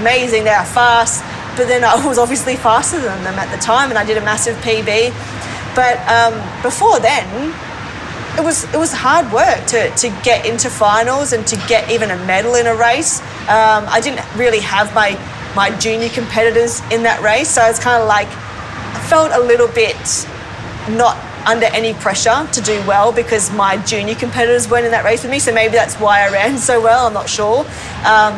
amazing. 0.00 0.44
They 0.44 0.52
are 0.52 0.66
fast. 0.66 1.24
But 1.56 1.66
then 1.66 1.82
I 1.82 1.96
was 2.06 2.18
obviously 2.18 2.56
faster 2.56 3.00
than 3.00 3.24
them 3.24 3.38
at 3.38 3.50
the 3.54 3.60
time, 3.62 3.88
and 3.88 3.98
I 3.98 4.04
did 4.04 4.18
a 4.18 4.24
massive 4.24 4.56
PB. 4.56 5.08
But 5.74 5.96
um, 6.12 6.36
before 6.62 7.00
then, 7.00 7.54
it 8.36 8.44
was 8.44 8.64
it 8.74 8.76
was 8.76 8.92
hard 8.92 9.32
work 9.32 9.66
to, 9.68 9.90
to 9.96 10.08
get 10.22 10.46
into 10.46 10.68
finals 10.68 11.32
and 11.32 11.46
to 11.46 11.56
get 11.68 11.90
even 11.90 12.10
a 12.10 12.16
medal 12.26 12.54
in 12.54 12.66
a 12.66 12.74
race. 12.74 13.20
Um, 13.48 13.88
I 13.88 14.00
didn't 14.02 14.24
really 14.36 14.60
have 14.60 14.94
my 14.94 15.16
my 15.54 15.76
junior 15.78 16.08
competitors 16.08 16.80
in 16.90 17.02
that 17.04 17.20
race, 17.22 17.50
so 17.50 17.62
it's 17.64 17.78
kind 17.78 18.00
of 18.00 18.08
like 18.08 18.28
I 18.28 19.06
felt 19.08 19.32
a 19.32 19.40
little 19.40 19.68
bit 19.68 19.96
not 20.96 21.16
under 21.46 21.66
any 21.66 21.94
pressure 21.94 22.46
to 22.52 22.60
do 22.60 22.78
well 22.86 23.12
because 23.12 23.50
my 23.52 23.76
junior 23.84 24.14
competitors 24.14 24.68
weren't 24.68 24.84
in 24.84 24.92
that 24.92 25.04
race 25.04 25.22
with 25.22 25.30
me. 25.30 25.38
So 25.38 25.52
maybe 25.52 25.72
that's 25.72 25.96
why 25.96 26.26
I 26.26 26.30
ran 26.30 26.58
so 26.70 26.80
well. 26.80 27.06
I'm 27.06 27.14
not 27.14 27.28
sure, 27.28 27.60
um, 28.04 28.34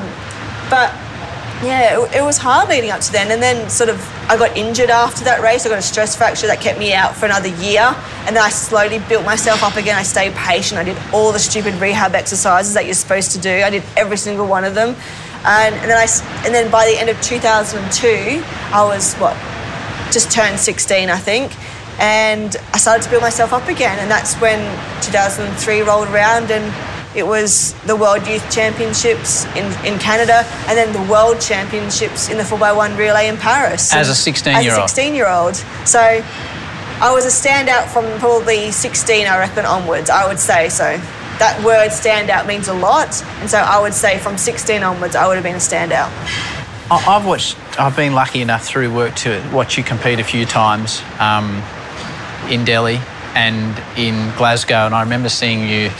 but 0.70 0.92
yeah, 1.62 2.00
it, 2.00 2.16
it 2.16 2.22
was 2.22 2.38
hard 2.38 2.68
leading 2.68 2.90
up 2.90 3.00
to 3.00 3.12
then. 3.12 3.30
And 3.30 3.40
then 3.40 3.70
sort 3.70 3.88
of 3.88 4.00
I 4.28 4.36
got 4.36 4.56
injured 4.56 4.90
after 4.90 5.24
that 5.24 5.42
race. 5.42 5.64
I 5.64 5.68
got 5.68 5.78
a 5.78 5.82
stress 5.82 6.16
fracture 6.16 6.46
that 6.48 6.60
kept 6.60 6.78
me 6.78 6.92
out 6.92 7.14
for 7.14 7.26
another 7.26 7.48
year. 7.48 7.94
And 8.26 8.36
then 8.36 8.42
I 8.42 8.50
slowly 8.50 8.98
built 9.08 9.24
myself 9.24 9.62
up 9.62 9.76
again. 9.76 9.96
I 9.96 10.02
stayed 10.02 10.34
patient. 10.34 10.80
I 10.80 10.84
did 10.84 10.96
all 11.12 11.32
the 11.32 11.38
stupid 11.38 11.74
rehab 11.74 12.14
exercises 12.14 12.74
that 12.74 12.86
you're 12.86 12.94
supposed 12.94 13.32
to 13.32 13.38
do. 13.38 13.50
I 13.50 13.70
did 13.70 13.84
every 13.96 14.16
single 14.16 14.46
one 14.46 14.64
of 14.64 14.74
them. 14.74 14.96
And, 15.44 15.74
and 15.74 15.90
then 15.90 15.98
I 15.98 16.06
and 16.46 16.54
then 16.54 16.70
by 16.70 16.86
the 16.86 16.98
end 16.98 17.10
of 17.10 17.20
2002, 17.20 18.42
I 18.72 18.84
was 18.84 19.14
what 19.14 19.36
just 20.12 20.30
turned 20.30 20.58
16, 20.58 21.10
I 21.10 21.16
think. 21.16 21.52
And 21.98 22.56
I 22.72 22.78
started 22.78 23.02
to 23.04 23.10
build 23.10 23.22
myself 23.22 23.52
up 23.52 23.68
again. 23.68 23.98
And 23.98 24.10
that's 24.10 24.34
when 24.36 24.60
2003 25.02 25.82
rolled 25.82 26.08
around 26.08 26.50
and 26.50 26.72
it 27.16 27.26
was 27.26 27.74
the 27.82 27.94
World 27.94 28.26
Youth 28.26 28.50
Championships 28.50 29.44
in, 29.56 29.66
in 29.84 29.98
Canada 29.98 30.44
and 30.66 30.78
then 30.78 30.92
the 30.92 31.12
World 31.12 31.40
Championships 31.40 32.30
in 32.30 32.38
the 32.38 32.42
4x1 32.42 32.96
relay 32.96 33.28
in 33.28 33.36
Paris. 33.36 33.92
As 33.92 34.08
a 34.08 34.30
16-year-old. 34.30 34.66
As 34.66 34.78
a 34.78 34.88
16 34.88 35.14
year 35.14 35.28
old. 35.28 35.56
So 35.86 36.00
I 36.00 37.12
was 37.12 37.26
a 37.26 37.48
standout 37.48 37.88
from 37.92 38.04
probably 38.18 38.70
16, 38.70 39.26
I 39.26 39.38
reckon, 39.38 39.66
onwards, 39.66 40.08
I 40.08 40.26
would 40.26 40.38
say. 40.38 40.68
So 40.68 40.98
that 41.38 41.62
word 41.64 41.90
standout 41.90 42.46
means 42.46 42.68
a 42.68 42.74
lot. 42.74 43.22
And 43.40 43.50
so 43.50 43.58
I 43.58 43.80
would 43.80 43.94
say 43.94 44.18
from 44.18 44.38
16 44.38 44.82
onwards, 44.82 45.16
I 45.16 45.26
would 45.26 45.34
have 45.34 45.44
been 45.44 45.56
a 45.56 45.58
standout. 45.58 46.10
I've 46.90 47.24
watched. 47.24 47.56
I've 47.80 47.96
been 47.96 48.12
lucky 48.12 48.42
enough 48.42 48.64
through 48.64 48.94
work 48.94 49.14
to 49.16 49.42
watch 49.52 49.78
you 49.78 49.84
compete 49.84 50.20
a 50.20 50.24
few 50.24 50.44
times 50.44 51.02
um, 51.18 51.62
in 52.50 52.64
Delhi 52.66 53.00
and 53.34 53.82
in 53.96 54.36
Glasgow, 54.36 54.84
and 54.86 54.94
I 54.94 55.02
remember 55.02 55.30
seeing 55.30 55.66
you 55.66 55.90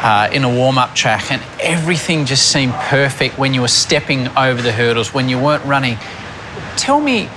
uh, 0.00 0.28
in 0.32 0.44
a 0.44 0.48
warm 0.48 0.78
up 0.78 0.94
track, 0.94 1.32
and 1.32 1.42
everything 1.60 2.26
just 2.26 2.52
seemed 2.52 2.72
perfect 2.74 3.38
when 3.38 3.54
you 3.54 3.60
were 3.60 3.68
stepping 3.68 4.28
over 4.36 4.62
the 4.62 4.70
hurdles, 4.72 5.12
when 5.12 5.28
you 5.28 5.38
weren't 5.38 5.64
running. 5.64 5.98
Tell 6.76 7.00
me 7.00 7.28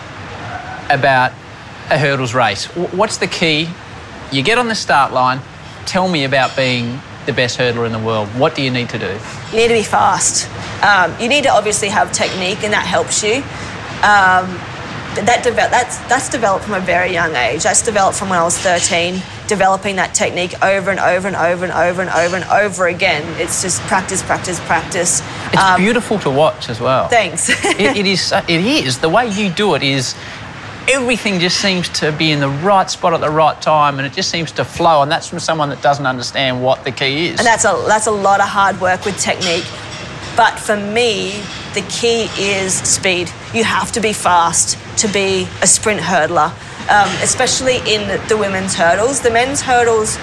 about 0.90 1.32
a 1.90 1.98
hurdles 1.98 2.36
race. 2.36 2.66
What's 2.76 3.18
the 3.18 3.28
key? 3.28 3.70
You 4.32 4.44
get 4.44 4.60
on 4.60 4.68
the 4.68 4.76
start 4.76 5.14
line. 5.14 5.42
Tell 5.86 6.08
me 6.08 6.24
about 6.26 6.56
being 6.56 7.00
the 7.26 7.34
best 7.34 7.58
hurdler 7.60 7.86
in 7.86 7.92
the 7.92 8.00
world. 8.00 8.28
What 8.30 8.56
do 8.56 8.62
you 8.62 8.72
need 8.72 8.90
to 8.90 9.00
do? 9.00 9.18
You 9.52 9.58
need 9.58 9.68
to 9.70 9.74
be 9.74 9.84
fast. 9.84 10.50
Um, 10.84 11.14
you 11.20 11.28
need 11.30 11.44
to 11.44 11.50
obviously 11.50 11.90
have 11.90 12.12
technique, 12.12 12.64
and 12.64 12.74
that 12.74 12.86
helps 12.86 13.24
you. 13.24 13.38
Um, 14.02 14.60
that 15.14 15.44
that's, 15.44 15.98
that's 16.08 16.30
developed 16.30 16.64
from 16.66 16.74
a 16.76 16.80
very 16.80 17.12
young 17.12 17.36
age. 17.36 17.64
That's 17.64 17.82
developed 17.82 18.18
from 18.18 18.30
when 18.30 18.40
I 18.40 18.44
was 18.44 18.58
13, 18.58 19.22
developing 19.48 19.98
that 19.98 20.16
technique 20.16 20.54
over 20.64 20.90
and 20.90 21.00
over 21.00 21.28
and 21.28 21.36
over 21.36 21.66
and 21.66 21.74
over 21.74 22.02
and 22.02 22.10
over 22.10 22.36
and 22.38 22.46
over 22.46 22.88
again. 22.88 23.24
It's 23.40 23.62
just 23.62 23.82
practice, 23.84 24.24
practice, 24.24 24.60
practice. 24.62 25.22
It's 25.52 25.62
Um, 25.62 25.82
beautiful 25.82 26.18
to 26.20 26.30
watch 26.30 26.70
as 26.70 26.80
well. 26.80 27.10
Thanks. 27.10 27.50
it, 27.50 27.98
it 27.98 28.06
is. 28.08 28.32
It 28.48 28.62
is. 28.66 29.00
The 29.00 29.10
way 29.10 29.28
you 29.28 29.50
do 29.50 29.76
it 29.76 29.84
is. 29.84 30.16
Everything 30.88 31.40
just 31.40 31.62
seems 31.62 31.88
to 31.90 32.12
be 32.12 32.32
in 32.32 32.40
the 32.40 32.50
right 32.50 32.90
spot 32.90 33.14
at 33.14 33.22
the 33.22 33.30
right 33.30 33.60
time, 33.62 34.00
and 34.00 34.06
it 34.06 34.14
just 34.14 34.30
seems 34.30 34.52
to 34.54 34.66
flow. 34.66 35.02
And 35.02 35.12
that's 35.12 35.28
from 35.28 35.40
someone 35.40 35.70
that 35.70 35.82
doesn't 35.82 36.06
understand 36.06 36.64
what 36.64 36.84
the 36.84 36.92
key 36.92 37.28
is. 37.28 37.40
And 37.40 37.46
that's 37.46 37.66
a 37.66 37.84
that's 37.88 38.08
a 38.08 38.12
lot 38.12 38.40
of 38.40 38.48
hard 38.48 38.80
work 38.82 39.06
with 39.06 39.18
technique. 39.20 39.66
But 40.36 40.60
for 40.60 40.78
me, 40.78 41.44
the 41.74 41.82
key 41.90 42.30
is 42.38 42.74
speed. 42.74 43.32
You 43.54 43.64
have 43.64 43.92
to 43.94 44.02
be 44.02 44.14
fast 44.14 44.78
to 44.98 45.08
be 45.08 45.48
a 45.62 45.68
sprint 45.68 46.02
hurdler, 46.02 46.50
um, 46.90 47.10
especially 47.22 47.78
in 47.78 48.08
the 48.28 48.38
women's 48.38 48.74
hurdles. 48.74 49.22
The 49.22 49.30
men's 49.30 49.62
hurdles, 49.62 50.18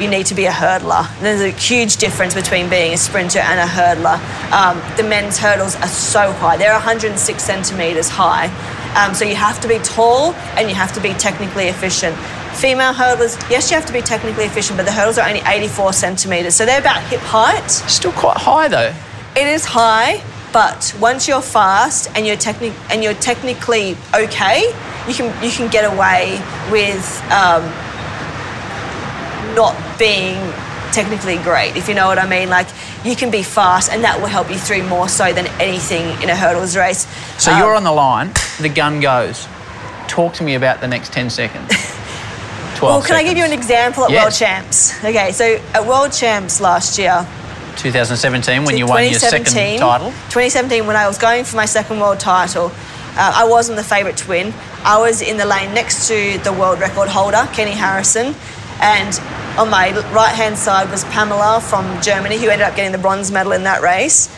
you 0.00 0.08
need 0.08 0.26
to 0.26 0.34
be 0.34 0.44
a 0.44 0.50
hurdler. 0.50 1.08
There's 1.20 1.40
a 1.40 1.50
huge 1.50 1.96
difference 1.96 2.34
between 2.34 2.68
being 2.68 2.92
a 2.94 2.96
sprinter 2.96 3.40
and 3.40 3.58
a 3.58 3.70
hurdler. 3.70 4.18
Um, 4.52 4.80
the 4.96 5.02
men's 5.02 5.38
hurdles 5.38 5.76
are 5.76 5.88
so 5.88 6.32
high; 6.32 6.56
they're 6.56 6.72
106 6.72 7.42
centimeters 7.42 8.08
high. 8.08 8.48
Um, 8.96 9.14
so 9.14 9.24
you 9.24 9.34
have 9.36 9.60
to 9.60 9.68
be 9.68 9.78
tall 9.78 10.34
and 10.56 10.68
you 10.68 10.74
have 10.74 10.92
to 10.94 11.00
be 11.00 11.12
technically 11.14 11.66
efficient. 11.66 12.16
Female 12.56 12.92
hurdlers, 12.92 13.38
yes, 13.50 13.70
you 13.70 13.76
have 13.76 13.86
to 13.86 13.92
be 13.92 14.00
technically 14.00 14.44
efficient, 14.44 14.76
but 14.76 14.86
the 14.86 14.92
hurdles 14.92 15.18
are 15.18 15.28
only 15.28 15.42
84 15.46 15.92
centimeters, 15.92 16.54
so 16.56 16.66
they're 16.66 16.80
about 16.80 17.02
hip 17.04 17.20
height. 17.20 17.70
still 17.70 18.12
quite 18.12 18.36
high 18.36 18.68
though. 18.68 18.94
It 19.36 19.46
is 19.46 19.64
high, 19.64 20.22
but 20.52 20.94
once 21.00 21.28
you're 21.28 21.42
fast 21.42 22.10
and 22.16 22.26
you're 22.26 22.36
technic 22.36 22.72
and 22.90 23.04
you're 23.04 23.14
technically 23.14 23.96
okay, 24.14 24.62
you 25.06 25.14
can 25.14 25.26
you 25.44 25.50
can 25.50 25.70
get 25.70 25.84
away 25.84 26.40
with 26.72 27.22
um, 27.30 27.62
not 29.54 29.76
being 29.98 30.38
technically 30.92 31.36
great, 31.38 31.76
if 31.76 31.88
you 31.88 31.94
know 31.94 32.06
what 32.06 32.18
I 32.18 32.26
mean. 32.28 32.48
Like 32.48 32.68
you 33.04 33.14
can 33.16 33.30
be 33.30 33.42
fast, 33.42 33.90
and 33.92 34.02
that 34.04 34.20
will 34.20 34.28
help 34.28 34.50
you 34.50 34.58
through 34.58 34.82
more 34.88 35.08
so 35.08 35.32
than 35.32 35.46
anything 35.60 36.20
in 36.22 36.30
a 36.30 36.36
hurdles 36.36 36.76
race. 36.76 37.06
So 37.42 37.52
Um, 37.52 37.58
you're 37.58 37.74
on 37.74 37.84
the 37.84 37.92
line. 37.92 38.32
The 38.60 38.68
gun 38.68 39.00
goes. 39.00 39.46
Talk 40.08 40.34
to 40.34 40.42
me 40.44 40.54
about 40.54 40.80
the 40.80 40.88
next 40.88 41.12
ten 41.12 41.30
seconds. 41.30 41.68
Twelve. 42.76 43.00
Well, 43.00 43.02
can 43.02 43.16
I 43.16 43.22
give 43.24 43.36
you 43.36 43.44
an 43.44 43.52
example 43.52 44.04
at 44.04 44.10
Yes. 44.10 44.22
World 44.24 44.34
Champs? 44.34 45.04
Okay, 45.04 45.32
so 45.32 45.60
at 45.74 45.84
World 45.86 46.12
Champs 46.12 46.60
last 46.60 46.96
year, 46.98 47.26
2017 47.76 48.64
when 48.64 48.76
you 48.76 48.86
won 48.86 49.02
your 49.04 49.18
second 49.18 49.46
title. 49.78 50.10
2017, 50.30 50.86
when 50.86 50.96
I 50.96 51.06
was 51.06 51.18
going 51.18 51.44
for 51.44 51.56
my 51.56 51.64
second 51.66 52.00
world 52.00 52.18
title, 52.20 52.72
uh, 53.16 53.32
I 53.34 53.44
wasn't 53.48 53.76
the 53.78 53.84
favourite 53.84 54.16
to 54.18 54.28
win. 54.28 54.52
I 54.84 54.98
was 54.98 55.22
in 55.22 55.36
the 55.36 55.44
lane 55.44 55.74
next 55.74 56.06
to 56.08 56.38
the 56.44 56.52
world 56.52 56.78
record 56.80 57.08
holder, 57.08 57.46
Keni 57.52 57.72
Harrison, 57.72 58.34
and 58.80 59.20
on 59.58 59.68
my 59.70 59.90
right 60.14 60.34
hand 60.34 60.56
side 60.56 60.88
was 60.88 61.04
Pamela 61.06 61.60
from 61.60 62.00
Germany, 62.00 62.38
who 62.38 62.48
ended 62.48 62.66
up 62.66 62.76
getting 62.76 62.92
the 62.92 62.98
bronze 62.98 63.32
medal 63.32 63.52
in 63.52 63.64
that 63.64 63.82
race. 63.82 64.28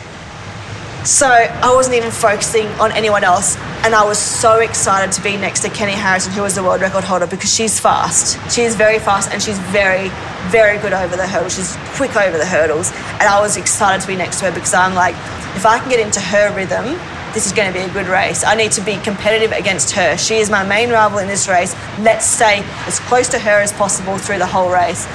So 1.05 1.27
I 1.27 1.73
wasn't 1.73 1.95
even 1.95 2.11
focusing 2.11 2.67
on 2.79 2.91
anyone 2.91 3.23
else, 3.23 3.55
and 3.85 3.93
I 3.93 4.03
was 4.03 4.17
so 4.17 4.59
excited 4.59 5.11
to 5.13 5.21
be 5.21 5.37
next 5.37 5.61
to 5.61 5.69
Keni 5.69 5.93
Harrison, 5.93 6.33
who 6.33 6.41
was 6.41 6.55
the 6.55 6.63
world 6.63 6.81
record 6.81 7.03
holder, 7.03 7.27
because 7.27 7.53
she's 7.53 7.79
fast. 7.79 8.37
She 8.53 8.61
is 8.61 8.75
very 8.75 8.99
fast, 8.99 9.31
and 9.31 9.41
she's 9.41 9.57
very, 9.69 10.09
very 10.49 10.79
good 10.79 10.93
over 10.93 11.15
the 11.15 11.27
hurdles. 11.27 11.55
She's 11.55 11.75
quick 11.95 12.15
over 12.15 12.37
the 12.37 12.45
hurdles, 12.45 12.91
and 12.91 13.23
I 13.23 13.39
was 13.41 13.57
excited 13.57 14.01
to 14.01 14.07
be 14.07 14.15
next 14.15 14.39
to 14.39 14.45
her 14.45 14.51
because 14.51 14.73
I'm 14.73 14.93
like, 14.93 15.15
if 15.55 15.65
I 15.65 15.79
can 15.79 15.89
get 15.89 15.99
into 15.99 16.19
her 16.19 16.55
rhythm, 16.55 16.99
this 17.33 17.45
is 17.45 17.53
going 17.53 17.71
to 17.71 17.73
be 17.73 17.83
a 17.83 17.91
good 17.93 18.07
race. 18.07 18.43
I 18.43 18.55
need 18.55 18.71
to 18.73 18.81
be 18.81 18.97
competitive 18.97 19.51
against 19.51 19.91
her. 19.91 20.17
She 20.17 20.35
is 20.35 20.49
my 20.49 20.63
main 20.63 20.89
rival 20.89 21.19
in 21.19 21.27
this 21.27 21.47
race. 21.47 21.73
Let's 21.99 22.25
stay 22.25 22.61
as 22.85 22.99
close 22.99 23.29
to 23.29 23.39
her 23.39 23.61
as 23.61 23.71
possible 23.71 24.17
through 24.17 24.39
the 24.39 24.47
whole 24.47 24.69
race. 24.69 25.07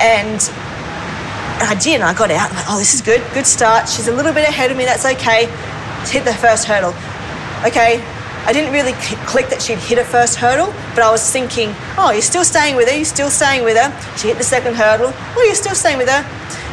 And 0.00 0.40
I 1.62 1.76
did, 1.80 1.96
and 1.96 2.04
I 2.04 2.14
got 2.14 2.30
out. 2.30 2.50
I'm 2.50 2.56
like, 2.56 2.64
oh, 2.68 2.78
this 2.78 2.94
is 2.94 3.02
good, 3.02 3.22
good 3.34 3.46
start. 3.46 3.88
She's 3.88 4.08
a 4.08 4.12
little 4.12 4.32
bit 4.32 4.48
ahead 4.48 4.70
of 4.70 4.76
me, 4.76 4.84
that's 4.84 5.04
okay. 5.04 5.46
Hit 6.10 6.24
the 6.24 6.34
first 6.34 6.64
hurdle. 6.66 6.94
Okay, 7.64 8.02
I 8.44 8.52
didn't 8.52 8.72
really 8.72 8.92
click 9.30 9.48
that 9.50 9.62
she'd 9.62 9.78
hit 9.78 9.98
her 9.98 10.04
first 10.04 10.34
hurdle, 10.34 10.74
but 10.96 11.04
I 11.04 11.10
was 11.12 11.22
thinking, 11.30 11.70
oh, 11.96 12.10
you're 12.10 12.20
still 12.20 12.44
staying 12.44 12.74
with 12.74 12.88
her, 12.88 12.96
you're 12.96 13.04
still 13.04 13.30
staying 13.30 13.62
with 13.62 13.76
her. 13.76 13.94
She 14.18 14.28
hit 14.28 14.38
the 14.38 14.44
second 14.44 14.74
hurdle, 14.74 15.12
oh, 15.14 15.42
you're 15.46 15.54
still 15.54 15.76
staying 15.76 15.98
with 15.98 16.08
her. 16.08 16.26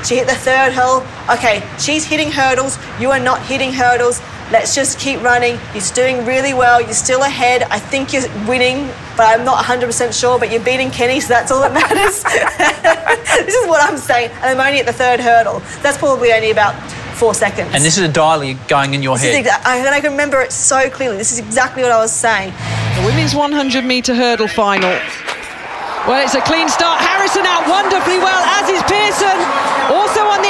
She 0.04 0.16
hit 0.16 0.26
the 0.28 0.34
third 0.34 0.74
hurdle. 0.74 1.06
Okay, 1.30 1.62
she's 1.78 2.06
hitting 2.06 2.32
hurdles, 2.32 2.80
you 3.00 3.12
are 3.12 3.20
not 3.20 3.46
hitting 3.46 3.72
hurdles. 3.72 4.20
Let's 4.52 4.74
just 4.74 5.00
keep 5.00 5.22
running. 5.22 5.60
You're 5.76 5.84
doing 5.94 6.26
really 6.26 6.54
well. 6.56 6.82
You're 6.82 6.94
still 6.94 7.22
ahead. 7.22 7.64
I 7.70 7.78
think 7.78 8.12
you're 8.14 8.24
winning, 8.48 8.88
but 9.16 9.28
I'm 9.28 9.46
not 9.46 9.64
100% 9.64 10.20
sure. 10.20 10.40
But 10.40 10.52
you're 10.52 10.64
beating 10.64 10.90
Keni, 10.90 11.22
so 11.22 11.28
that's 11.30 11.52
all 11.52 11.62
that 11.62 11.72
matters. 11.82 12.24
this 13.46 13.54
is 13.54 13.68
what 13.68 13.84
I'm 13.88 13.98
saying. 13.98 14.32
And 14.42 14.60
I'm 14.60 14.66
only 14.66 14.80
at 14.80 14.88
the 14.88 14.94
third 14.94 15.20
hurdle. 15.20 15.60
That's 15.84 15.98
probably 16.00 16.34
only 16.34 16.50
about 16.50 16.74
four 17.14 17.36
seconds. 17.36 17.70
And 17.76 17.84
this 17.84 17.98
is 17.98 18.04
a 18.04 18.12
dial 18.12 18.42
going 18.68 18.94
in 18.96 19.04
your 19.04 19.18
This 19.20 19.36
head. 19.36 19.46
exa- 19.46 19.66
I, 19.68 19.78
and 19.78 19.90
I 19.90 20.00
can 20.02 20.12
remember 20.12 20.42
it 20.42 20.52
so 20.52 20.90
clearly. 20.90 21.18
This 21.18 21.32
is 21.32 21.38
exactly 21.40 21.84
what 21.84 21.92
I 21.92 22.00
was 22.00 22.12
saying. 22.12 22.52
The 22.98 23.06
women's 23.06 23.36
100 23.36 23.86
metre 23.86 24.16
hurdle 24.16 24.48
final. 24.48 24.90
Well, 26.08 26.24
it's 26.26 26.34
a 26.34 26.42
clean 26.42 26.70
start. 26.70 26.98
Harrison 27.06 27.46
out 27.46 27.68
wonderfully 27.70 28.18
well, 28.18 28.42
as 28.58 28.66
is 28.72 28.82
Pearson. 28.90 29.38
Also 29.94 30.26
on 30.26 30.42
the 30.42 30.49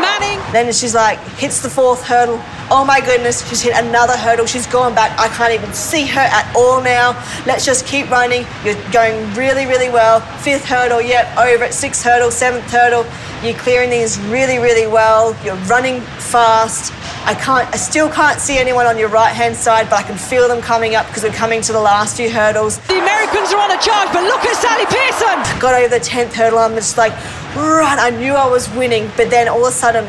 Manning. 0.00 0.38
Then 0.52 0.72
she's 0.72 0.94
like, 0.94 1.18
hits 1.36 1.62
the 1.62 1.70
fourth 1.70 2.02
hurdle. 2.04 2.40
Oh 2.70 2.84
my 2.86 3.00
goodness, 3.00 3.46
she's 3.48 3.60
hit 3.60 3.74
another 3.76 4.16
hurdle. 4.16 4.46
She's 4.46 4.66
gone 4.66 4.94
back. 4.94 5.18
I 5.18 5.28
can't 5.28 5.52
even 5.52 5.72
see 5.74 6.06
her 6.06 6.20
at 6.20 6.54
all 6.56 6.82
now. 6.82 7.12
Let's 7.46 7.64
just 7.64 7.86
keep 7.86 8.10
running. 8.10 8.46
You're 8.64 8.80
going 8.92 9.34
really, 9.34 9.66
really 9.66 9.90
well. 9.90 10.20
Fifth 10.38 10.64
hurdle, 10.64 11.02
yep, 11.02 11.36
over 11.36 11.64
it. 11.64 11.74
Sixth 11.74 12.02
hurdle, 12.02 12.30
seventh 12.30 12.70
hurdle. 12.70 13.04
You're 13.42 13.58
clearing 13.58 13.90
these 13.90 14.18
really, 14.30 14.58
really 14.58 14.86
well. 14.86 15.36
You're 15.44 15.56
running 15.66 16.00
fast. 16.00 16.92
I 17.26 17.34
can't, 17.34 17.68
I 17.72 17.76
still 17.76 18.08
can't 18.08 18.40
see 18.40 18.58
anyone 18.58 18.86
on 18.86 18.98
your 18.98 19.08
right 19.08 19.32
hand 19.32 19.56
side, 19.56 19.90
but 19.90 19.98
I 19.98 20.02
can 20.02 20.16
feel 20.16 20.48
them 20.48 20.60
coming 20.60 20.94
up 20.94 21.06
because 21.08 21.24
we're 21.24 21.30
coming 21.30 21.60
to 21.62 21.72
the 21.72 21.80
last 21.80 22.16
few 22.16 22.30
hurdles. 22.30 22.78
The 22.88 22.98
Americans 22.98 23.52
are 23.52 23.60
on 23.60 23.70
a 23.70 23.80
charge, 23.80 24.12
but 24.12 24.22
look 24.24 24.44
at 24.44 24.56
Sally 24.56 24.86
Pearson. 24.86 25.60
got 25.60 25.74
over 25.74 25.88
the 25.88 26.00
10th 26.00 26.32
hurdle. 26.32 26.58
I'm 26.58 26.74
just 26.74 26.96
like, 26.96 27.12
run. 27.56 27.98
I 27.98 28.10
knew 28.10 28.34
I 28.34 28.48
was 28.48 28.68
winning. 28.70 29.10
But 29.16 29.30
then 29.30 29.48
all 29.48 29.66
of 29.66 29.72
a 29.72 29.76
sudden, 29.76 30.04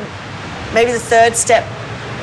maybe 0.74 0.92
the 0.92 1.00
third 1.00 1.36
step, 1.36 1.64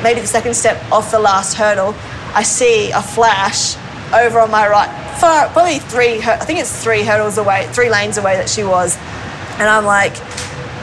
maybe 0.03 0.21
the 0.21 0.27
second 0.27 0.55
step 0.55 0.81
off 0.93 1.11
the 1.11 1.19
last 1.19 1.55
hurdle, 1.55 1.95
I 2.35 2.43
see 2.43 2.91
a 2.91 3.03
flash 3.03 3.77
over 4.13 4.41
on 4.41 4.51
my 4.51 4.69
right, 4.69 4.89
far, 5.21 5.49
probably 5.51 5.79
three, 5.79 6.21
I 6.23 6.45
think 6.45 6.59
it's 6.59 6.83
three 6.83 7.03
hurdles 7.03 7.39
away, 7.39 7.67
three 7.73 7.91
lanes 7.91 8.19
away 8.19 8.37
that 8.37 8.49
she 8.49 8.65
was. 8.65 8.97
And 9.59 9.69
I'm 9.69 9.85
like, 9.85 10.15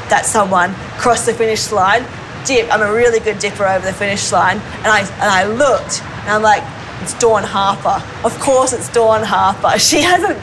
that's 0.09 0.29
someone. 0.29 0.73
Cross 0.97 1.25
the 1.25 1.33
finish 1.33 1.71
line, 1.71 2.05
dip. 2.45 2.71
I'm 2.71 2.81
a 2.81 2.93
really 2.93 3.19
good 3.19 3.39
dipper 3.39 3.65
over 3.65 3.85
the 3.85 3.93
finish 3.93 4.31
line. 4.31 4.57
And 4.57 4.87
I, 4.87 5.01
and 5.01 5.23
I 5.23 5.45
looked, 5.45 6.01
and 6.01 6.29
I'm 6.29 6.41
like, 6.41 6.63
it's 7.01 7.13
Dawn 7.19 7.43
Harper. 7.43 8.03
Of 8.25 8.37
course, 8.39 8.73
it's 8.73 8.89
Dawn 8.91 9.23
Harper. 9.23 9.77
She 9.87 10.01
hasn't, 10.01 10.37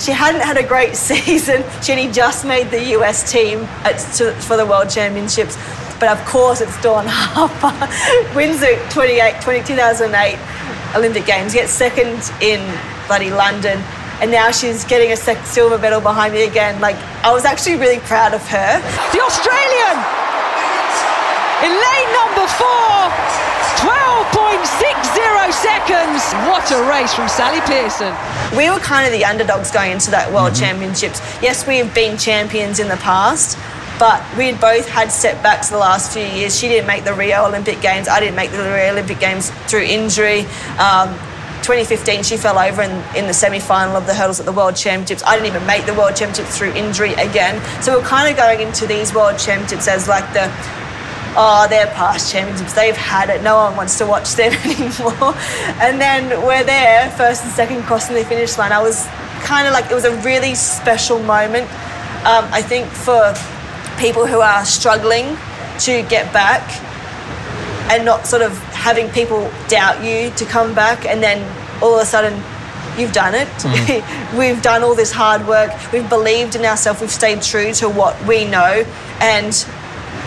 she 0.00 0.12
hadn't 0.12 0.40
had 0.40 0.56
a 0.56 0.66
great 0.66 0.96
season. 1.08 1.64
She 1.82 1.92
only 1.92 2.10
just 2.12 2.44
made 2.46 2.70
the 2.70 2.82
US 2.96 3.30
team 3.30 3.60
at, 3.84 3.98
to, 4.16 4.32
for 4.42 4.56
the 4.56 4.64
World 4.64 4.88
Championships. 4.88 5.56
But 6.00 6.16
of 6.16 6.24
course, 6.26 6.60
it's 6.60 6.80
Dawn 6.80 7.06
Harper. 7.08 7.74
Wins 8.36 8.60
the 8.60 8.78
28, 8.90 9.40
20, 9.42 9.66
2008 9.66 10.38
Olympic 10.96 11.26
Games, 11.26 11.52
gets 11.52 11.72
second 11.72 12.32
in 12.40 12.60
bloody 13.06 13.30
London. 13.30 13.78
And 14.20 14.30
now 14.30 14.50
she's 14.50 14.84
getting 14.84 15.12
a 15.12 15.16
silver 15.16 15.78
medal 15.78 16.00
behind 16.00 16.34
me 16.34 16.44
again. 16.44 16.80
Like, 16.80 16.96
I 17.22 17.32
was 17.32 17.44
actually 17.44 17.76
really 17.76 18.00
proud 18.00 18.34
of 18.34 18.42
her. 18.48 18.80
The 19.12 19.20
Australian 19.20 19.96
in 21.62 21.70
lane 21.74 22.10
number 22.14 22.46
four. 22.54 23.10
12.60 23.78 25.27
seconds. 25.52 26.22
What 26.48 26.70
a 26.70 26.82
race 26.90 27.14
from 27.14 27.28
Sally 27.28 27.60
Pearson. 27.62 28.14
We 28.56 28.70
were 28.70 28.78
kind 28.78 29.06
of 29.06 29.12
the 29.12 29.24
underdogs 29.24 29.70
going 29.70 29.92
into 29.92 30.10
that 30.10 30.32
World 30.32 30.54
Championships. 30.54 31.20
Yes, 31.42 31.66
we 31.66 31.78
have 31.78 31.94
been 31.94 32.16
champions 32.18 32.80
in 32.80 32.88
the 32.88 32.96
past, 32.96 33.58
but 33.98 34.22
we 34.36 34.46
had 34.46 34.60
both 34.60 34.88
had 34.88 35.10
setbacks 35.10 35.70
the 35.70 35.78
last 35.78 36.12
few 36.12 36.24
years. 36.24 36.58
She 36.58 36.68
didn't 36.68 36.86
make 36.86 37.04
the 37.04 37.14
Rio 37.14 37.46
Olympic 37.46 37.80
Games. 37.80 38.08
I 38.08 38.20
didn't 38.20 38.36
make 38.36 38.50
the 38.50 38.58
Rio 38.58 38.92
Olympic 38.92 39.18
Games 39.18 39.50
through 39.66 39.82
injury. 39.82 40.40
Um, 40.78 41.18
2015, 41.62 42.22
she 42.22 42.36
fell 42.36 42.58
over 42.58 42.82
in, 42.82 42.90
in 43.14 43.26
the 43.26 43.34
semi 43.34 43.58
final 43.58 43.96
of 43.96 44.06
the 44.06 44.14
hurdles 44.14 44.40
at 44.40 44.46
the 44.46 44.52
World 44.52 44.74
Championships. 44.76 45.22
I 45.24 45.34
didn't 45.36 45.48
even 45.48 45.66
make 45.66 45.84
the 45.84 45.94
World 45.94 46.16
Championships 46.16 46.56
through 46.56 46.72
injury 46.72 47.12
again. 47.14 47.60
So 47.82 47.98
we're 47.98 48.06
kind 48.06 48.30
of 48.30 48.36
going 48.36 48.60
into 48.60 48.86
these 48.86 49.12
World 49.12 49.38
Championships 49.38 49.86
as 49.86 50.08
like 50.08 50.24
the, 50.32 50.48
oh, 51.40 51.66
they're 51.70 51.86
past 51.94 52.32
championships. 52.32 52.72
They've 52.72 52.96
had 52.96 53.30
it. 53.30 53.42
No 53.42 53.54
one 53.54 53.76
wants 53.76 53.96
to 53.98 54.06
watch 54.06 54.34
them 54.34 54.52
anymore. 54.64 55.34
and 55.78 56.00
then 56.00 56.28
we're 56.44 56.64
there, 56.64 57.10
first 57.12 57.44
and 57.44 57.52
second 57.52 57.84
crossing 57.84 58.16
the 58.16 58.24
finish 58.24 58.58
line. 58.58 58.72
I 58.72 58.82
was 58.82 59.06
kind 59.44 59.68
of 59.68 59.72
like, 59.72 59.88
it 59.88 59.94
was 59.94 60.04
a 60.04 60.16
really 60.22 60.56
special 60.56 61.20
moment. 61.20 61.70
Um, 62.26 62.44
I 62.50 62.60
think 62.60 62.86
for 62.88 63.34
people 64.00 64.26
who 64.26 64.40
are 64.40 64.64
struggling 64.64 65.36
to 65.80 66.02
get 66.08 66.32
back 66.32 66.62
and 67.92 68.04
not 68.04 68.26
sort 68.26 68.42
of 68.42 68.58
having 68.74 69.08
people 69.10 69.50
doubt 69.68 70.04
you 70.04 70.30
to 70.32 70.44
come 70.44 70.74
back 70.74 71.06
and 71.06 71.22
then 71.22 71.38
all 71.80 71.94
of 71.94 72.02
a 72.02 72.04
sudden 72.04 72.34
you've 72.98 73.12
done 73.12 73.34
it. 73.34 73.48
Mm. 73.48 74.38
we've 74.38 74.60
done 74.60 74.82
all 74.82 74.96
this 74.96 75.12
hard 75.12 75.46
work. 75.46 75.70
We've 75.92 76.08
believed 76.08 76.56
in 76.56 76.64
ourselves. 76.64 77.00
We've 77.00 77.10
stayed 77.10 77.42
true 77.42 77.72
to 77.74 77.88
what 77.88 78.20
we 78.26 78.44
know. 78.44 78.84
And 79.20 79.54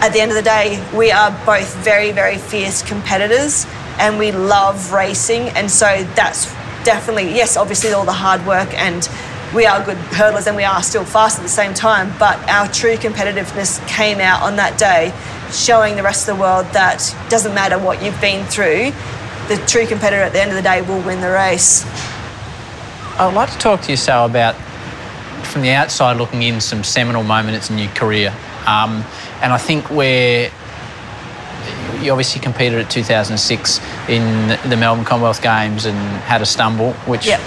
at 0.01 0.13
the 0.13 0.19
end 0.19 0.31
of 0.31 0.35
the 0.35 0.41
day, 0.41 0.83
we 0.95 1.11
are 1.11 1.29
both 1.45 1.75
very, 1.77 2.11
very 2.11 2.37
fierce 2.37 2.81
competitors 2.81 3.67
and 3.99 4.17
we 4.17 4.31
love 4.31 4.91
racing. 4.91 5.49
And 5.49 5.69
so 5.69 5.85
that's 6.15 6.51
definitely, 6.83 7.35
yes, 7.35 7.55
obviously 7.55 7.93
all 7.93 8.03
the 8.03 8.11
hard 8.11 8.43
work 8.47 8.73
and 8.73 9.07
we 9.53 9.67
are 9.67 9.83
good 9.83 9.97
hurdlers 9.97 10.47
and 10.47 10.55
we 10.55 10.63
are 10.63 10.81
still 10.81 11.05
fast 11.05 11.37
at 11.37 11.43
the 11.43 11.49
same 11.49 11.75
time. 11.75 12.11
But 12.17 12.39
our 12.49 12.67
true 12.67 12.95
competitiveness 12.95 13.85
came 13.87 14.19
out 14.19 14.41
on 14.41 14.55
that 14.55 14.79
day 14.79 15.13
showing 15.53 15.95
the 15.95 16.03
rest 16.03 16.27
of 16.27 16.35
the 16.35 16.41
world 16.41 16.65
that 16.67 17.15
doesn't 17.29 17.53
matter 17.53 17.77
what 17.77 18.01
you've 18.01 18.19
been 18.19 18.43
through, 18.47 18.91
the 19.49 19.63
true 19.67 19.85
competitor 19.85 20.23
at 20.23 20.33
the 20.33 20.41
end 20.41 20.49
of 20.49 20.55
the 20.55 20.63
day 20.63 20.81
will 20.81 21.01
win 21.01 21.21
the 21.21 21.29
race. 21.29 21.85
I'd 23.19 23.33
like 23.35 23.51
to 23.51 23.57
talk 23.59 23.81
to 23.81 23.91
you, 23.91 23.97
Sal, 23.97 24.25
about 24.25 24.55
from 25.45 25.61
the 25.61 25.71
outside 25.71 26.17
looking 26.17 26.41
in 26.41 26.59
some 26.61 26.83
seminal 26.83 27.23
moments 27.23 27.69
in 27.69 27.77
your 27.77 27.89
career. 27.89 28.33
Um, 28.65 29.03
and 29.41 29.51
I 29.51 29.57
think 29.57 29.89
where 29.89 30.51
you 32.01 32.11
obviously 32.11 32.41
competed 32.41 32.79
at 32.79 32.89
2006 32.89 33.79
in 34.09 34.59
the 34.69 34.77
Melbourne 34.77 35.05
Commonwealth 35.05 35.41
Games 35.41 35.85
and 35.85 35.97
had 36.23 36.41
a 36.41 36.45
stumble, 36.45 36.93
which 37.05 37.27
yep. 37.27 37.39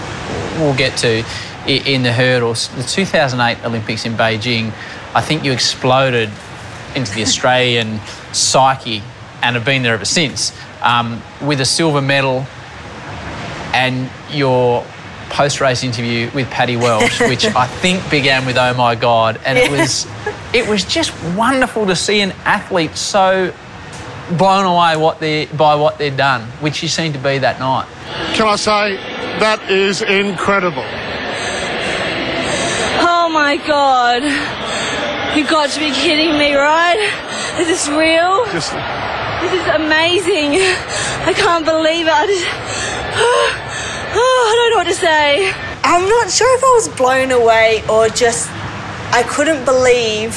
we'll 0.58 0.76
get 0.76 0.96
to 0.98 1.24
in 1.66 2.02
the 2.02 2.12
hurdles. 2.12 2.68
The 2.76 2.82
2008 2.82 3.64
Olympics 3.64 4.06
in 4.06 4.14
Beijing, 4.14 4.72
I 5.14 5.20
think 5.20 5.44
you 5.44 5.52
exploded 5.52 6.30
into 6.94 7.14
the 7.14 7.22
Australian 7.28 8.00
psyche 8.32 9.02
and 9.42 9.56
have 9.56 9.64
been 9.64 9.82
there 9.82 9.94
ever 9.94 10.04
since. 10.04 10.56
Um, 10.82 11.22
with 11.42 11.60
a 11.60 11.64
silver 11.64 12.02
medal 12.02 12.46
and 13.72 14.10
your 14.30 14.84
post-race 15.30 15.82
interview 15.82 16.30
with 16.34 16.48
Paddy 16.50 16.76
Welsh, 16.76 17.20
which 17.28 17.44
I 17.44 17.66
think 17.66 18.08
began 18.10 18.46
with 18.46 18.56
"Oh 18.56 18.74
my 18.74 18.94
God," 18.94 19.40
and 19.44 19.58
it 19.58 19.70
was 19.70 20.06
it 20.54 20.68
was 20.68 20.84
just 20.84 21.12
wonderful 21.34 21.86
to 21.86 21.96
see 21.96 22.20
an 22.20 22.30
athlete 22.44 22.96
so 22.96 23.52
blown 24.38 24.64
away 24.64 24.96
what 24.96 25.18
they 25.18 25.46
by 25.46 25.74
what 25.74 25.98
they'd 25.98 26.16
done, 26.16 26.42
which 26.62 26.82
you 26.82 26.88
seemed 26.88 27.14
to 27.14 27.20
be 27.20 27.38
that 27.38 27.58
night. 27.58 27.88
Can 28.34 28.46
I 28.46 28.56
say 28.56 28.96
that 29.40 29.68
is 29.68 30.00
incredible? 30.00 30.84
Oh 33.02 33.28
my 33.32 33.56
God. 33.66 34.22
You've 35.36 35.50
got 35.50 35.70
to 35.70 35.80
be 35.80 35.90
kidding 35.90 36.38
me, 36.38 36.54
right? 36.54 36.94
Is 37.58 37.66
this 37.66 37.88
real? 37.88 38.46
Just... 38.54 38.70
This 39.42 39.52
is 39.60 39.66
amazing. 39.74 40.54
I 41.26 41.34
can't 41.34 41.66
believe 41.66 42.06
it. 42.06 42.12
I 42.12 42.26
just. 42.26 42.46
Oh, 43.18 43.50
I 44.14 44.54
don't 44.54 44.70
know 44.70 44.76
what 44.76 44.86
to 44.86 44.94
say. 44.94 45.52
I'm 45.82 46.08
not 46.08 46.30
sure 46.30 46.56
if 46.56 46.62
I 46.62 46.72
was 46.78 46.88
blown 46.96 47.32
away 47.32 47.82
or 47.90 48.08
just. 48.08 48.53
I 49.14 49.22
couldn't 49.22 49.64
believe. 49.64 50.34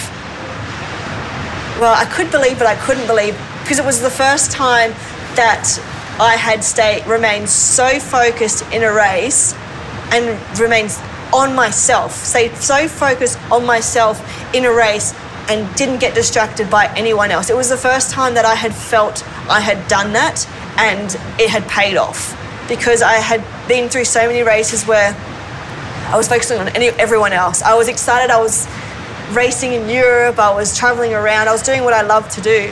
Well, 1.81 1.95
I 1.95 2.05
could 2.11 2.29
believe, 2.29 2.59
but 2.59 2.67
I 2.67 2.75
couldn't 2.75 3.07
believe 3.07 3.35
because 3.63 3.79
it 3.79 3.85
was 3.85 4.01
the 4.01 4.11
first 4.11 4.51
time 4.51 4.91
that 5.33 5.79
I 6.19 6.35
had 6.35 6.63
stayed, 6.63 7.07
remained 7.07 7.49
so 7.49 7.99
focused 7.99 8.61
in 8.71 8.83
a 8.83 8.93
race 8.93 9.55
and 10.11 10.39
remained 10.59 10.95
on 11.33 11.55
myself, 11.55 12.11
say 12.11 12.53
so 12.53 12.87
focused 12.87 13.39
on 13.51 13.65
myself 13.65 14.21
in 14.53 14.63
a 14.65 14.71
race 14.71 15.15
and 15.49 15.73
didn't 15.75 15.97
get 15.97 16.13
distracted 16.13 16.69
by 16.69 16.85
anyone 16.95 17.31
else. 17.31 17.49
It 17.49 17.57
was 17.57 17.69
the 17.69 17.77
first 17.77 18.11
time 18.11 18.35
that 18.35 18.45
I 18.45 18.53
had 18.53 18.75
felt 18.75 19.27
I 19.49 19.59
had 19.59 19.87
done 19.87 20.13
that 20.13 20.47
and 20.77 21.15
it 21.41 21.49
had 21.49 21.67
paid 21.67 21.97
off 21.97 22.37
because 22.69 23.01
I 23.01 23.15
had 23.15 23.43
been 23.67 23.89
through 23.89 24.05
so 24.05 24.27
many 24.27 24.43
races 24.43 24.85
where 24.85 25.13
I 26.07 26.15
was 26.15 26.27
focusing 26.27 26.57
on 26.57 26.69
any, 26.69 26.87
everyone 26.87 27.33
else. 27.33 27.61
I 27.61 27.75
was 27.75 27.89
excited, 27.89 28.31
I 28.31 28.39
was 28.39 28.65
racing 29.31 29.73
in 29.73 29.89
Europe, 29.89 30.39
I 30.39 30.53
was 30.53 30.77
traveling 30.77 31.13
around, 31.13 31.49
I 31.49 31.51
was 31.51 31.61
doing 31.61 31.83
what 31.83 31.93
I 31.93 32.01
loved 32.01 32.31
to 32.31 32.41
do. 32.41 32.71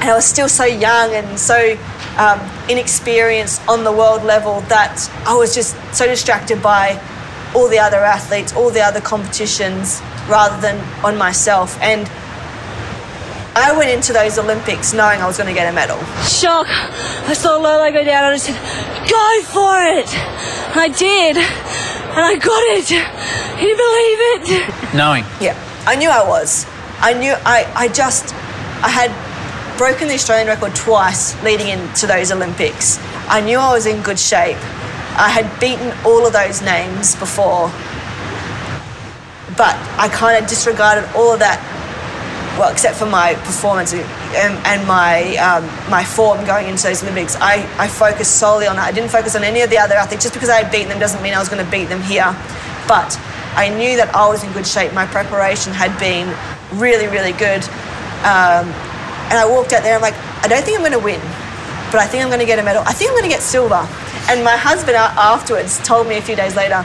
And 0.00 0.10
I 0.10 0.14
was 0.14 0.26
still 0.26 0.50
so 0.50 0.64
young 0.64 1.14
and 1.14 1.38
so 1.38 1.76
um, 2.18 2.38
inexperienced 2.68 3.66
on 3.68 3.84
the 3.84 3.92
world 3.92 4.22
level 4.22 4.60
that 4.62 5.10
I 5.26 5.34
was 5.34 5.54
just 5.54 5.76
so 5.94 6.06
distracted 6.06 6.62
by 6.62 7.00
all 7.54 7.68
the 7.68 7.78
other 7.78 8.04
athletes, 8.04 8.54
all 8.54 8.70
the 8.70 8.82
other 8.82 9.00
competitions, 9.00 10.02
rather 10.28 10.60
than 10.60 10.78
on 11.02 11.16
myself. 11.16 11.80
And 11.80 12.06
I 13.58 13.76
went 13.76 13.90
into 13.90 14.12
those 14.12 14.38
Olympics 14.38 14.92
knowing 14.92 15.20
I 15.20 15.26
was 15.26 15.36
going 15.36 15.48
to 15.48 15.54
get 15.54 15.70
a 15.70 15.74
medal. 15.74 15.98
Shock. 16.22 16.66
I 16.68 17.34
saw 17.34 17.56
Lolo 17.56 17.90
go 17.92 18.04
down 18.04 18.24
and 18.24 18.34
I 18.34 18.36
said, 18.36 18.56
go 19.08 19.42
for 19.48 19.80
it. 19.82 20.08
And 20.72 20.80
I 20.80 20.88
did. 20.88 21.36
And 21.36 22.24
I 22.24 22.36
got 22.36 22.62
it. 22.76 22.86
Can 22.88 23.66
you 23.66 23.76
believe 23.76 24.20
it? 24.60 24.94
Knowing. 24.94 25.24
Yeah. 25.40 25.56
I 25.86 25.96
knew 25.96 26.10
I 26.10 26.26
was. 26.26 26.66
I 27.00 27.14
knew 27.14 27.32
I, 27.44 27.70
I 27.74 27.88
just, 27.88 28.34
I 28.82 28.88
had 28.88 29.10
broken 29.78 30.08
the 30.08 30.14
Australian 30.14 30.48
record 30.48 30.74
twice 30.74 31.40
leading 31.44 31.68
into 31.68 32.06
those 32.06 32.32
Olympics. 32.32 32.98
I 33.28 33.40
knew 33.40 33.58
I 33.58 33.72
was 33.72 33.86
in 33.86 34.02
good 34.02 34.18
shape. 34.18 34.58
I 35.16 35.30
had 35.30 35.48
beaten 35.60 35.92
all 36.04 36.26
of 36.26 36.32
those 36.32 36.60
names 36.62 37.16
before, 37.16 37.68
but 39.56 39.74
I 39.98 40.08
kind 40.12 40.42
of 40.42 40.48
disregarded 40.48 41.08
all 41.14 41.32
of 41.32 41.38
that. 41.38 41.58
Well, 42.58 42.72
except 42.72 42.96
for 42.96 43.06
my 43.06 43.34
performance 43.34 43.94
and, 43.94 44.58
and 44.66 44.86
my 44.88 45.36
um, 45.36 45.64
my 45.88 46.02
form 46.02 46.44
going 46.44 46.66
into 46.66 46.82
those 46.82 47.02
Olympics, 47.04 47.36
I, 47.36 47.62
I 47.78 47.86
focused 47.86 48.40
solely 48.40 48.66
on 48.66 48.74
that. 48.76 48.86
I 48.86 48.92
didn't 48.92 49.10
focus 49.10 49.36
on 49.36 49.44
any 49.44 49.60
of 49.60 49.70
the 49.70 49.78
other 49.78 49.94
athletes. 49.94 50.24
Just 50.24 50.34
because 50.34 50.48
I 50.48 50.62
had 50.62 50.72
beaten 50.72 50.88
them 50.88 50.98
doesn't 50.98 51.22
mean 51.22 51.34
I 51.34 51.38
was 51.38 51.48
going 51.48 51.64
to 51.64 51.70
beat 51.70 51.84
them 51.84 52.02
here. 52.02 52.34
But 52.88 53.14
I 53.54 53.70
knew 53.70 53.96
that 53.96 54.10
I 54.14 54.26
was 54.28 54.42
in 54.42 54.52
good 54.52 54.66
shape. 54.66 54.92
My 54.92 55.06
preparation 55.06 55.72
had 55.72 55.94
been 56.02 56.34
really, 56.74 57.06
really 57.06 57.32
good. 57.32 57.62
Um, 58.26 58.66
and 59.30 59.38
I 59.38 59.46
walked 59.46 59.72
out 59.72 59.82
there, 59.82 59.94
I'm 59.94 60.02
like, 60.02 60.18
I 60.42 60.48
don't 60.48 60.64
think 60.64 60.74
I'm 60.76 60.82
going 60.82 60.98
to 60.98 61.04
win, 61.04 61.20
but 61.92 62.02
I 62.02 62.06
think 62.06 62.24
I'm 62.24 62.28
going 62.28 62.40
to 62.40 62.46
get 62.46 62.58
a 62.58 62.62
medal. 62.62 62.82
I 62.86 62.92
think 62.92 63.10
I'm 63.10 63.16
going 63.16 63.30
to 63.30 63.34
get 63.34 63.42
silver. 63.42 63.86
And 64.26 64.42
my 64.42 64.56
husband 64.56 64.96
afterwards 64.96 65.78
told 65.86 66.08
me 66.08 66.18
a 66.18 66.22
few 66.22 66.34
days 66.34 66.56
later, 66.56 66.82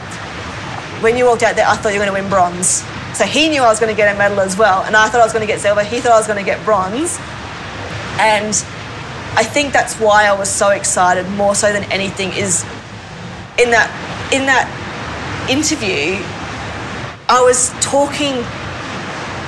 when 1.02 1.16
you 1.16 1.26
walked 1.26 1.42
out 1.42 1.56
there, 1.56 1.66
I 1.66 1.74
thought 1.74 1.92
you 1.92 1.98
were 1.98 2.06
going 2.06 2.14
to 2.14 2.22
win 2.22 2.30
bronze. 2.30 2.84
So 3.14 3.24
he 3.24 3.48
knew 3.48 3.62
I 3.62 3.68
was 3.68 3.78
going 3.78 3.92
to 3.92 3.96
get 3.96 4.14
a 4.14 4.18
medal 4.18 4.40
as 4.40 4.56
well. 4.56 4.82
And 4.82 4.96
I 4.96 5.08
thought 5.08 5.20
I 5.20 5.24
was 5.24 5.32
going 5.32 5.46
to 5.46 5.52
get 5.52 5.60
silver. 5.60 5.82
He 5.84 6.00
thought 6.00 6.12
I 6.12 6.18
was 6.18 6.26
going 6.26 6.38
to 6.38 6.44
get 6.44 6.64
bronze. 6.64 7.16
And 8.18 8.54
I 9.36 9.44
think 9.44 9.72
that's 9.72 9.98
why 10.00 10.26
I 10.26 10.32
was 10.32 10.48
so 10.48 10.70
excited, 10.70 11.28
more 11.30 11.54
so 11.54 11.72
than 11.72 11.84
anything, 11.92 12.32
is 12.32 12.62
in 13.58 13.70
that 13.70 13.90
in 14.32 14.46
that 14.46 14.66
interview, 15.50 16.18
I 17.28 17.40
was 17.42 17.70
talking 17.80 18.42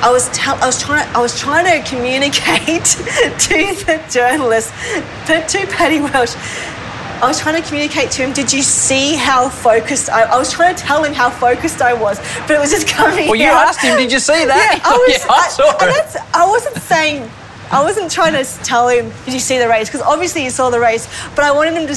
I 0.03 0.12
was 0.12 0.29
tell, 0.31 0.57
I 0.62 0.67
was 0.67 0.81
trying 0.81 1.09
I 1.17 1.21
was 1.21 1.39
trying 1.39 1.64
to 1.64 1.89
communicate 1.89 2.85
to 2.85 3.57
the 3.87 4.03
journalist, 4.11 4.71
to 5.27 5.67
Paddy 5.73 6.01
Welsh, 6.01 6.35
I 7.23 7.29
was 7.29 7.41
trying 7.41 7.61
to 7.61 7.67
communicate 7.67 8.11
to 8.12 8.23
him, 8.23 8.33
did 8.35 8.53
you 8.53 8.61
see 8.62 9.14
how 9.14 9.49
focused 9.49 10.11
I, 10.11 10.25
I 10.25 10.37
was 10.39 10.53
trying 10.53 10.75
to 10.75 10.83
tell 10.83 11.03
him 11.03 11.14
how 11.14 11.31
focused 11.31 11.81
I 11.81 11.95
was, 11.95 12.19
but 12.43 12.51
it 12.51 12.61
was 12.61 12.71
just 12.71 12.87
coming 12.89 13.27
Well, 13.27 13.37
you 13.37 13.49
out. 13.49 13.69
asked 13.69 13.81
him, 13.81 13.97
did 13.97 14.12
you 14.12 14.19
see 14.19 14.45
that? 14.45 14.79
Yeah, 14.83 14.91
I, 14.91 14.97
was, 14.97 15.19
yeah, 15.25 15.33
I, 15.33 15.49
saw 15.49 15.64
I, 15.81 15.89
it. 15.89 16.17
I 16.35 16.47
wasn't 16.47 16.77
saying, 16.77 17.31
I 17.71 17.83
wasn't 17.83 18.11
trying 18.11 18.35
to 18.35 18.45
tell 18.64 18.89
him, 18.89 19.11
did 19.25 19.33
you 19.33 19.41
see 19.41 19.59
the 19.59 19.69
race? 19.69 19.89
Because 19.89 20.03
obviously 20.03 20.45
you 20.45 20.51
saw 20.51 20.69
the 20.69 20.79
race, 20.79 21.09
but 21.35 21.45
I 21.45 21.53
wanted 21.53 21.75
him 21.75 21.87
to, 21.87 21.97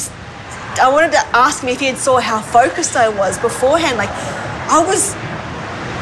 I 0.81 0.89
wanted 0.89 1.11
to 1.11 1.19
ask 1.35 1.63
me 1.65 1.73
if 1.73 1.79
he 1.81 1.87
had 1.87 1.97
saw 1.97 2.19
how 2.19 2.39
focused 2.39 2.95
I 2.95 3.09
was 3.09 3.37
beforehand. 3.37 3.97
Like, 3.97 4.09
I 4.71 4.81
was 4.87 5.15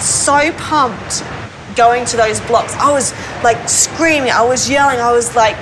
so 0.03 0.51
pumped 0.59 1.23
going 1.75 2.05
to 2.05 2.17
those 2.17 2.39
blocks. 2.41 2.73
I 2.75 2.91
was 2.91 3.13
like 3.43 3.67
screaming, 3.67 4.31
I 4.31 4.43
was 4.45 4.69
yelling, 4.69 4.99
I 4.99 5.11
was 5.11 5.35
like, 5.35 5.55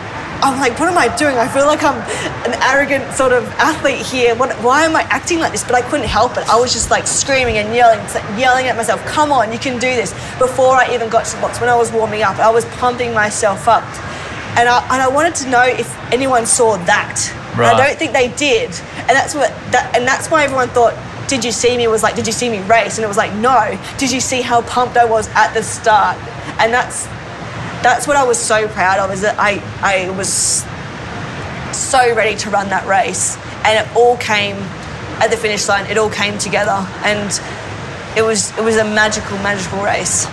I'm 0.45 0.59
like, 0.59 0.79
what 0.79 0.89
am 0.89 0.97
I 0.97 1.13
doing? 1.17 1.37
I 1.37 1.47
feel 1.47 1.65
like 1.65 1.83
I'm 1.83 1.97
an 2.45 2.53
arrogant 2.61 3.11
sort 3.13 3.33
of 3.33 3.43
athlete 3.57 4.05
here. 4.05 4.35
What, 4.35 4.53
why 4.63 4.85
am 4.85 4.95
I 4.95 5.01
acting 5.03 5.39
like 5.39 5.51
this? 5.51 5.63
But 5.63 5.75
I 5.75 5.81
couldn't 5.81 6.07
help 6.07 6.37
it. 6.37 6.47
I 6.47 6.59
was 6.59 6.71
just 6.71 6.91
like 6.91 7.07
screaming 7.07 7.57
and 7.57 7.73
yelling, 7.73 7.99
yelling 8.39 8.67
at 8.67 8.75
myself, 8.75 9.03
come 9.05 9.31
on, 9.31 9.51
you 9.51 9.59
can 9.59 9.73
do 9.73 9.89
this. 9.89 10.13
Before 10.37 10.75
I 10.75 10.93
even 10.93 11.09
got 11.09 11.25
to 11.25 11.35
the 11.35 11.41
box, 11.41 11.59
when 11.59 11.69
I 11.69 11.75
was 11.75 11.91
warming 11.91 12.21
up, 12.21 12.37
I 12.37 12.51
was 12.51 12.63
pumping 12.77 13.13
myself 13.13 13.67
up. 13.67 13.83
And 14.57 14.69
I, 14.69 14.81
and 14.83 15.01
I 15.01 15.07
wanted 15.07 15.35
to 15.35 15.49
know 15.49 15.63
if 15.65 15.89
anyone 16.13 16.45
saw 16.45 16.77
that 16.85 17.19
Right. 17.57 17.73
I 17.73 17.87
don't 17.87 17.97
think 17.97 18.11
they 18.11 18.27
did, 18.35 18.67
and 19.07 19.15
that's 19.15 19.33
what 19.33 19.49
that, 19.71 19.95
and 19.95 20.05
that's 20.05 20.29
why 20.29 20.43
everyone 20.43 20.67
thought. 20.69 20.93
Did 21.29 21.43
you 21.43 21.51
see 21.51 21.75
me? 21.75 21.87
Was 21.87 22.03
like, 22.03 22.15
did 22.15 22.27
you 22.27 22.33
see 22.33 22.49
me 22.49 22.59
race? 22.67 22.97
And 22.97 23.05
it 23.05 23.07
was 23.07 23.17
like, 23.17 23.33
no. 23.33 23.79
Did 23.97 24.11
you 24.11 24.19
see 24.19 24.41
how 24.41 24.61
pumped 24.61 24.95
I 24.95 25.05
was 25.05 25.27
at 25.29 25.53
the 25.53 25.63
start? 25.63 26.17
And 26.59 26.71
that's 26.71 27.07
that's 27.85 28.07
what 28.07 28.17
I 28.17 28.23
was 28.23 28.39
so 28.39 28.67
proud 28.67 28.97
of. 28.97 29.11
Is 29.11 29.21
that 29.21 29.35
I 29.37 29.61
I 29.79 30.09
was 30.17 30.65
so 31.77 32.15
ready 32.15 32.35
to 32.37 32.49
run 32.49 32.69
that 32.69 32.87
race, 32.87 33.37
and 33.63 33.77
it 33.77 33.95
all 33.95 34.17
came 34.17 34.55
at 35.21 35.27
the 35.27 35.37
finish 35.37 35.67
line. 35.67 35.85
It 35.85 35.97
all 35.97 36.09
came 36.09 36.39
together, 36.39 36.83
and 37.03 37.29
it 38.17 38.23
was 38.23 38.57
it 38.57 38.63
was 38.63 38.77
a 38.77 38.83
magical, 38.83 39.37
magical 39.37 39.83
race. 39.83 40.27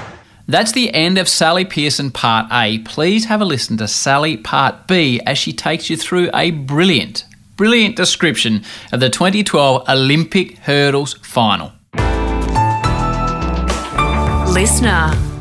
That's 0.48 0.72
the 0.72 0.92
end 0.94 1.18
of 1.18 1.28
Sally 1.28 1.66
Pearson 1.66 2.10
Part 2.10 2.46
A. 2.50 2.78
Please 2.78 3.26
have 3.26 3.42
a 3.42 3.44
listen 3.44 3.76
to 3.76 3.86
Sally 3.86 4.38
Part 4.38 4.88
B 4.88 5.20
as 5.26 5.36
she 5.36 5.52
takes 5.52 5.90
you 5.90 5.98
through 5.98 6.30
a 6.32 6.52
brilliant, 6.52 7.26
brilliant 7.56 7.96
description 7.96 8.64
of 8.92 9.00
the 9.00 9.10
2012 9.10 9.88
Olympic 9.90 10.56
hurdles 10.58 11.14
final. 11.22 11.72
Listener. 14.52 15.31